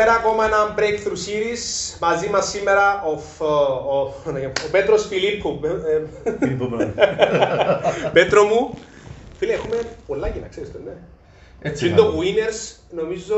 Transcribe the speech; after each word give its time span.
Καλησπέρα, 0.00 0.28
ακόμα 0.28 0.44
ένα 0.44 0.74
Breakthrough 0.76 1.28
Series. 1.28 1.96
Μαζί 2.00 2.28
μας 2.28 2.48
σήμερα 2.48 3.02
ο, 3.02 3.18
Φ- 3.18 3.40
ο, 3.40 4.00
ο 4.66 4.70
Πέτρος 4.70 5.06
Φιλίππου. 5.06 5.60
Ε, 5.64 6.02
ε, 6.30 6.36
Πέτρο 8.12 8.44
μου. 8.44 8.74
Φίλε, 9.38 9.52
έχουμε 9.52 9.76
πολλά 10.06 10.28
κοινά, 10.28 10.46
ξέρεις 10.46 10.72
το, 10.72 10.78
ναι. 10.84 10.92
Έτσι 11.60 11.88
Και 11.88 11.94
το 11.94 12.02
κάνω. 12.04 12.18
Winners, 12.18 12.76
νομίζω... 12.90 13.34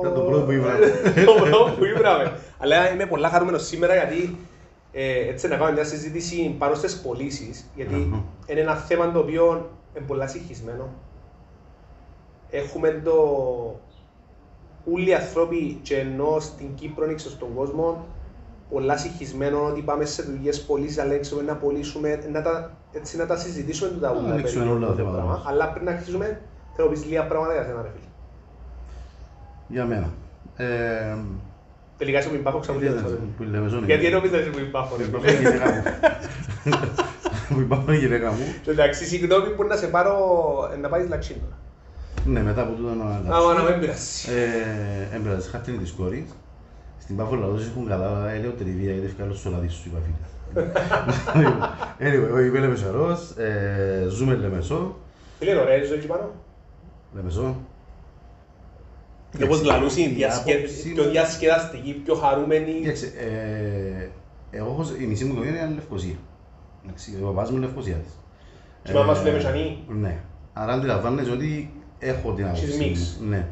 Ήταν 0.00 0.14
το 0.14 0.20
πρώτο 0.20 0.44
που 0.44 0.50
ήβραμε. 0.50 0.86
το 1.26 1.32
πρώτο 1.32 1.74
που 1.78 1.84
ήβραμε. 1.84 2.38
Αλλά 2.58 2.92
είμαι 2.92 3.06
πολλά 3.06 3.28
χαρούμενος 3.28 3.66
σήμερα 3.66 3.94
γιατί 3.94 4.38
ε, 4.92 5.28
έτσι 5.28 5.48
να 5.48 5.56
κάνουμε 5.56 5.72
μια 5.72 5.84
συζήτηση 5.84 6.54
πάνω 6.58 6.74
στις 6.74 7.00
πωλήσεις. 7.00 7.70
Γιατί 7.74 7.94
Αχα. 7.94 8.22
είναι 8.46 8.60
ένα 8.60 8.74
θέμα 8.74 9.12
το 9.12 9.18
οποίο 9.18 9.70
είναι 9.96 10.04
πολλά 10.06 10.26
συγχυσμένο. 10.26 10.88
Έχουμε 12.50 13.00
το... 13.04 13.14
Όλοι 14.92 15.08
οι 15.08 15.14
άνθρωποι 15.14 15.78
και 15.82 15.96
ενώ 15.98 16.36
στην 16.40 16.74
Κύπρο 16.74 17.06
και 17.12 17.18
στον 17.18 17.54
κόσμο 17.54 18.06
πολλά 18.70 18.96
συγχυσμένο 18.96 19.64
ότι 19.66 19.80
πάμε 19.80 20.04
σε 20.04 20.22
δουλειές 20.22 20.62
πωλήσεις 20.64 20.98
αλλά 20.98 21.08
δεν 21.10 21.20
ξέρουμε 21.20 21.46
να 21.52 21.56
πωλήσουμε, 21.56 22.18
να 22.32 22.42
τα, 22.42 22.70
έτσι 22.92 23.16
να 23.16 23.26
τα 23.26 23.36
συζητήσουμε 23.36 23.90
τα 24.00 24.12
Να 24.12 24.20
ούλα. 24.20 24.32
ανοίξουμε 24.32 24.64
περί 24.64 24.76
όλα 24.76 24.86
τα 24.86 24.92
το 24.92 24.96
θέματα 24.98 25.14
πράγμα. 25.16 25.32
μας. 25.32 25.42
Αλλά 25.46 25.68
πριν 25.72 25.84
να 25.84 25.90
αρχίσουμε, 25.90 26.40
θέλω 26.76 26.88
να 26.88 26.94
πεις 26.94 27.04
λίγα 27.04 27.26
πράγματα 27.26 27.52
για 27.52 27.62
σένα 27.64 27.82
ρε 27.82 27.88
φίλε. 27.94 28.06
Για 29.68 29.84
μένα. 29.84 30.10
Ε, 30.56 31.16
Τελικά 31.98 32.18
είσαι 32.18 32.28
που 32.28 32.34
υπάρχω 32.34 32.58
ξαμουλιάς. 32.58 32.94
που 33.36 33.42
λέμε 33.42 33.68
ζώνη. 33.68 33.84
Γιατί 33.86 34.02
δεν 34.02 34.12
νομίζεις 34.12 34.50
που 34.50 34.58
υπάρχω 34.58 34.96
ρε 34.96 35.04
Που 35.04 35.20
φίλε. 35.20 35.32
υπάρχει 35.32 35.44
η 35.44 35.48
γυναίκα 35.48 35.70
μου. 35.72 35.82
Που 37.54 37.60
υπάρχει 37.60 37.92
η 37.94 37.98
γυναίκα 37.98 38.30
μου. 38.30 38.44
Εντάξει, 38.66 39.04
συγγνώμη 39.04 39.50
που 39.50 39.64
να 39.64 39.76
σε 39.76 39.86
πάρω 39.86 40.16
ε, 40.74 40.76
να 40.76 40.88
πάεις 40.88 41.08
λαξίν 41.08 41.36
τώρα. 41.40 41.56
Ναι, 42.26 42.42
μετά 42.42 42.62
από 42.62 42.72
τούτο 42.72 42.88
να 42.94 43.34
Άμα 43.36 43.52
να 43.54 43.62
μην 43.70 43.80
πειράσει. 43.80 44.30
Ε, 44.32 45.16
έμπραζε 45.16 45.48
χάρτινη 45.50 45.78
της 45.78 45.90
κόρης. 45.92 46.24
Στην 46.98 47.16
Πάφο 47.16 47.34
λαός 47.34 47.66
έχουν 47.66 47.86
καλά 47.88 48.30
ελαιοτριβία 48.30 48.92
γιατί 48.92 49.06
έφυγα 49.06 49.34
στο 49.34 49.50
λαδί 49.50 49.68
σου 49.68 49.82
είπα 49.86 49.98
φίλε. 50.04 50.16
Anyway, 51.98 52.46
είμαι 52.46 52.58
Λεμεσαρός, 52.58 53.30
ε, 53.36 54.06
ζούμε 54.08 54.34
Λεμεσό. 54.34 54.96
Φίλε, 55.38 55.50
είναι 55.50 55.60
ωραία 55.60 55.76
η 55.82 55.84
ζωή 55.84 55.96
εκεί 55.96 56.06
πάνω; 56.06 56.30
Λεμεσό. 57.14 57.56
Και 59.38 59.44
όπως 59.44 59.62
λαλούς 59.62 59.96
είναι 59.96 60.10
η 60.10 60.14
διασκε- 60.14 60.56
άποψη 60.56 60.92
πιο 60.92 61.02
μου- 61.04 61.10
διασκεδαστική, 61.10 61.92
πιο 62.04 62.14
χαρούμενη. 62.14 62.72
Κοίταξε, 62.72 63.06
ε, 63.06 64.08
εγώ 64.50 64.76
έχω, 64.80 64.94
η 65.00 65.04
μισή 65.04 65.24
μου 65.24 65.32
οικογένεια 65.32 65.64
είναι 65.64 65.74
Λευκοσία. 65.74 66.14
Εντάξει, 66.84 67.18
ο 67.22 67.26
παπάς 67.26 67.50
μου 67.50 67.56
είναι 67.56 67.66
Λευκοσιάτης. 67.66 68.12
Και 68.82 68.92
η 68.92 68.94
μαμά 68.94 69.14
σου 69.14 69.22
Ε, 69.26 69.28
είναι 69.28 69.36
Μεσανή. 69.36 69.84
Ναι. 69.88 70.16
Άρα 70.52 70.72
αντιλαμβάνεσαι 70.72 71.30
ότι 71.30 71.72
έχω 71.98 72.32
την 72.32 72.44
άποψη. 72.44 72.64
Έχεις 72.64 72.76
μου. 72.78 72.86
μίξ. 72.86 73.18
Ναι. 73.28 73.46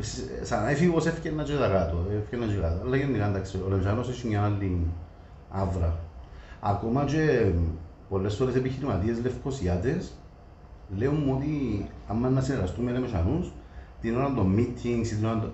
Σ- 0.00 0.44
Σαν 0.46 0.68
έφηβος 0.68 1.06
έφυγαινα 1.06 1.42
και 1.42 1.52
τα 1.52 1.68
κάτω, 1.68 2.06
έφυγαινα 2.22 2.52
και 2.52 2.58
κάτω. 2.60 2.82
Αλλά 2.86 2.96
γενικά 2.96 3.26
εντάξει, 3.26 3.56
ο 3.56 3.68
Λεμεσανός 3.68 4.08
έχει 4.08 4.26
μια 4.28 4.42
άλλη 4.44 4.86
άβρα. 5.50 5.98
Ακόμα 6.60 7.04
και 7.04 7.50
πολλές 8.08 8.34
φορές 8.34 8.54
επιχειρηματίες 8.54 9.20
Λευκοσιάτες 9.22 10.12
λέω 10.96 11.12
μου 11.12 11.34
ότι 11.36 11.86
άμα 12.08 12.28
να 12.28 12.40
συνεργαστούμε 12.40 12.90
με 12.90 12.98
Λεμεσανούς, 12.98 13.52
την 14.00 14.16
ώρα 14.16 14.32
των 14.34 14.54
meetings, 14.58 15.06
την 15.06 15.24
ώρα 15.24 15.38
των... 15.40 15.52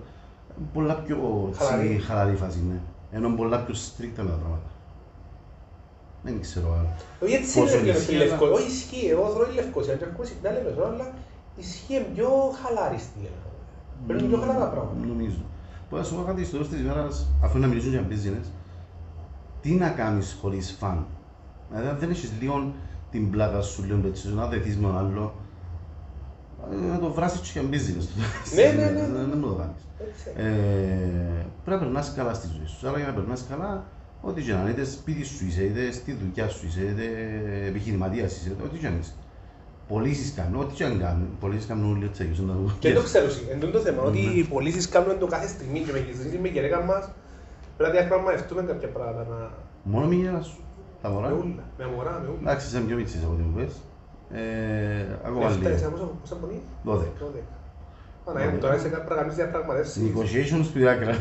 πολλά 0.73 0.95
πιο 0.95 1.45
έτσι, 1.49 1.63
Χαλαρή. 1.63 1.97
χαλαρή 2.07 2.35
φάση, 2.35 2.59
ναι. 2.69 2.79
Ενώ 3.11 3.29
πολλά 3.29 3.59
πιο 3.63 3.73
stricta 3.75 4.21
με 4.23 4.29
τα 4.29 4.37
πράγματα. 4.43 4.69
Δεν 6.23 6.41
ξέρω 6.41 6.73
αν... 6.73 6.87
Όχι 7.23 7.33
έτσι 7.33 7.59
Πόσο 7.59 7.73
είναι 7.73 7.81
πλέον 7.81 7.95
στη 7.97 8.03
ισχύει, 8.03 8.15
αλλά- 8.15 8.25
Λευκοσία. 8.31 8.53
Όχι 8.55 8.67
ισχύει, 8.71 9.07
εγώ 9.07 9.29
θέλω 9.29 9.47
η 9.51 9.55
Λευκοσία 9.55 9.93
και 9.95 10.03
ακούω 10.03 10.25
συχνά 10.25 10.51
Λεμεσό, 10.51 10.81
αλλά 10.83 11.05
ισχύει 11.57 12.05
πιο 12.13 12.29
χαλάρη 12.61 12.97
στη 12.97 13.17
Λεμεσό. 13.17 13.51
Παίρνουν 14.07 14.27
πιο 14.29 14.37
χαλαρά 14.39 14.65
πράγματα. 14.69 15.05
Νομίζω. 15.07 15.43
Μπορώ 15.89 16.01
να 16.01 16.07
σου 16.07 16.15
πω 16.15 16.23
κάτι 16.23 16.43
στο 16.43 16.51
τέλος 16.51 16.67
της 16.69 16.79
ημέρας, 16.79 17.27
αφού 17.43 17.59
να 17.59 17.67
μιλήσουν 17.67 17.91
για 17.91 18.07
business, 18.09 18.45
τι 19.61 19.71
να 19.71 19.89
κάνεις 19.89 20.37
χωρίς 20.41 20.75
φαν; 20.79 21.05
Δηλαδή, 21.69 21.87
αν 21.87 21.97
δεν 21.97 22.09
έχεις 22.09 22.31
λίγο 22.39 22.73
την 23.11 23.29
πλάκα 23.31 23.61
σου, 23.61 23.83
λίγο 23.83 24.07
έτσι, 24.07 24.33
να 24.33 24.47
δεθείς 24.47 24.77
με 24.77 24.87
τον 24.87 24.97
άλλο, 24.97 25.33
ε, 26.71 26.75
να 26.75 26.99
το 26.99 27.11
βράσεις 27.11 27.39
και 27.39 27.59
για 27.59 27.69
business. 27.69 28.07
Ναι, 28.55 28.83
ναι, 28.83 28.89
ναι, 28.89 29.07
ναι. 29.07 29.23
Δεν 29.23 29.37
μου 29.37 29.47
το 29.47 29.53
κάνεις. 29.53 29.81
Έτσι. 29.99 30.29
Ε, 30.35 31.45
πρέπει 31.63 31.79
να 31.81 31.87
περνάς 31.87 32.13
καλά 32.15 32.33
στη 32.33 32.47
ζωή 32.47 32.65
σου. 32.65 32.87
Άρα 32.87 32.97
για 32.97 33.07
να 33.07 33.13
περνάς 33.13 33.45
καλά, 33.49 33.83
ό,τι 34.21 34.41
και 34.41 34.53
να 34.53 34.61
είναι, 34.61 34.69
είτε 34.69 34.83
σπίτι 34.83 35.23
σου 35.23 35.45
είσαι, 35.45 35.63
είτε 35.63 35.91
στη 35.91 36.13
δουλειά 36.13 36.49
σου 36.49 36.65
είσαι, 36.65 36.81
είτε 36.81 37.03
επιχειρηματίας 37.67 38.37
είσαι, 38.37 38.55
ό,τι 38.63 38.77
και 38.77 38.87
αν 38.87 38.97
είσαι. 38.99 39.13
Πωλήσεις 39.87 40.33
κάνουν, 40.33 40.61
ό,τι 40.61 40.73
και 40.73 40.83
αν 40.83 40.99
κάνουν. 40.99 41.27
Πωλήσεις 41.39 41.65
κάνουν 41.67 41.91
όλοι 41.95 42.05
έτσι, 42.05 42.21
αγιώς, 42.23 42.39
να 42.39 42.53
το 42.53 42.71
Και 42.79 42.93
το 42.93 43.01
ξέρω 43.01 43.25
εσύ, 43.25 43.47
εν 43.51 43.59
τούτο 43.59 43.71
το 43.71 43.79
θέμα, 43.79 44.01
ότι 44.01 44.19
Ναι. 44.21 44.31
οι 44.31 44.43
πωλήσεις 44.43 44.89
κάνουν 44.89 45.19
το 45.19 45.25
κάθε 45.27 45.47
στιγμή 45.47 45.79
και 45.79 45.91
με 45.91 45.99
γυρίζει 45.99 46.37
με 46.37 46.47
γυναίκα 46.47 46.81
μας, 46.81 47.09
πρέπει 47.77 47.93
να 47.93 47.99
διαπραγματευτούμε 47.99 48.61
κάποια 48.61 48.87
πράγματα, 48.87 49.25
να... 49.29 49.49
Μόνο 49.83 50.05
μη 50.07 50.15
γέλα 50.15 50.41
σου. 50.41 50.59
Τα 51.01 51.09
με 51.09 51.15
μωρά. 51.15 51.27
ούλα, 51.33 51.63
με 51.77 51.83
αμορά, 51.83 52.11
με 52.23 52.27
ούλα. 52.27 52.39
Εντάξει, 52.51 52.67
είσαι 52.67 52.79
πιο 52.79 52.95
μίτσις 52.95 53.23
από 53.23 53.31
ό,τι 53.33 53.41
μου 53.41 53.53
πες. 53.55 53.73
Ε, 54.31 54.41
ακόμα 55.27 55.49
Λεφτά, 55.49 55.69
εσύ 55.69 55.83
λίγο. 55.83 55.91
πόσα- 55.95 56.11
πόσα 56.21 56.35
πονεί; 56.35 56.59
12. 56.83 57.11
Δώδεκα. 57.19 57.55
Παναγία 58.25 58.49
μου, 58.51 58.57
τώρα 58.57 58.75
είσαι 58.75 58.87
πρέπει 58.87 59.09
να 59.09 59.15
κάνεις 59.15 59.35
διαπραγματεύσεις. 59.35 60.01
Negotiations 60.05 60.63
στην 60.69 60.87
άκρα. 60.87 61.13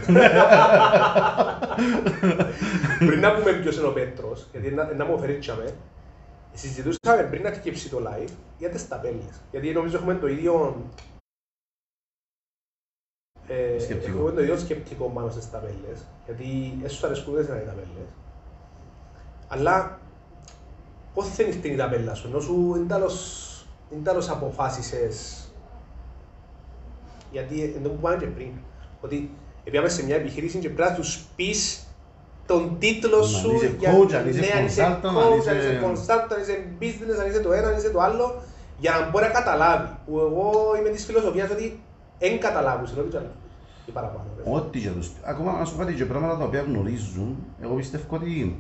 Πριν 3.07 3.21
να 3.21 3.35
πούμε 3.35 3.53
ποιος 3.53 3.77
είναι 3.77 3.87
ο 3.87 3.93
Πέτρος, 3.93 4.47
γιατί 4.53 4.71
να, 4.71 4.93
να 4.97 5.05
μου 5.05 5.19
φέρεις 5.19 5.39
τσάμε, 5.39 5.65
συζητούσαμε 6.57 7.23
πριν 7.31 7.43
να 7.43 7.49
αρκεψει 7.49 7.89
το 7.89 7.99
live 8.07 8.31
για 8.59 8.71
τις 8.71 8.89
ταπέλες. 8.89 9.41
Γιατί 9.51 9.73
νομίζω 9.73 9.97
έχουμε 9.97 10.15
το 10.15 10.27
ίδιο... 10.27 10.85
Ε, 13.49 13.79
Σκεπτικό. 13.79 14.19
Έχουμε 14.19 14.31
το 14.31 14.41
ίδιο 14.41 14.59
σκεπτικό 14.59 15.11
πάνω 15.11 15.31
στις 15.31 15.51
ταπέλες, 15.51 16.07
γιατί 16.25 16.79
έσως 16.83 17.05
αρέσκουν 17.05 17.35
δεν 17.35 17.45
είναι 17.45 17.63
οι 17.63 17.67
ταπέλες. 17.67 18.09
Αλλά 19.49 20.01
πώς 21.15 21.29
θέλεις 21.29 21.61
την 21.61 21.77
ταπέλα 21.77 22.15
σου, 22.15 22.29
ενώ 22.29 22.41
σου 22.41 22.73
εν 22.77 22.89
τέλος, 22.89 23.67
εν 23.91 24.05
τέλος 24.05 24.29
αποφάσισες 24.29 25.47
γιατί 27.33 27.75
ενώ 27.77 27.89
που 27.89 27.95
είπαμε 27.99 28.17
και 28.17 28.27
πριν, 28.27 28.53
ότι 29.01 29.31
πήγαμε 29.65 29.89
σε 29.89 30.05
μια 30.05 30.17
επιχείρηση 30.17 30.59
και 30.59 30.71
πρέπει 30.71 30.91
να 30.91 30.97
τους 30.97 31.25
πεις 31.37 31.86
τον 32.47 32.77
τίτλο 32.79 33.17
Αν 33.17 33.25
σου 33.25 33.55
είσαι 33.55 33.75
για 33.79 33.91
coach, 33.93 34.13
αν 34.13 34.29
είσαι 34.29 34.41
ναι, 34.41 34.47
αν 34.59 34.65
είσαι 34.65 34.83
consultant, 34.83 35.05
αν 35.09 35.15
coach, 35.17 35.33
αν 35.33 35.39
είσαι- 35.39 35.55
είσαι 35.55 35.81
consultant, 35.87 36.29
αν 36.35 36.41
είσαι 36.43 36.57
business, 36.81 37.21
αν 37.23 37.29
είσαι 37.31 37.41
το 37.41 37.53
ένα, 37.53 37.67
αν 37.69 37.77
είσαι 37.77 37.91
το 37.91 38.01
άλλο, 38.01 38.35
για 38.79 38.91
να 38.91 39.11
μπορεί 39.11 39.25
να 39.25 39.31
καταλάβει. 39.31 39.89
Που 40.07 40.19
εγώ 40.19 40.53
είμαι 40.79 40.89
της 40.89 41.05
φιλοσοφίας 41.05 41.51
ότι 41.51 41.81
δεν 42.19 42.41
καταλάβουν, 42.41 42.87
είναι 42.93 43.01
όχι 43.01 43.27
και 43.87 43.93
παραπάνω. 43.93 44.25
ρε. 44.37 44.43
Ό,τι 44.57 44.81
και 44.81 44.89
τους. 44.89 45.11
Ακόμα 45.25 45.59
να 45.59 45.65
σου 45.65 45.77
πω 45.77 45.79
κάτι 45.83 45.95
και 45.95 46.05
πράγματα 46.05 46.39
τα 46.39 46.45
οποία 46.45 46.61
γνωρίζουν, 46.61 47.37
εγώ 47.63 47.75
πιστεύω 47.75 48.05
ότι 48.11 48.57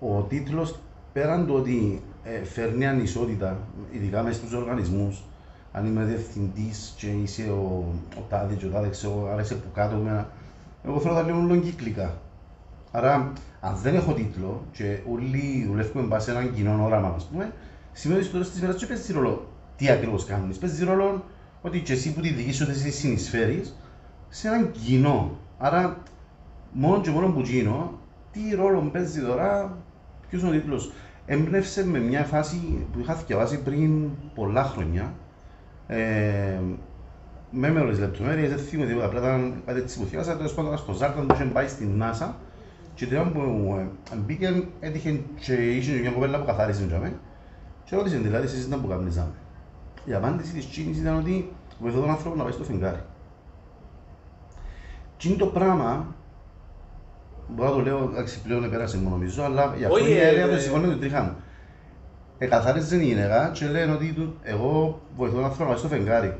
ο 0.00 0.20
τίτλος 0.28 0.78
πέραν 1.12 1.46
του 1.46 1.54
ότι 1.54 2.02
ε, 2.24 2.44
φέρνει 2.44 2.86
ανισότητα, 2.86 3.58
ειδικά 3.90 4.22
μέσα 4.22 4.38
στους 4.38 4.52
οργανισμούς, 4.52 5.22
αν 5.72 5.86
είμαι 5.86 6.04
διευθυντής 6.04 6.94
και 6.96 7.06
είσαι 7.06 7.42
ο, 7.42 7.84
ο 8.18 8.20
τάδε 8.28 8.54
και 8.54 8.66
ο 8.66 8.68
τάδε, 8.68 8.88
ξέρω, 8.88 9.28
άρα 9.32 9.40
είσαι 9.42 9.54
που 9.54 9.68
κάτω 9.74 9.96
με 9.96 10.10
ένα... 10.10 10.28
Εγώ 10.86 11.00
θέλω 11.00 11.14
να 11.14 11.20
τα 11.20 11.26
λέω 11.26 11.38
όλο 11.38 11.56
κύκλικα. 11.56 12.14
Άρα, 12.96 13.32
αν 13.60 13.76
δεν 13.82 13.94
έχω 13.94 14.12
τίτλο 14.12 14.64
και 14.72 14.98
όλοι 15.12 15.66
δουλεύουμε 15.68 16.06
μπας 16.06 16.24
σε 16.24 16.30
έναν 16.30 16.54
κοινό 16.54 16.84
όραμα, 16.84 17.12
ας 17.16 17.24
πούμε, 17.24 17.52
σημαίνει 17.92 18.20
ότι 18.20 18.28
στο 18.28 18.36
τέλος 18.36 18.50
της 18.50 18.58
ημέρας 18.58 18.80
δεν 18.80 18.88
παίζει 18.88 19.12
ρόλο 19.12 19.48
τι 19.76 19.88
ακριβώς 19.88 20.24
κάνεις. 20.24 20.58
Παίζει 20.58 20.84
ρόλο 20.84 21.24
ότι 21.62 21.80
και 21.80 21.92
εσύ 21.92 22.14
που 22.14 22.20
τη 22.20 22.28
δικής 22.28 22.56
σου 22.56 22.64
θέση 22.64 22.90
συνεισφέρεις 22.90 23.76
σε 24.28 24.48
έναν 24.48 24.70
κοινό. 24.70 25.36
Άρα, 25.58 26.02
μόνο 26.72 27.00
και 27.00 27.10
μόνο 27.10 27.26
που 27.26 27.40
γίνω, 27.40 27.98
τι 28.32 28.54
ρόλο 28.54 28.80
παίζει 28.92 29.20
τώρα, 29.20 29.78
ποιος 30.28 30.42
είναι 30.42 30.50
ο 30.50 30.52
τίτλος. 30.52 30.92
Έμπνευσε 31.26 31.86
με 31.86 31.98
μια 31.98 32.24
φάση 32.24 32.86
που 32.92 32.98
είχα 32.98 33.14
διαβάσει 33.14 33.62
πριν 33.62 34.10
πολλά 34.34 34.64
χρόνια, 34.64 35.14
ε, 35.86 36.58
με 37.50 37.70
με 37.70 37.80
όλες 37.80 37.96
τις 37.96 38.04
λεπτομέρειες, 38.04 38.48
δεν 38.48 38.58
θυμάμαι 38.58 38.88
τίποτα, 38.88 39.06
απλά 39.06 39.18
ήταν 39.18 39.62
κάτι 39.66 39.80
έτσι 39.80 39.98
που 39.98 40.06
θυμάσα, 40.06 40.36
τέλος 40.36 40.54
πάντων 40.54 40.76
στο 40.76 40.92
Ζάρταν 40.92 41.26
που 41.26 41.34
είχε 41.34 41.44
πάει 41.44 41.68
στην 41.68 42.02
NASA 42.02 42.28
και 42.94 43.06
την 43.06 43.16
ώρα 43.18 43.28
που 43.28 43.74
ε, 44.12 44.16
μπήκε, 44.16 44.62
έτυχε 44.80 45.20
και 45.40 45.52
είχε 45.54 45.92
μια 46.00 46.10
κοπέλα 46.10 46.38
που 46.38 46.44
καθάρισε 46.46 46.84
για 46.84 46.98
μένα 46.98 47.14
και 47.84 47.96
ρώτησε 47.96 48.16
δηλαδή 48.16 48.44
εσείς 48.46 48.64
ήταν 48.64 48.80
που 48.80 48.88
καπνίζαμε. 48.88 49.32
Η 50.04 50.14
απάντηση 50.14 50.52
της 50.52 50.70
Τσίνης 50.70 50.98
ήταν 50.98 51.16
ότι 51.16 51.52
βοηθώ 51.80 52.00
τον 52.00 52.10
άνθρωπο 52.10 52.36
να 52.36 52.42
πάει 52.42 52.52
στο 52.52 52.64
φεγγάρι. 52.64 52.98
Τι 55.18 55.28
είναι 55.28 55.36
το 55.36 55.46
πράγμα, 55.46 56.06
μπορώ 57.48 57.68
να 57.68 57.74
το 57.74 57.80
λέω, 57.82 58.10
εντάξει 58.12 58.42
πλέον 58.42 58.64
επέρασε 58.64 58.98
μου 58.98 59.08
νομίζω, 59.10 59.42
αλλά 59.42 59.74
για 59.76 59.86
αυτό 59.86 59.98
Όχι, 59.98 60.10
είναι 60.10 60.20
ε, 60.20 60.28
έλεγα 60.28 60.46
το 60.46 60.52
ε, 60.54 60.58
σηκώνει 60.58 60.88
την 60.88 61.00
τρίχα 61.00 61.22
μου. 61.22 61.32
Εκαθάριζε 62.38 62.96
η 62.96 63.04
γυναίκα 63.04 63.50
και 63.54 63.66
λένε 63.66 63.92
ότι 63.92 64.12
του- 64.12 64.36
εγώ 64.42 65.00
βοηθώ 65.16 65.34
τον 65.34 65.44
άνθρωπο 65.44 65.64
να 65.64 65.68
πάει 65.70 65.78
στο 65.78 65.88
φεγγάρι. 65.88 66.36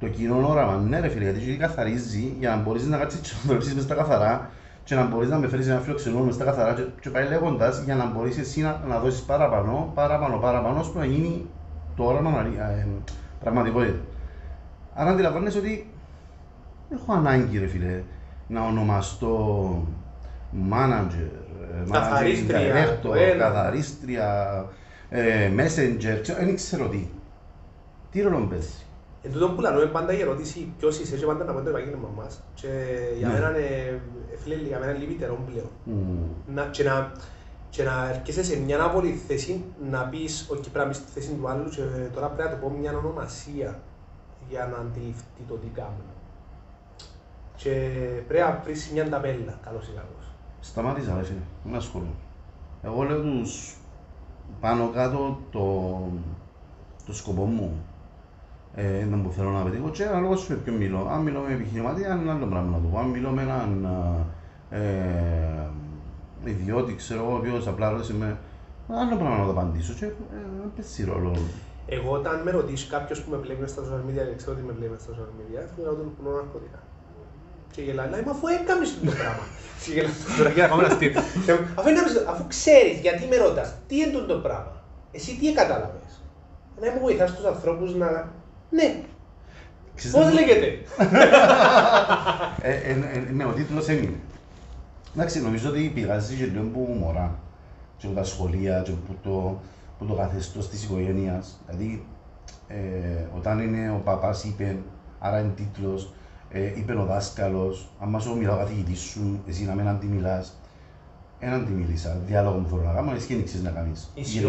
Το 0.00 0.08
κοινό 0.08 0.48
όραμα, 0.48 0.76
ναι 0.76 1.00
ρε 1.00 1.08
φίλε, 1.08 1.30
γιατί 1.30 1.56
καθαρίζει 1.56 2.34
για 2.38 2.50
να 2.50 2.62
μπορείς 2.62 2.86
να 2.86 2.98
κάτσεις 2.98 3.20
και 3.20 3.28
να 3.34 3.40
δουλέψεις 3.46 3.74
μες 3.74 3.82
στα 3.84 3.94
καθαρά 3.94 4.50
και 4.84 4.94
να 4.94 5.04
μπορείς 5.04 5.28
να 5.28 5.38
με 5.38 5.48
φέρεις 5.48 5.68
ένα 5.68 5.80
φιλοξενούμενο 5.80 6.26
μες 6.26 6.34
στα 6.34 6.44
καθαρά 6.44 6.74
και, 6.74 6.82
και 7.00 7.10
πάει 7.10 7.28
λέγοντας 7.28 7.82
για 7.82 7.94
να 7.94 8.06
μπορείς 8.06 8.38
εσύ 8.38 8.60
να, 8.60 8.80
να 8.88 8.98
δώσεις 8.98 9.22
παραπάνω, 9.22 9.90
παραπάνω, 9.94 10.36
παραπάνω, 10.36 10.80
ώσπου 10.80 10.98
να 10.98 11.04
γίνει 11.04 11.46
το 11.96 12.04
όραμα 12.04 12.30
να- 12.30 12.70
ε, 12.70 12.86
πραγματικότητα. 13.40 13.98
Άρα 14.94 15.10
αντιλαμβάνεσαι 15.10 15.58
ότι 15.58 15.90
έχω 16.92 17.12
ανάγκη 17.12 17.58
ρε 17.58 17.66
φίλε 17.66 18.02
να 18.46 18.60
ονομαστώ 18.66 19.86
manager, 20.70 21.30
ε, 21.72 21.82
managing 21.86 21.92
Καθαρίστρια, 21.92 22.98
το 23.02 23.10
director, 23.12 23.16
ένα. 23.16 23.44
καθαρίστρια, 23.44 24.64
ε, 25.08 25.50
messenger, 25.56 26.18
ξέρω, 26.22 26.38
δεν 26.44 26.54
ξέρω 26.56 26.88
τι. 26.88 27.08
Τι 28.10 28.20
ρόλο 28.22 28.46
παίζει. 28.50 28.68
Εν 29.26 29.32
τούτο 29.32 29.50
που 29.50 29.60
λαλούμε 29.60 29.86
πάντα 29.86 30.12
η 30.12 30.20
ερώτηση 30.20 30.72
ποιος 30.78 30.98
είσαι 30.98 31.16
και 31.16 31.24
πάντα 31.26 31.44
να 31.44 31.52
πω 31.52 31.60
το 31.62 31.68
επαγγέλμα 31.68 32.08
μας. 32.16 32.42
Και 32.54 32.68
για 33.18 33.28
Ναι. 33.28 33.34
μένα 33.34 33.48
είναι, 33.50 33.66
ε, 34.32 34.36
φίλε, 34.36 34.54
για 34.54 34.78
μένα 34.78 34.90
είναι 34.90 35.00
λυπητερό 35.00 35.38
πλέον. 35.50 35.70
Μμμ. 35.84 36.54
Να, 36.54 36.62
και, 36.66 36.82
να, 36.84 37.12
και 37.70 37.82
να 37.82 38.08
έρχεσαι 38.08 38.44
σε 38.44 38.56
μια 38.60 38.82
άβολη 38.82 39.12
θέση 39.28 39.64
να 39.90 40.00
πεις 40.08 40.46
ότι 40.50 40.60
πρέπει 40.68 40.78
να 40.78 40.86
μπεις 40.86 40.96
στη 40.96 41.10
θέση 41.12 41.32
του 41.32 41.48
άλλου 41.48 41.68
και 41.68 41.80
τώρα 42.14 42.26
πρέπει 42.28 42.48
να 42.48 42.54
του 42.54 42.60
πω 42.62 42.70
μια 42.70 42.96
ονομασία 42.96 43.80
για 44.48 44.66
να 44.72 44.76
αντιληφθεί 44.76 45.42
το 45.48 45.54
τι 45.54 45.66
κάνω. 45.66 46.04
Και 47.56 47.70
πρέπει 48.28 48.44
να 48.44 48.60
βρεις 48.64 48.90
μια 48.92 49.08
ταπέλα, 49.08 49.58
καλώς 49.64 49.86
ή 49.86 49.90
κακώς. 49.94 50.26
Σταμάτησα, 50.60 51.14
ρε 51.16 51.22
φίλε. 51.22 51.38
Δεν 51.64 51.74
ασχολούμαι. 51.74 52.14
Εγώ 52.82 53.02
λέω 53.02 53.20
τους 53.22 53.76
πάνω 54.60 54.90
κάτω 54.94 55.38
το, 55.50 55.90
το 57.06 57.14
σκοπό 57.14 57.44
μου. 57.44 57.84
Ε, 58.76 58.98
είναι 58.98 59.16
που 59.16 59.30
θέλω 59.36 59.50
να 59.50 59.62
πετύχω 59.62 59.88
και 59.90 60.04
ανάλογα 60.04 60.36
σου 60.36 60.46
με 60.52 60.54
ποιον 60.64 60.76
μιλώ. 60.76 61.08
Αν 61.12 61.20
μιλώ 61.22 61.40
με 61.40 61.52
επιχειρηματία, 61.54 62.18
είναι 62.22 62.30
άλλο 62.30 62.46
πράγμα 62.46 62.70
να 62.76 62.82
το 62.82 62.88
πω. 62.92 62.98
Αν 62.98 63.06
μιλώ 63.06 63.30
με 63.30 63.42
έναν 63.42 63.88
ε, 64.70 65.66
ιδιώτη, 66.44 66.94
ξέρω 66.94 67.20
εγώ, 67.24 67.32
ο 67.32 67.36
οποίος 67.36 67.66
απλά 67.66 67.90
ρώτησε 67.90 68.14
με 68.14 68.36
άλλο 68.88 69.16
πράγμα 69.16 69.36
να 69.38 69.44
το 69.44 69.50
απαντήσω 69.50 69.92
και 69.92 70.04
ε, 70.04 70.10
δεν 70.60 70.70
παίζει 70.76 71.04
ρόλο. 71.04 71.32
Εγώ 71.86 72.10
όταν 72.12 72.40
με 72.44 72.50
ρωτήσει 72.50 72.86
κάποιος 72.88 73.20
που 73.22 73.30
με 73.30 73.36
βλέπει 73.36 73.60
μες 73.60 73.70
στα 73.70 73.82
social 73.82 74.02
media 74.10 74.24
και 74.28 74.34
ξέρω 74.36 74.52
ότι 74.52 74.62
με 74.68 74.72
βλέπει 74.72 74.90
μες 74.92 75.00
στα 75.02 75.12
social 75.12 75.32
media, 75.38 75.60
θα 75.68 75.72
του 75.76 75.82
ρωτήσω 75.88 76.10
που 76.16 76.22
ναρκωτικά. 76.30 76.80
Και 77.74 77.82
γελάει, 77.82 78.08
λέει, 78.10 78.22
μα 78.26 78.30
αφού 78.30 78.46
έκαμες 78.58 78.88
το 79.04 79.10
πράγμα. 79.20 79.44
Και 79.82 79.90
γελάει 79.96 80.12
τώρα 80.38 80.50
και 80.54 80.62
ακόμα 80.66 80.80
ένα 80.84 80.92
αστείο. 80.92 81.10
Και 81.44 81.52
μου, 81.52 81.60
Αφού, 81.78 81.88
έκαμες 81.92 82.12
το- 82.16 82.24
αφού 82.32 82.42
ξέρεις 82.54 82.96
γιατί 83.04 83.22
με 83.30 83.36
ρωτάς, 83.44 83.68
τι 83.88 83.94
είναι 83.96 84.12
τούτο 84.14 84.26
το 84.34 84.38
πράγμα. 84.46 84.72
Εσύ 85.16 85.30
τι 85.40 85.46
κατάλαβες. 85.60 86.12
Να 86.80 86.86
μου 86.92 87.00
βοηθάς 87.06 87.30
τους 87.36 87.44
ανθρώπους 87.52 87.90
να... 88.02 88.08
Ναι, 88.74 89.02
Ξέρεις, 89.94 90.16
πώς 90.16 90.24
δεν- 90.24 90.34
λέγεται; 90.34 90.66
Ε, 92.62 92.70
ε, 92.70 92.90
ε, 92.90 93.30
ναι, 93.32 93.44
ο 93.44 93.50
τίτλος 93.52 93.88
έμεινε. 93.88 94.16
Εντάξει, 95.14 95.42
νομίζω 95.42 95.68
ότι 95.68 95.90
πηγάζει 95.94 96.36
και 96.36 96.44
λίγο 96.44 96.64
που 96.64 96.96
μωρά 97.00 97.38
και 97.96 98.06
από 98.06 98.14
τα 98.14 98.24
σχολεία 98.24 98.80
και 98.80 98.90
από 98.90 99.14
το, 99.22 99.60
που 99.98 100.04
το 100.06 100.14
καθεστώς 100.14 100.68
της 100.68 100.84
οικογένειας. 100.84 101.60
Δηλαδή, 101.66 102.06
ε, 102.68 102.76
όταν 103.36 103.60
είναι 103.60 103.90
ο 103.90 104.00
παπάς 104.04 104.44
είπε, 104.44 104.76
άρα 105.18 105.38
είναι 105.40 105.52
τίτλος, 105.56 106.12
ε, 106.50 106.64
είπε 106.64 106.94
ο 106.96 107.04
δάσκαλος, 107.04 107.88
άμα 108.00 108.18
σου 108.18 108.36
μιλάω 108.36 108.54
ο 108.54 108.58
καθηγητής 108.58 109.00
σου, 109.00 109.40
εσύ 109.48 109.64
να 109.64 109.74
μην 109.74 109.88
αντιμιλάς, 109.88 110.52
δεν 111.40 111.52
αντιμίλησα, 111.52 112.16
διάλογο 112.26 112.58
μου 112.58 112.68
θέλω 112.68 112.82
να 112.82 112.92
κάνω, 112.92 113.12
εσύ 113.12 113.34
δεν 113.34 113.44
ξέρεις 113.44 113.64
να 113.64 113.70
κάνεις. 113.70 114.10
Η 114.14 114.22
Κύριε 114.22 114.48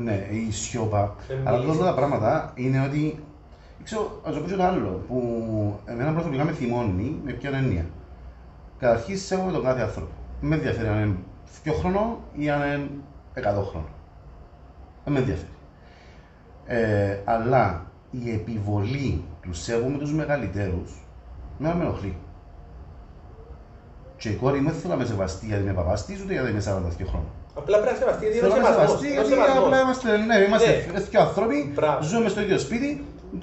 σιώπα. 0.00 0.14
καθηγητά, 0.22 0.32
ας 0.32 0.32
πούμε. 0.32 0.36
Ναι, 0.38 0.38
η 0.46 0.50
σιώπα. 0.50 1.14
Δεν 1.28 1.38
Αλλά 1.44 1.58
μίλησες. 1.58 1.80
αυτά 1.80 1.84
τα 1.84 1.94
πράγματα 1.94 2.52
είναι 2.54 2.80
ότι 2.80 3.24
Ξέρω, 3.84 4.20
ας 4.24 4.34
το 4.34 4.40
πω 4.40 4.48
και 4.48 4.54
το 4.54 4.62
άλλο, 4.62 5.04
που 5.08 5.18
εμένα 5.84 6.12
προσωπικά 6.12 6.44
με 6.44 6.52
θυμώνει, 6.52 7.20
με 7.24 7.32
ποια 7.32 7.50
έννοια. 7.50 7.86
Καταρχήν, 8.78 9.18
σέβομαι 9.18 9.52
τον 9.52 9.62
κάθε 9.62 9.82
άνθρωπο. 9.82 10.12
Δεν 10.40 10.48
με 10.48 10.54
ενδιαφέρει 10.54 10.88
αν 10.88 11.02
είναι 11.02 11.16
2 11.64 11.72
χρονών 11.72 12.16
ή 12.34 12.50
αν 12.50 12.60
είναι 12.60 12.90
100 13.34 13.40
χρονών. 13.42 13.88
Δεν 15.04 15.12
με 15.12 15.18
ενδιαφέρει. 15.18 15.48
Ε, 16.66 17.18
αλλά 17.24 17.86
η 18.10 18.30
επιβολή 18.30 19.24
του 19.42 19.52
σέβομαι 19.54 19.98
τους 19.98 20.12
μεγαλύτερους, 20.12 21.06
με 21.58 21.74
με 21.74 21.84
ενοχλεί. 21.84 22.16
Και 24.16 24.28
η 24.28 24.34
κόρη 24.34 24.60
μου 24.60 24.70
δεν 24.70 24.80
θέλω 24.80 24.92
να 24.92 24.98
με 24.98 25.04
σεβαστεί 25.04 25.46
γιατί 25.46 25.62
είμαι 25.62 25.72
παπάς 25.72 26.04
της, 26.04 26.22
ούτε 26.22 26.32
γιατί 26.32 26.50
είμαι 26.50 26.60
42 26.60 27.06
χρόνων. 27.06 27.30
Απλά 27.60 27.76
πρέπει 27.80 27.92
να 27.92 27.98
σεβαστεί, 28.02 28.22
γιατί 28.24 28.38
είναι 28.38 28.46
Θέλω 28.48 28.60
ο 28.60 28.62
να 28.62 28.68
με 28.68 28.74
σεβασμός. 28.74 29.00
σεβαστεί 29.00 29.06
είναι 29.12 29.20
ο 29.20 29.22
γιατί 29.26 29.40
σεβασμός. 29.42 29.64
απλά 29.64 29.78
είμαστε, 29.82 30.08
ναι, 30.30 30.36
είμαστε 30.46 30.72
Ναι. 30.92 31.00
δύο 31.10 31.20
άνθρωποι, 31.26 31.58
Μπράβο. 31.74 32.02
ζούμε 32.10 32.28
στο 32.28 32.40
ίδιο 32.44 32.58
σπίτι 32.66 32.88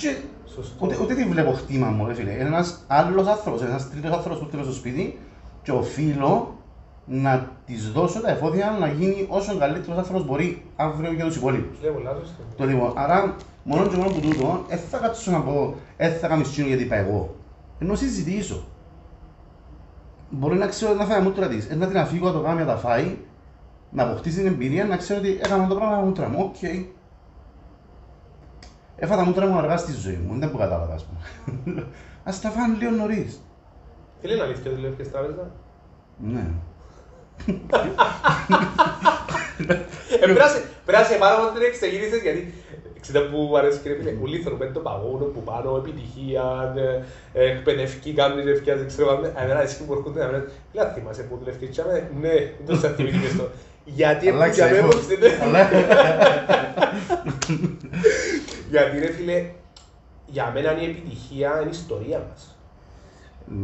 και 0.02 0.12
Σωστό. 0.56 0.86
Ούτε, 0.86 0.98
ούτε 1.02 1.14
τη 1.16 1.24
βλέπω 1.24 1.52
χτήμα 1.52 1.88
μου, 1.88 2.08
ρε 2.08 2.14
φίλε. 2.14 2.32
Είναι 2.32 2.44
ένας 2.56 2.68
άλλος 2.88 3.28
άνθρωπος, 3.28 3.62
ένας 3.62 3.90
τρίτος 3.90 4.12
άνθρωπος 4.12 4.40
που 4.40 4.48
ήρθε 4.52 4.64
στο 4.64 4.74
σπίτι 4.74 5.20
και 5.64 5.72
οφείλω 5.72 6.56
να 7.06 7.52
της 7.66 7.92
δώσω 7.92 8.22
τα 8.22 8.30
εφόδια 8.32 8.78
να 8.80 8.88
γίνει 8.88 9.26
όσο 9.30 9.58
καλύτερος 9.58 9.98
άνθρωπος 9.98 10.26
μπορεί 10.26 10.66
αύριο 10.76 11.12
για 11.14 11.26
τους 11.26 11.36
υπόλοιπους. 11.36 11.82
Λέω 11.82 11.92
πολλά 11.94 12.10
σωστό. 12.20 12.42
Το 12.58 12.66
λοιπόν, 12.66 12.94
άρα 12.96 13.36
μόνο 13.64 13.88
και 13.88 13.96
μόνο 13.96 14.10
που 14.10 14.20
τούτο, 14.20 14.66
δεν 14.68 14.80
θα 14.92 14.98
κάτσω 14.98 15.32
να 15.32 15.40
πω, 15.42 15.76
δεν 15.98 16.14
θα 16.22 16.28
κάνω 16.28 16.44
σύνο 16.44 16.68
γιατί 16.68 16.84
είπα 16.84 16.96
εγώ. 16.96 17.36
Ενώ 17.80 17.96
συζητήσω. 17.96 18.64
Μπορεί 20.30 20.58
να 20.58 20.68
ξέρω 20.68 20.94
να 20.94 21.06
φάει 21.06 21.22
μούτρα 21.22 21.48
της, 21.48 21.68
ε, 21.70 21.76
να 21.76 21.88
την 21.88 21.98
αφήγω 21.98 22.28
να 22.28 22.34
το 22.34 22.40
κάνει 22.40 22.60
να 22.60 22.66
τα 22.66 22.76
φάει, 22.78 23.18
να 23.92 24.04
αποκτήσει 24.04 24.38
την 24.38 24.46
εμπειρία, 24.48 24.86
να 24.86 24.98
ξέρω 24.98 25.20
ότι 25.20 25.40
έκανα 25.44 25.68
το 25.68 25.76
πράγμα 25.76 25.96
με 25.96 26.04
μούτρα 26.06 26.28
μου. 26.30 26.44
Οκ. 26.44 26.62
Έφα 28.96 29.16
τα 29.16 29.24
μούτρα 29.26 29.48
μου 29.48 29.58
αργά 29.58 29.78
στη 29.78 29.92
ζωή 29.94 30.20
μου, 30.28 30.40
δεν 30.40 30.52
που 30.52 30.58
κατάλαβα, 30.58 30.94
ας 30.94 31.06
πούμε. 31.06 31.86
Ας 32.24 32.42
τα 32.42 32.50
φάνε 32.50 32.76
λίγο 32.78 32.92
νωρίς. 32.92 33.42
Φίλε, 34.22 34.34
είναι 34.34 34.44
αλήθεια 34.44 34.72
ότι 34.72 34.76
δουλεύεις 34.76 35.12
τράπεζα. 35.12 35.52
Ναι. 36.18 36.46
Ε, 40.12 40.18
πρέπει 40.26 40.40
να 40.40 40.48
σε- 40.48 40.64
πρέπει 40.86 41.02
να 41.02 41.08
σε 41.08 41.18
πάρα 41.18 41.36
πολύ 41.38 41.52
την 41.58 41.62
εξεγείρησες, 41.70 42.22
γιατί 42.22 42.54
ξέρετε 43.02 43.26
που 43.30 43.38
μου 43.38 43.58
αρέσει 43.58 43.80
κύριε 43.80 43.98
φίλε, 43.98 44.14
ούλοι 44.22 44.38
θέλουμε 44.38 44.66
το 44.66 44.80
παγόνο 44.80 45.26
που 45.26 45.42
πάνω, 45.44 45.76
επιτυχία, 45.78 46.74
ε, 46.78 47.04
ε, 47.40 47.52
εκπαιδευτική, 47.52 48.14
κάνεις 48.14 48.46
ευκαιρία, 48.46 48.80
δεν 48.80 48.88
ξέρω 48.88 49.10
αν 49.10 49.24
εμένα 49.44 49.62
εσύ 49.62 49.86
που 49.86 49.94
έρχονται 49.94 50.20
να 50.24 50.32
λένε, 50.32 50.48
φίλε, 50.72 50.82
αν 50.84 50.92
θυμάσαι 50.94 51.22
που 51.24 51.38
δουλεύεις 51.38 51.60
και 51.60 51.68
τσάμε, 51.68 52.10
ναι, 52.22 52.30
δεν 52.30 52.66
το 52.68 52.76
σας 52.76 52.92
θυμηθεί 52.96 53.28
στο. 53.36 53.48
Γιατί 53.86 54.30
Αλλά 54.30 54.46
που 54.46 54.52
τσάμε 54.52 54.72
ξέρω. 54.72 54.88
έπρεπε, 54.88 55.28
ναι. 55.28 55.44
Αλλά- 55.44 55.70
Γιατί 58.70 59.00
ρε 59.00 59.12
φίλε, 59.12 59.46
για 60.26 60.52
μένα 60.54 60.72
είναι 60.72 60.82
η 60.82 60.90
επιτυχία 60.90 61.50
είναι 61.60 61.66
η 61.66 61.70
ιστορία 61.72 62.22
μας. 62.30 62.56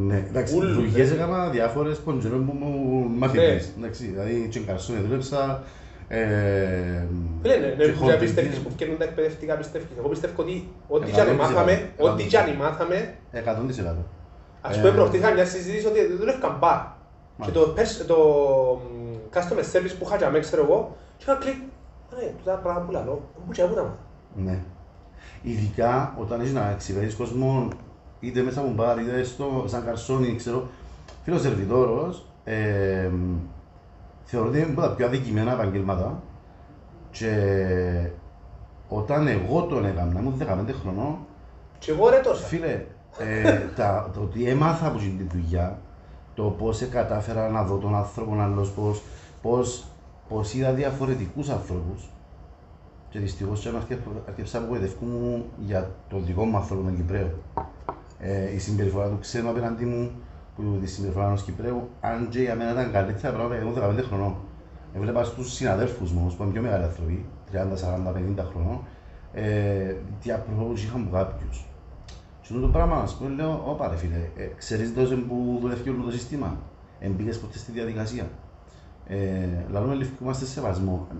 Ναι, 0.08 0.26
εντάξει, 0.30 0.56
Ούλους, 0.56 0.74
δουλειές 0.74 1.10
ναι. 1.10 1.16
έκανα 1.16 1.50
διάφορες 1.50 1.98
ποντζερών 1.98 2.46
που 2.46 2.54
μου 2.60 3.06
μαθητές. 3.18 3.70
Εντάξει, 3.78 4.06
δηλαδή 4.06 4.48
και 4.52 4.60
καρσόνια 4.60 5.02
δούλεψα, 5.02 5.64
ε, 6.08 6.18
Φίλε, 7.42 7.56
ναι, 7.58 7.68
και 7.68 7.86
ναι, 7.86 7.92
που 7.92 8.00
χόμπι. 8.04 8.18
πιστεύεις 8.18 8.58
που 8.58 8.70
φτιάχνουν 8.70 8.98
τα 8.98 9.04
εκπαιδευτικά 9.04 9.56
πιστεύεις. 9.56 9.88
Εγώ 9.98 10.08
πιστεύω 10.08 10.42
ότι 10.42 10.68
ό,τι 10.88 11.10
Εκατό 11.10 11.14
κι 11.24 11.30
αν 11.30 11.38
της 11.38 11.48
μάθαμε, 11.48 11.72
εκατό. 11.72 12.12
ό,τι 12.12 12.24
κι 12.24 12.38
αν 12.38 12.50
μάθαμε, 12.56 13.14
100%. 13.32 14.06
Ας 14.62 14.76
πούμε, 14.78 14.90
Ε, 14.90 14.92
προχτές 14.92 15.20
είχα 15.20 15.32
μια 15.34 15.46
συζήτηση 15.46 15.86
ότι 15.88 16.00
δεν 16.06 16.18
δουλεύκαν 16.18 16.58
μπαρ. 16.60 16.80
Και 17.46 17.52
το, 17.52 17.74
pers- 17.78 18.06
το 18.08 18.16
μ, 18.84 19.07
customer 19.34 19.64
service 19.74 19.96
που 20.00 20.06
είχα 20.06 20.18
για 20.18 20.30
μέ, 20.30 20.40
ξέρω 20.40 20.64
εγώ, 20.64 20.96
και 21.18 21.24
είχα 21.28 21.36
κλικ, 21.36 21.56
ναι, 22.16 22.32
τούτα 22.38 22.54
πράγματα 22.54 22.86
που 22.86 22.92
λαλώ, 22.92 23.30
μου 23.46 23.52
και 23.52 23.62
έμουνα 23.62 23.82
μάθα. 23.82 23.98
Ναι. 24.36 24.60
Ειδικά 25.42 26.16
όταν 26.18 26.40
έχεις 26.40 26.54
να 26.54 26.70
εξυπηρετείς 26.70 27.16
κόσμο 27.16 27.68
είτε 28.20 28.42
μέσα 28.42 28.60
από 28.60 28.70
μπαρ 28.70 29.00
είτε 29.00 29.24
στο, 29.24 29.66
σαν 29.68 29.86
καρσόνι, 29.86 30.36
ξέρω, 30.36 30.68
φίλος 31.24 31.42
σερβιτόρος, 31.42 32.26
ε, 32.44 33.10
θεωρώ 34.24 34.48
ότι 34.48 34.58
είναι 34.58 34.68
από 34.72 34.82
τα 34.82 34.90
πιο 34.90 35.06
αδικημένα 35.06 35.52
επαγγέλματα 35.52 36.22
και 37.12 37.32
όταν 38.88 39.28
εγώ 39.28 39.64
τον 39.64 39.86
έκανα, 39.86 40.20
ήμουν 40.20 40.38
15 40.40 40.74
χρονών, 40.82 41.18
Και 41.80 41.92
εγώ 41.92 42.10
ρε 42.10 42.20
τόσα. 42.20 42.46
Φίλε, 42.46 42.86
ε, 43.18 43.60
τα, 43.76 44.10
το 44.14 44.20
ότι 44.22 44.50
έμαθα 44.50 44.88
από 44.88 44.98
την 44.98 45.30
δουλειά, 45.32 45.80
το 46.38 46.44
πώς 46.44 46.88
κατάφερα 46.90 47.50
να 47.50 47.64
δω 47.64 47.78
τον 47.78 47.96
άνθρωπο 47.96 48.42
άλλο, 48.42 48.68
πώς 48.76 49.02
πώς, 49.42 49.86
πώς 50.30 50.54
είδα 50.54 50.74
διαφορετικούς 50.74 51.50
ανθρώπους. 51.50 52.10
Και 53.10 53.20
δυστυχώς 53.20 53.72
αρκεψά 54.28 54.66
που 54.68 55.06
μου 55.06 55.46
για 55.60 55.92
τον 56.10 56.26
δικό 56.26 56.46
μου 56.46 56.58
άνθρωπο, 56.58 56.84
τον 56.84 56.96
Κυπρέο. 56.96 57.30
Ε, 58.20 58.54
η 58.54 58.58
συμπεριφορά 58.58 59.08
του 59.08 59.18
ξένου 59.20 59.50
απέναντί 59.50 59.86
μου, 59.86 60.12
που 60.56 60.78
τη 60.82 60.88
συμπεριφορά 60.88 61.26
ενός 61.26 61.44
Κυπρέου, 61.44 61.90
αν 62.02 62.30
και 62.30 62.40
για 62.40 62.56
μένα 62.56 62.72
ήταν 62.72 62.92
καλύτερα 62.92 63.34
πράγματα, 63.34 63.62
γιατί 63.62 63.80
ήμουν 63.80 63.98
15 64.00 64.04
χρονών. 64.08 64.36
Έβλεπα 64.96 65.24
στους 65.24 65.54
συναδέλφους 65.54 66.12
μου 66.12 66.20
όμως, 66.22 66.34
που 66.34 66.44
είναι 66.44 66.52
πιο 66.52 66.62
μεγάλοι 66.62 66.84
άνθρωποι, 66.84 67.26
30, 67.52 67.76
40, 67.76 68.12
50 68.12 68.44
χρονών, 68.52 68.80
ε, 69.34 69.96
τι 70.22 70.30
approach 70.30 70.78
είχαν 70.78 71.02
από 71.02 71.16
κάποιους. 71.16 71.66
Και 72.48 72.54
αυτό 72.54 72.66
το 72.66 72.72
πράγμα, 72.72 72.96
ας 72.96 73.16
πούμε, 73.16 73.30
λέω, 73.30 73.64
όπα 73.66 73.88
ρε 73.88 73.96
φίλε, 73.96 74.30
ε, 74.36 74.46
ξέρεις 74.58 74.94
τόσο 74.94 75.16
που 75.16 75.58
δουλεύει 75.62 75.90
όλο 75.90 76.04
το 76.04 76.12
σύστημα; 76.12 76.58
Εμπήκες 77.00 77.40
ποτέ 77.40 77.58
στη 77.58 77.72
διαδικασία. 77.72 78.30
Ε, 79.08 79.48
λαλούμε 79.70 79.96
λευκούμαστε 79.96 80.46
σε 80.46 80.52
σεβασμό. 80.52 81.08
Ε, 81.12 81.16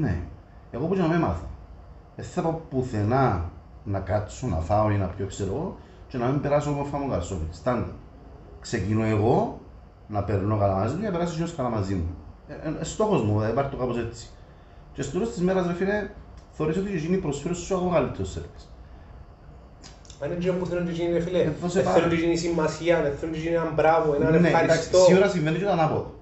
ναι. 0.00 0.22
Εγώ 0.70 0.86
που 0.86 0.94
και 0.94 1.00
να 1.00 1.08
με 1.08 1.14
έμαθα. 1.14 1.48
Δεν 2.16 2.24
θα 2.24 2.42
πάω 2.42 2.52
πουθενά 2.52 3.50
να 3.84 4.00
κάτσω, 4.00 4.46
να 4.46 4.56
φάω 4.56 4.90
ή 4.90 4.96
να 4.96 5.06
πιω, 5.06 5.26
ξέρω 5.26 5.50
εγώ, 5.50 5.76
και 6.08 6.18
να 6.18 6.26
μην 6.26 6.40
περάσω 6.40 6.70
όμορφα 6.70 6.98
μου 6.98 7.08
καρσόνι. 7.08 7.48
Στάντα. 7.50 7.94
Ξεκινώ 8.60 9.04
εγώ 9.04 9.60
να 10.08 10.24
περνώ 10.24 10.58
καλά 10.58 10.74
μαζί 10.74 10.94
μου 10.94 11.00
και 11.00 11.06
να 11.06 11.12
περάσει 11.12 11.34
ο 11.34 11.36
γιος 11.36 11.54
καλά 11.54 11.68
μαζί 11.68 11.94
μου. 11.94 12.14
Ε, 12.48 12.80
ε, 12.80 12.84
στόχος 12.84 13.22
μου, 13.22 13.32
δηλαδή, 13.32 13.50
υπάρχει 13.52 13.70
το 13.70 13.76
κάπως 13.76 13.98
έτσι. 13.98 14.28
Και 14.92 15.02
στο 15.02 15.12
τέλος 15.12 15.32
της 15.32 15.42
μέρας, 15.42 15.66
ρε 15.66 15.72
φίλε, 15.72 16.10
θεωρείς 16.50 16.76
ότι 16.76 16.92
εκείνοι 16.92 17.16
προσφέρουν 17.16 17.56
σου 17.56 17.76
ακόμα 17.76 17.94
καλύτερος 17.94 18.30
σερβις. 18.30 18.69
Μα 20.20 20.26
είναι 20.26 20.34
εκείνο 20.34 20.52
που 20.52 20.66
θέλουν 20.66 20.84
και 20.84 20.90
εκείνοι 20.90 21.12
ρε 21.12 21.20
φίλε. 21.20 21.38
Ε, 21.38 21.50
δώσε 21.60 21.74
Δεν 21.74 21.84
πάρα. 21.84 21.96
θέλουν 21.96 22.10
και 22.10 22.16
εκείνη 22.16 22.36
σημασία, 22.36 23.02
δεν 23.02 23.12
θέλουν 23.16 23.34
και 23.34 23.40
εκείνοι 23.40 23.54
έναν 23.54 23.72
μπράβο, 23.74 24.14
έναν 24.14 24.30
Ναι, 24.32 24.36
εντάξει, 24.38 24.56
ευχαριστώ. 24.56 24.98
σίγουρα 24.98 25.28
συμβαίνει 25.28 25.58
και 25.58 25.64
το 25.64 25.70
ανάποδο. 25.70 26.14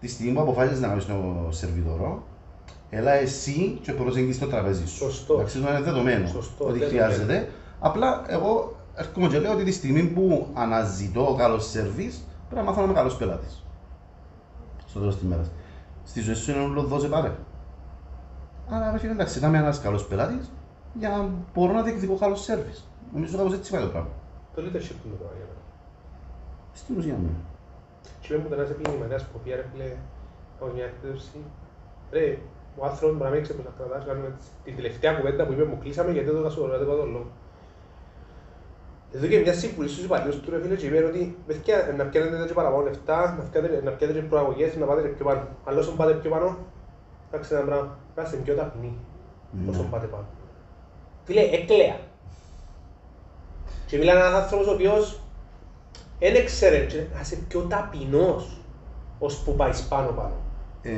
Τη 0.00 0.08
στιγμή 0.08 0.32
που 0.34 0.40
αποφάσισες 0.40 0.80
να 0.80 0.88
κάνεις 0.88 1.06
το 1.06 1.46
σερβιτόρο, 1.50 2.22
έλα 2.90 3.12
εσύ 3.12 3.78
και 3.82 3.92
προσεγγίσεις 3.92 4.40
το 4.40 4.46
τραπέζι 4.46 4.86
σου. 4.88 4.96
Σωστό. 4.96 5.34
Εντάξει, 5.34 5.58
αυτό 5.58 5.70
είναι 5.70 5.80
δεδομένο 5.80 6.26
Σωστό, 6.26 6.64
ότι 6.64 6.78
δεδομένο. 6.78 7.04
χρειάζεται. 7.06 7.48
Απλά 7.80 8.22
εγώ 8.26 8.76
έρχομαι 8.94 9.28
και 9.28 9.38
λέω 9.38 9.52
ότι 9.52 9.64
τη 9.64 9.72
στιγμή 9.72 10.02
που 10.02 10.46
αναζητώ 10.54 11.34
καλός 11.38 11.70
σερβις, 11.70 12.24
πρέπει 12.48 12.64
να 12.64 12.70
μάθω 12.70 12.80
να 12.80 12.84
είμαι 12.86 12.94
καλός 12.94 13.16
πελάτης. 13.16 13.64
Στο 14.86 14.98
τέλος 14.98 15.14
της 15.18 15.24
μέρας. 15.28 15.50
Στη 16.04 16.20
ζωή 16.20 16.34
σου 16.34 16.50
είναι 16.50 16.60
όλο 16.60 16.82
δώσε 16.82 17.08
πάρε. 17.08 17.32
Άρα 18.70 18.90
ρε 18.92 18.98
φίλε, 18.98 19.12
εντάξει, 19.12 19.40
να 19.40 19.48
είμαι 19.48 19.58
ένας 19.58 19.80
καλός 19.80 20.06
πελάτης 20.06 20.50
για 20.94 21.08
να 21.08 21.28
μπορώ 21.54 21.72
να 21.72 21.82
διεκδικώ 21.82 22.14
καλός 22.14 22.42
σερβις. 22.42 22.87
Νομίζω 23.14 23.36
κάπως 23.36 23.52
έτσι 23.54 23.70
πάει 23.72 23.82
το 23.82 23.88
πράγμα. 23.88 24.10
Το 24.54 24.58
leadership 24.64 24.96
του 25.00 25.04
είναι 25.06 25.16
το 25.16 25.20
πράγμα 25.22 25.36
για 25.40 25.46
μένα. 25.50 25.62
Στην 26.72 26.96
ουσία 26.98 27.14
μου. 27.22 27.30
Και 28.20 28.28
με 28.32 28.38
που 28.42 28.48
τον 28.48 28.58
ένας 28.58 28.70
επικοινωνία 28.70 29.18
σκοπία 29.18 29.56
ρε 29.56 29.64
φίλε, 29.72 29.88
από 30.60 30.70
μια 30.74 30.84
εκπαίδευση. 30.84 31.38
Ρε, 32.12 32.38
ο 32.80 32.84
άνθρωπος 32.86 33.16
μπορεί 33.16 33.28
να 33.30 33.34
μην 33.34 33.42
ξέρει 33.44 33.58
πώς 33.58 33.66
να 33.70 33.72
κρατάς, 33.78 34.04
κάνουμε 34.08 34.28
την 34.64 34.76
τελευταία 34.76 35.12
κουβέντα 35.16 35.42
που 35.46 35.52
είπε 35.52 35.64
μου 35.64 35.78
κλείσαμε 35.82 36.10
γιατί 36.16 36.30
δεν 36.30 36.42
το 36.42 36.50
σου 36.50 36.60
ρωτάτε 36.66 36.84
κάτω 36.90 37.04
λόγο. 37.14 37.26
Εδώ 39.12 39.26
και 39.26 39.38
μια 39.38 39.52
συμβουλή 39.52 39.88
στους 39.88 40.04
υπαλλήλους 40.04 40.36
του 40.40 40.50
ρε 40.50 40.60
φίλε 40.62 40.76
και 40.76 40.86
είπε 40.86 41.04
ότι 41.04 41.36
παιδιά 41.46 41.76
να 41.96 42.04
πιάνετε 42.04 42.46
και 42.46 42.52
παραπάνω 42.52 42.82
λεφτά, 42.82 43.34
να 43.38 43.42
πιάνετε- 43.50 43.82
να 43.84 43.90
πιάνετε 43.90 44.20
και 44.20 44.26
προαγωγές, 44.26 44.76
να 44.76 44.86
πάτε 44.86 45.02
και 45.02 45.08
πιο 45.08 45.24
πάνω. 45.24 45.42
Αλλά 45.64 45.78
όσο 45.78 45.92
πάτε 45.96 46.12
πιο 46.12 46.30
πάνω, 46.30 46.56
εντάξει 47.30 47.54
ένα 47.54 47.64
πράγμα, 47.64 47.98
κάστε 48.14 48.36
πιο 48.36 48.54
ταπεινοί 48.54 48.92
όσο 49.70 49.82
Ναι. 49.82 49.88
πάτε 49.88 50.06
πάνω. 50.06 50.26
Φίλε, 51.24 51.40
έκλαια. 51.40 51.96
Και 53.88 53.98
μιλάνε 53.98 54.20
ένας 54.20 54.32
άνθρωπος 54.42 54.66
ο 54.66 54.70
οποίος 54.72 55.20
δεν 56.18 56.34
έξερε 56.34 56.78
και 56.84 56.96
να 57.14 57.20
είσαι 57.20 57.36
πιο 57.48 57.60
ταπεινός 57.60 58.60
ώσπου 59.18 59.54
πάει 59.54 59.70
πάνω 59.88 60.08
πάνω. 60.10 60.34
Ε, 60.82 60.92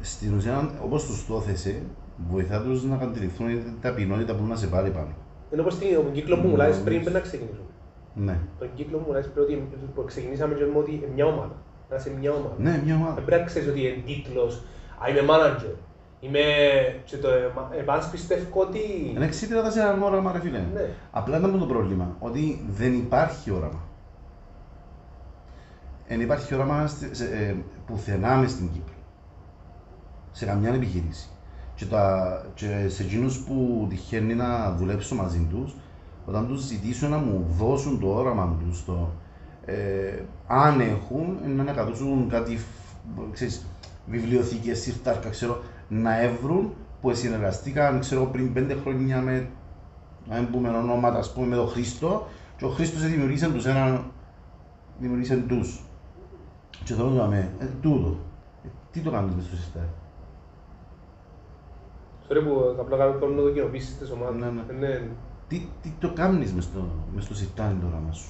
στην 0.00 0.34
ουσία, 0.36 0.70
όπως 0.84 1.04
τους 1.06 1.26
το 1.26 1.36
έθεσε, 1.36 1.82
βοηθά 2.30 2.62
τους 2.62 2.84
να 2.84 2.94
αντιληφθούν 2.96 3.46
την 3.46 3.74
ταπεινότητα 3.80 4.34
που 4.34 4.44
να 4.46 4.56
σε 4.56 4.66
πάρει 4.66 4.90
πάνω. 4.90 5.12
Είναι 5.52 5.60
όπως 5.60 5.72
στην- 5.74 5.94
τον 5.94 6.12
κύκλο 6.12 6.38
που 6.40 6.46
μου 6.48 6.56
λάζεις 6.56 6.82
πριν 6.82 7.00
πριν 7.02 7.12
να 7.12 7.20
ξεκινήσουμε. 7.20 7.66
Ναι. 8.14 8.38
Τον 8.58 8.68
κύκλο 8.74 8.98
που 8.98 9.04
μου 9.06 9.12
λάζεις 9.12 9.30
πριν 9.30 9.44
ότι 9.44 9.62
που 9.94 10.04
ξεκινήσαμε 10.04 10.54
και 10.54 10.64
λέμε 10.64 10.78
ότι 10.78 10.90
είναι 10.94 11.08
μια 11.14 11.26
ομάδα. 11.26 11.54
Να 11.90 11.96
είσαι 11.96 12.10
μια 12.20 12.30
ομάδα. 12.32 12.54
Ναι, 12.58 12.70
μια 12.70 12.80
Δεν 12.94 12.94
ομάδα. 12.96 13.20
πρέπει 13.20 13.40
να 13.40 13.46
ξέρεις 13.46 13.68
ότι 13.68 13.80
είναι 13.80 14.02
τίτλος, 14.06 14.62
α, 15.04 15.08
είμαι 15.10 15.22
manager. 15.30 15.74
Είμαι... 16.20 16.40
Και 17.04 17.16
το 17.16 17.28
εμάς 17.78 18.10
πιστεύω 18.10 18.60
ότι... 18.60 18.78
Είναι 19.14 19.24
εξήτηρα 19.24 19.70
σε 19.70 19.80
έναν 19.80 20.02
όραμα, 20.02 20.32
ρε 20.32 20.40
φίλε. 20.40 20.58
Ναι. 20.74 20.90
Απλά 21.10 21.38
ήταν 21.38 21.58
το 21.58 21.66
πρόβλημα, 21.66 22.16
ότι 22.18 22.64
δεν 22.70 22.94
υπάρχει 22.94 23.50
όραμα. 23.50 23.80
Δεν 26.08 26.20
υπάρχει 26.20 26.54
όραμα 26.54 26.86
στη- 26.86 27.14
σε, 27.14 27.24
ε, 27.24 27.54
πουθενά 27.86 28.36
μες 28.36 28.50
στην 28.50 28.70
Κύπρο. 28.72 28.94
Σε 30.32 30.44
καμιά 30.46 30.74
επιχείρηση. 30.74 31.28
Και, 31.74 31.84
τα, 31.86 32.44
και 32.54 32.88
σε 32.88 33.02
εκείνους 33.02 33.38
που 33.38 33.86
τυχαίνει 33.90 34.34
να 34.34 34.72
δουλέψω 34.72 35.14
μαζί 35.14 35.46
τους, 35.50 35.74
όταν 36.26 36.46
τους 36.46 36.60
ζητήσω 36.60 37.08
να 37.08 37.16
μου 37.16 37.46
δώσουν 37.58 38.00
το 38.00 38.06
όραμα 38.14 38.56
τους, 38.64 38.84
το, 38.84 39.08
ε, 39.64 40.22
αν 40.46 40.80
έχουν, 40.80 41.38
να 41.56 41.62
ανακατούσουν 41.62 42.28
κάτι, 42.28 42.56
φ- 42.56 43.32
ξέρεις, 43.32 43.66
βιβλιοθήκες, 44.06 44.78
συρτάρκα, 44.80 45.28
ξέρω, 45.28 45.62
να 45.92 46.20
έβρουν 46.20 46.72
που 47.00 47.14
συνεργαστήκαν, 47.14 48.00
ξέρω, 48.00 48.24
πριν 48.24 48.52
πέντε 48.52 48.74
χρόνια 48.74 49.20
με, 49.20 49.50
να 50.28 50.36
μην 50.40 50.50
πούμε 50.50 50.68
ονόματα, 50.68 51.18
ας 51.18 51.32
πούμε, 51.32 51.46
με 51.46 51.56
τον 51.56 51.68
Χρήστο 51.68 52.26
και 52.56 52.64
ο 52.64 52.68
Χρήστος 52.68 53.06
δημιουργήσε 53.06 53.50
τους 53.52 53.66
έναν, 53.66 54.04
δημιουργήσε 54.98 55.36
τους. 55.48 55.84
Και 56.84 56.94
τώρα 56.94 57.14
είπαμε, 57.14 57.52
ε, 57.58 57.66
τούτο, 57.80 58.16
ε, 58.64 58.68
τι 58.90 59.00
το 59.00 59.10
κάνεις 59.10 59.34
μες 59.34 59.44
στο 59.44 59.56
συρτάρι. 59.56 59.88
Sorry 62.28 62.42
που 62.44 62.80
απλά 62.80 62.96
κάνω 62.96 63.18
το 63.18 63.26
το 63.42 63.50
κοινοποίησης 63.52 63.98
της 63.98 64.10
ομάδας. 64.10 64.34
Ναι, 64.34 64.50
ναι. 64.50 64.62
Είναι- 64.76 65.10
Τι, 65.48 65.68
τι 65.82 65.90
το 65.98 66.12
κάνεις 66.12 66.52
μες 66.52 66.64
στο, 66.64 66.88
μες 67.14 67.24
στο 67.24 67.34
σιρτάρι 67.34 67.74
το 67.80 67.86
όραμα 67.86 68.12
σου; 68.12 68.28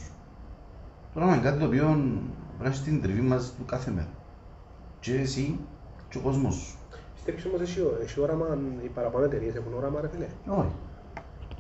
Το 1.13 1.19
όραμα 1.21 1.35
είναι 1.35 1.43
κάτι 1.45 1.59
το 1.59 1.65
οποίο 1.67 1.85
πρέπει 1.85 2.63
να 2.63 2.67
έχεις 2.69 2.83
την 2.83 3.03
τριβή 3.03 3.21
μαζί 3.21 3.51
του 3.59 3.65
κάθε 3.65 3.91
μέρα. 3.91 4.09
Και 5.01 5.15
εσύ 5.15 5.61
και 6.09 6.19
ο 6.19 6.21
κόσμος 6.21 6.55
σου. 6.55 6.79
Πιστεύεις 7.25 7.45
όμως 7.47 7.61
έχει, 7.61 7.83
έχει 8.03 8.21
όραμα, 8.21 8.59
οι 8.85 8.89
παραπάνω 8.89 9.25
εταιρείες 9.25 9.55
έχουν 9.55 9.75
όραμα 9.77 10.01
ρε 10.01 10.09
φίλε. 10.09 10.27
Όχι. 10.47 10.73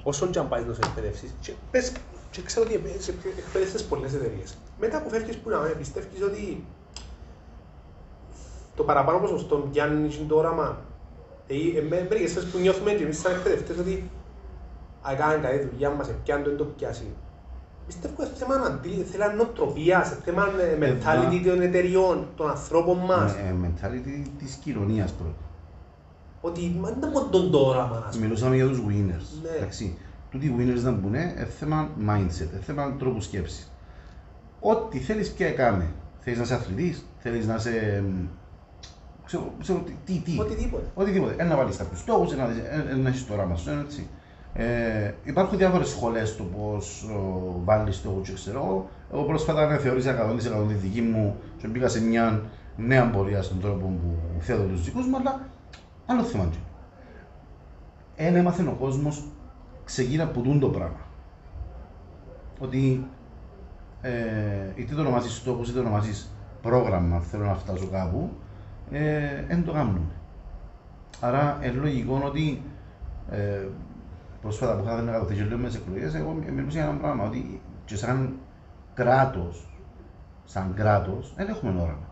Όσον 0.02 0.30
και 0.30 0.38
αν 0.38 0.48
πάει 0.48 0.62
σε 0.62 0.80
εκπαιδεύσεις, 0.84 1.34
και, 1.40 1.52
πες, 1.70 1.92
και 2.30 2.42
ξέρω 2.42 2.66
ότι 2.66 2.74
επέ- 2.74 3.00
σε 3.00 3.14
εκπαιδεύσεις 3.38 3.84
πολλές 3.84 4.14
εταιρείες. 4.14 4.56
Μετά 4.80 5.02
που 5.02 5.08
φεύγεις 5.10 5.36
που 5.36 5.48
να 5.50 5.58
με 5.58 5.68
πιστεύεις 5.68 6.22
ότι 6.22 6.64
το 8.76 8.82
παραπάνω 8.82 9.18
ποσοστό 9.18 9.56
πιάνεις 9.72 10.16
και 10.16 10.24
το 10.28 10.36
όραμα; 10.36 10.78
Δηλαδή, 11.46 11.76
ε, 11.78 11.82
με- 11.82 12.06
μερικές 12.08 12.32
φορές 12.32 12.48
που 12.48 12.58
νιώθουμε 12.58 12.92
και 12.92 13.02
εμείς 13.02 13.20
σαν 13.20 13.32
εκπαιδευτές 13.32 13.78
ότι 13.78 14.10
αν 15.02 15.16
κάνουν 15.16 15.42
καλή 15.42 15.68
δουλειά 15.72 15.90
μας, 15.90 16.10
πιάνουν 16.24 16.44
το, 16.44 16.50
δεν 16.50 16.58
το 16.58 16.64
πιάσει. 16.64 17.06
Πιστεύω 17.86 18.14
ότι 18.18 18.30
θέμα 18.34 18.54
αντί, 18.54 18.88
θέλει 18.88 19.34
νοοτροπίας, 19.36 20.06
σε 20.08 20.16
θέμα 20.24 20.46
ε, 20.60 20.78
mentality 20.80 21.42
των 21.46 21.60
εταιριών, 21.60 22.26
των 22.36 22.48
ανθρώπων 22.50 22.98
μας. 22.98 23.32
Ε, 23.34 23.38
ε, 23.38 23.54
mentality 23.64 24.26
της 24.38 24.54
κοινωνίας 24.54 25.12
πρώτα. 25.12 25.34
Ότι 26.40 26.76
μα 26.80 26.88
δεν 26.88 26.96
είναι 26.96 27.10
μόνο 27.10 27.48
το 27.50 27.58
όραμα, 27.58 28.04
ας 28.06 28.14
πούμε. 28.14 28.26
Μιλούσαμε 28.26 28.54
για 28.54 28.66
τους 28.66 28.78
winners. 28.78 29.42
Ναι. 29.42 29.56
Εντάξει. 29.56 29.98
Τούτοι 30.30 30.46
οι 30.46 30.54
winners 30.58 30.82
να 30.82 30.90
μπουν, 30.90 31.14
ε, 31.14 31.48
θέμα 31.58 31.88
mindset, 32.06 32.48
ε, 32.54 32.60
θέμα 32.60 32.96
τρόπου 32.98 33.20
σκέψης. 33.20 33.72
Ό,τι 34.60 34.98
θέλεις 34.98 35.32
πια 35.32 35.50
κάνε. 35.50 35.86
Θέλεις 36.20 36.38
να 36.38 36.44
είσαι 36.44 36.54
αθλητής, 36.54 37.04
θέλεις 37.18 37.46
να 37.46 37.54
είσαι... 37.54 38.04
μ, 38.06 38.26
Ξέρω, 39.24 39.52
ξέρω 39.60 39.78
τι, 39.78 39.92
τι, 40.04 40.18
τι. 40.24 40.40
Οτιδήποτε. 40.40 40.84
Οτιδήποτε. 40.94 41.34
Ένα 41.36 41.48
να 41.48 41.56
βάλεις 41.56 41.76
κάποιους 41.76 42.00
στόχους, 42.00 42.32
ένα, 42.32 42.48
ένα, 42.70 42.96
να 42.96 43.08
έχεις 43.08 43.26
το 43.26 43.32
όραμα 43.32 43.56
σου, 43.56 43.70
ένα 43.70 43.80
έτσι. 43.80 44.08
Ε, 44.54 45.14
υπάρχουν 45.24 45.58
διάφορες 45.58 45.88
σχολές 45.88 46.36
του 46.36 46.50
πώς 46.56 47.02
ο, 47.02 47.52
βάλεις 47.64 47.96
στόχους 47.96 48.28
και 48.28 48.34
ξέρω 48.34 48.58
εγώ. 48.58 48.88
Εγώ 49.12 49.22
πρόσφατα 49.22 49.66
με 49.66 49.78
θεώρησα 49.78 50.30
100% 50.30 50.68
τη 50.68 50.74
δική 50.74 51.00
μου 51.00 51.36
και 51.58 51.66
μπήκα 51.66 51.88
σε 51.88 52.02
μια 52.02 52.42
νέα 52.76 53.10
πορεία 53.10 53.42
στον 53.42 53.60
τρόπο 53.60 53.86
που 53.86 54.40
θέτω 54.40 54.62
τους 54.62 54.84
δικούς 54.84 55.06
μου, 55.06 55.16
αλλά 55.16 55.40
άλλο 56.10 56.22
θέμα 56.22 56.44
είναι. 56.44 56.54
Ένα 58.16 58.38
έμαθε 58.38 58.62
ο 58.62 58.76
κόσμος 58.80 59.24
ξεκίνα 59.84 60.24
από 60.24 60.40
τούτο 60.40 60.58
το 60.58 60.68
πράγμα. 60.68 61.06
Ότι 62.58 63.06
ε, 64.00 64.10
είτε 64.74 64.94
το 64.94 65.00
ονομάζεις 65.00 65.36
στόχους 65.36 65.68
είτε 65.68 65.78
το 65.80 65.86
ονομάζεις 65.86 66.30
πρόγραμμα, 66.62 67.20
θέλω 67.20 67.44
να 67.44 67.54
φτάσω 67.54 67.86
κάπου, 67.86 68.30
ε, 68.90 69.44
δεν 69.48 69.64
το 69.64 69.72
κάνουμε. 69.72 70.00
Άρα 71.20 71.58
είναι 71.62 71.72
λογικό 71.72 72.22
ότι 72.24 72.62
ε, 73.30 73.66
πρόσφατα 74.40 74.76
που 74.76 74.84
είχαμε 74.84 75.10
να 75.10 75.34
και 75.34 75.44
λέω 75.44 75.58
μες 75.58 75.72
τις 75.72 75.80
εκλογές, 75.80 76.14
εγώ 76.14 76.32
μιλούσα 76.54 76.78
για 76.78 76.88
ένα 76.88 76.98
πράγμα, 76.98 77.24
ότι 77.24 77.60
και 77.84 77.96
σαν 77.96 78.36
κράτος, 78.94 79.68
σαν 80.44 80.72
κράτος, 80.74 81.32
δεν 81.36 81.48
έχουμε 81.48 81.70
όραμα. 81.70 82.08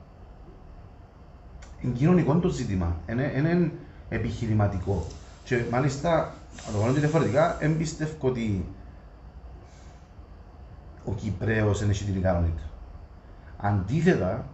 Είναι 1.80 1.92
κοινωνικό 1.92 2.34
το 2.38 2.48
ζήτημα, 2.48 2.96
είναι, 3.08 3.32
είναι 3.36 3.72
επιχειρηματικό. 4.08 5.06
Και 5.44 5.64
μάλιστα, 5.70 6.34
να 6.66 6.72
το 6.72 6.78
κάνω 6.78 6.92
και 6.92 6.98
διαφορετικά, 6.98 7.56
δεν 7.60 7.76
πιστεύω 7.76 8.28
ότι 8.28 8.64
ο 11.04 11.12
Κυπρέος 11.12 11.80
δεν 11.80 11.90
έχει 11.90 12.04
την 12.04 12.16
ικανότητα. 12.16 12.62
Αντίθετα, 13.56 14.46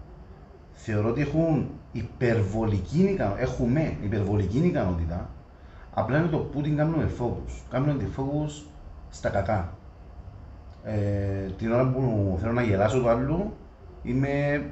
θεωρώ 0.72 1.08
ότι 1.08 1.20
έχουν 1.20 1.70
υπερβολική 1.92 3.02
ικανότητα, 3.02 3.42
έχουμε 3.42 3.96
υπερβολική 4.02 4.58
ικανότητα, 4.58 5.28
απλά 5.94 6.18
είναι 6.18 6.26
το 6.26 6.38
που 6.38 6.60
την 6.60 6.76
κάνουμε 6.76 7.10
focus. 7.18 7.62
Κάνουμε 7.70 7.94
τη 7.94 8.04
focus 8.16 8.62
στα 9.10 9.28
κακά. 9.28 9.72
Ε, 10.84 11.50
την 11.58 11.72
ώρα 11.72 11.90
που 11.90 12.36
θέλω 12.40 12.52
να 12.52 12.62
γελάσω 12.62 13.00
το 13.00 13.08
άλλο, 13.08 13.52
είμαι 14.02 14.64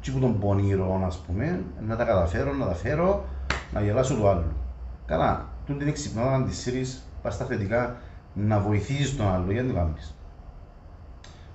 τσι 0.00 0.12
που 0.12 0.18
τον 0.18 0.38
πονηρό, 0.38 1.02
ας 1.06 1.18
πούμε, 1.18 1.64
να 1.86 1.96
τα 1.96 2.04
καταφέρω, 2.04 2.52
να 2.52 2.66
τα 2.66 2.74
φέρω, 2.74 3.24
να 3.74 3.80
γελάσω 3.80 4.14
το 4.14 4.28
άλλο. 4.28 4.44
Καλά, 5.06 5.48
τούτη 5.66 5.78
την 5.78 5.88
εξυπνάδα 5.88 6.38
να 6.38 6.44
της 6.44 6.58
σύρεις, 6.58 7.02
πας 7.22 7.34
στα 7.34 7.44
θετικά, 7.44 7.96
να 8.34 8.60
βοηθήσεις 8.60 9.16
τον 9.16 9.28
άλλο, 9.28 9.52
γιατί 9.52 9.68
το 9.68 9.74
κάνεις. 9.74 10.14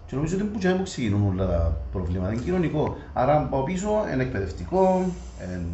Και 0.05 0.15
νομίζω 0.15 0.35
ότι 0.35 0.45
που 0.45 0.77
που 0.77 0.83
ξεκινούν 0.83 1.27
όλα 1.27 1.47
τα 1.47 1.77
προβλήματα, 1.91 2.33
είναι 2.33 2.41
κοινωνικό. 2.41 2.95
Άρα 3.13 3.37
από 3.37 3.63
πίσω 3.63 3.89
είναι 4.13 4.23
εκπαιδευτικό, 4.23 5.05
εν... 5.39 5.65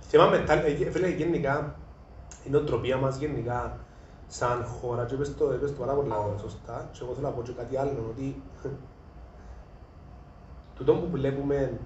Θέμα 0.00 0.30
mental, 0.32 0.62
ε, 0.86 0.90
φίλε, 0.90 1.08
γενικά, 1.08 1.74
η 2.46 2.50
νοοτροπία 2.50 2.96
μας 2.96 3.16
γενικά, 3.16 3.78
σαν 4.26 4.64
χώρα, 4.64 5.04
και 5.04 5.14
είπες 5.14 5.36
το, 5.36 5.52
είπες 5.54 5.70
το 5.70 5.76
πάρα 5.80 5.92
πολλά 5.92 6.16
σωστά, 6.40 6.88
και 6.92 6.98
εγώ 7.02 7.14
θέλω 7.14 7.26
να 7.26 7.32
πω 7.32 7.42
και 7.42 7.52
κάτι 7.52 7.76
άλλο, 7.76 8.06
ότι 8.10 8.42
τούτο 10.76 10.92
που 10.92 11.08
βλέπουμε 11.10 11.80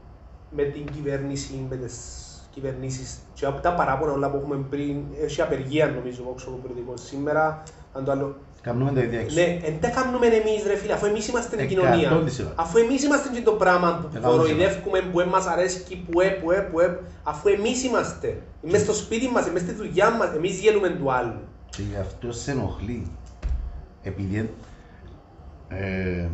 με 0.51 0.63
την 0.63 0.85
κυβέρνηση, 0.85 1.67
με 1.69 1.77
τις 1.77 2.29
κυβερνήσεις 2.55 3.19
και 3.35 3.47
από 3.47 3.61
τα 3.61 3.75
παράπονα 3.75 4.13
όλα 4.13 4.31
που 4.31 4.37
έχουμε 4.37 4.57
πριν, 4.71 4.97
έχει 5.25 5.41
απεργία 5.43 5.87
νομίζω 5.87 6.23
όξο 6.31 6.49
από 6.49 6.57
πολιτικό 6.57 6.97
σήμερα, 6.97 7.63
αν 7.93 8.05
το 8.05 8.11
άλλο. 8.11 8.37
Κάνουμε 8.61 8.93
τα 8.93 9.01
ίδια 9.01 9.21
έξω. 9.21 9.41
Ναι, 9.41 9.59
δεν 9.63 9.81
τα 9.81 9.89
κάνουμε 9.89 10.27
εμείς 10.27 10.63
ρε 10.67 10.77
φίλε, 10.77 10.93
αφού 10.93 11.07
εμείς 11.07 11.29
είμαστε 11.29 11.57
την 11.57 11.65
Εκατόν 11.65 11.93
κοινωνία. 11.93 12.25
της 12.25 12.41
ώρα. 12.41 12.53
Αφού 12.57 12.79
εμείς 12.79 13.03
είμαστε 13.05 13.29
και 13.35 13.43
το 13.43 13.53
πράγμα 13.53 13.99
που 14.01 14.09
Εκατόν 14.11 14.31
της 14.31 14.49
κοροϊδεύουμε, 14.49 15.01
που 15.01 15.19
δεν 15.19 15.29
μας 15.29 15.47
αρέσει, 15.47 16.05
που 16.11 16.21
ε, 16.21 16.29
που 16.29 16.51
ε, 16.51 16.61
που 16.61 16.81
ε, 16.81 17.01
αφού 17.23 17.49
εμείς 17.49 17.85
είμαστε. 17.85 18.43
Μες 18.63 18.81
στο 18.81 18.93
σπίτι 18.93 19.29
μας, 19.29 19.51
μες 19.51 19.61
στη 19.63 19.73
δουλειά 19.73 20.11
μας, 20.11 20.35
εμείς 20.35 20.59
γέλουμε 20.59 20.89
του 20.89 21.13
άλλου. 21.13 21.41
Και 21.71 21.83
γι' 21.83 21.97
αυτό 21.97 22.33
σε 22.33 22.51
ενοχλεί. 22.51 23.07
Επειδή 24.03 24.51
ε, 25.69 26.29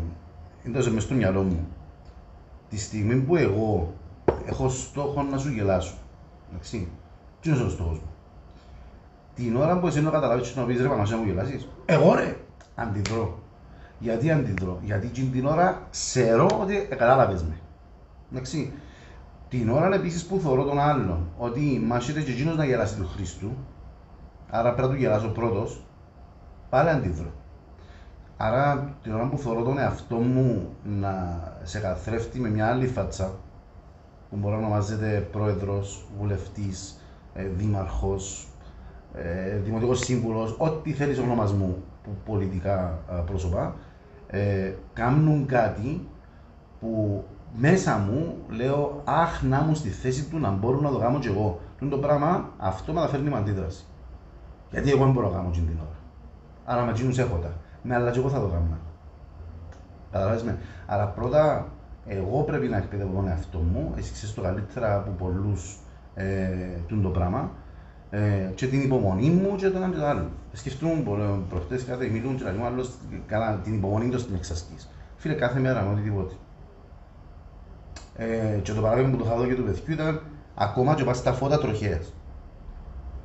είναι 0.65 0.77
τόσο 0.77 0.91
μες 0.91 1.03
στο 1.03 1.15
μυαλό 1.15 1.43
μου. 1.43 1.69
Τη 2.69 2.79
στιγμή 2.79 3.15
που 3.15 3.37
εγώ 3.37 3.95
έχω 4.47 4.69
στόχο 4.69 5.23
να 5.23 5.39
σου 5.39 5.49
γελάσω. 5.49 5.95
Εντάξει. 6.51 6.89
Τι 7.41 7.51
είναι 7.51 7.63
ο 7.63 7.69
στόχος 7.69 7.97
μου; 7.97 8.11
Την 9.35 9.57
ώρα 9.57 9.79
που 9.79 9.87
εσύ 9.87 10.03
να 10.03 10.11
καταλάβεις 10.11 10.57
να 10.57 10.65
πεις 10.65 10.81
ρε 10.81 10.89
Παναγιά 10.89 11.17
μου 11.17 11.25
γελάσεις. 11.25 11.69
Εγώ 11.87 12.15
ρε. 12.15 12.37
Αντιδρώ. 12.75 13.39
Γιατί 13.99 14.31
αντιδρώ; 14.31 14.79
Γιατί 14.83 15.07
εκείνη 15.07 15.29
την 15.29 15.47
ώρα 15.47 15.87
ξέρω 15.91 16.49
ότι 16.61 16.77
ε, 16.77 16.95
κατάλαβες 16.95 17.43
με. 17.43 17.61
Εντάξει. 18.33 18.73
Την 19.49 19.71
ώρα 19.71 19.95
επίσης 19.95 20.27
που 20.27 20.39
θωρώ 20.39 20.65
τον 20.65 20.81
άλλον 20.81 21.29
ότι 21.39 21.83
μάχεται 21.87 22.21
και 22.21 22.31
εκείνος 22.31 22.57
να 22.57 22.65
γελάσει 22.65 22.97
του 22.97 23.09
Χριστού, 23.15 23.51
άρα 24.51 24.75
πρέπει 24.75 24.89
να 24.89 24.95
του 24.95 25.01
γελάσω 25.01 25.29
πρώτος, 25.29 25.85
πάλι 26.71 26.89
αντιδρώ. 26.89 27.33
Άρα 28.37 28.95
την 29.03 29.15
ώρα 29.15 29.29
που 29.29 29.39
θεωρώ 29.39 29.63
τον 29.63 29.79
εαυτό 29.79 30.17
μου 30.17 30.69
να 30.85 31.43
σε 31.63 31.79
καθρέφτει 31.79 32.41
με 32.41 32.49
μια 32.49 32.67
άλλη 32.67 32.87
φάτσα, 32.87 33.33
που 34.31 34.37
μπορεί 34.37 34.55
να 34.55 34.61
ονομάζεται 34.61 35.29
πρόεδρος, 35.33 36.07
βουλευτής, 36.19 37.01
ε, 37.35 37.45
δήμαρχος, 37.45 38.49
ε, 39.15 39.57
δημοτικός 39.57 39.99
σύμβουλος, 39.99 40.55
ό,τι 40.59 40.93
θέλεις 40.93 41.19
ονομασμού 41.19 41.83
που 42.03 42.11
πολιτικά 42.25 42.99
ε, 43.11 43.23
πρόσωπα, 43.27 43.75
ε, 44.27 44.73
κάνουν 44.93 45.47
κάτι 45.47 46.09
που 46.81 47.25
μέσα 47.57 47.99
μου 47.99 48.37
λέω 48.49 49.03
αχ 49.05 49.43
να 49.43 49.61
μου 49.61 49.75
στη 49.75 49.89
θέση 49.89 50.29
του 50.29 50.39
να 50.39 50.51
μπορώ 50.51 50.81
να 50.81 50.91
το 50.91 50.99
κάνω 50.99 51.19
κι 51.19 51.27
εγώ. 51.27 51.61
Τούν 51.79 51.89
το 51.89 51.99
πράγμα 51.99 52.51
αυτό 52.59 52.93
μεταφέρνει 52.93 53.31
με 53.31 53.37
αντίδραση. 53.37 53.85
Γιατί 54.71 54.91
εγώ 54.91 55.05
δεν 55.05 55.13
μπορώ 55.13 55.29
να 55.29 55.37
κάνω 55.37 55.49
εκείνη 55.49 55.67
την 55.67 55.79
ώρα. 55.79 55.97
Άρα 56.65 56.85
με 56.85 56.91
εκείνους 56.91 57.19
έχω 57.19 57.37
τα. 57.37 57.53
Ναι, 57.83 57.95
αλλά 57.95 58.11
και 58.11 58.19
εγώ 58.19 58.29
θα 58.29 58.41
το 58.41 58.47
κάνω. 58.47 58.79
Καταλάβεις 60.11 60.43
με. 60.43 60.59
Άρα 60.87 61.07
πρώτα 61.07 61.67
εγώ 62.07 62.43
πρέπει 62.43 62.67
να 62.69 62.77
εκπαιδεύω 62.77 63.13
τον 63.15 63.29
εαυτό 63.29 63.59
μου, 63.59 63.95
εσύ 63.97 64.13
ξέρεις 64.13 64.35
το 64.35 64.43
καλύτερα 64.43 64.97
από 64.97 65.11
πολλούς 65.11 65.79
ε, 66.15 66.47
τούν 66.87 67.03
το 67.03 67.09
πράγμα, 67.09 67.51
ε, 68.11 68.51
και 68.55 68.67
την 68.67 68.83
υπομονή 68.83 69.31
μου 69.31 69.57
και 69.57 69.69
το 69.69 69.77
ένα 69.77 69.89
και 69.89 69.97
το 69.97 70.07
άλλο. 70.07 70.31
Σκεφτούν 70.53 71.05
πολλοί 71.05 71.45
προχτές 71.49 71.85
κάθε 71.85 72.09
μιλούν 72.09 72.37
και 72.37 72.45
λέει 72.45 72.63
άλλος 72.65 72.91
καλά 73.27 73.61
την 73.65 73.75
υπομονή 73.75 74.09
τους 74.09 74.27
την 74.27 74.35
εξασκείς. 74.35 74.91
Φίλε 75.17 75.35
κάθε 75.35 75.59
μέρα 75.59 75.83
με 75.83 75.93
οτιδήποτε. 75.93 76.35
Ε, 78.17 78.59
και 78.63 78.73
το 78.73 78.81
παράδειγμα 78.81 79.11
που 79.11 79.17
το 79.17 79.25
είχα 79.25 79.37
δω 79.37 79.47
και 79.47 79.55
του 79.55 79.65
παιδιού 79.65 79.93
ήταν 79.93 80.21
ακόμα 80.55 80.95
και 80.95 81.05
πας 81.05 81.17
στα 81.17 81.33
φώτα 81.33 81.59
τροχέας. 81.59 82.15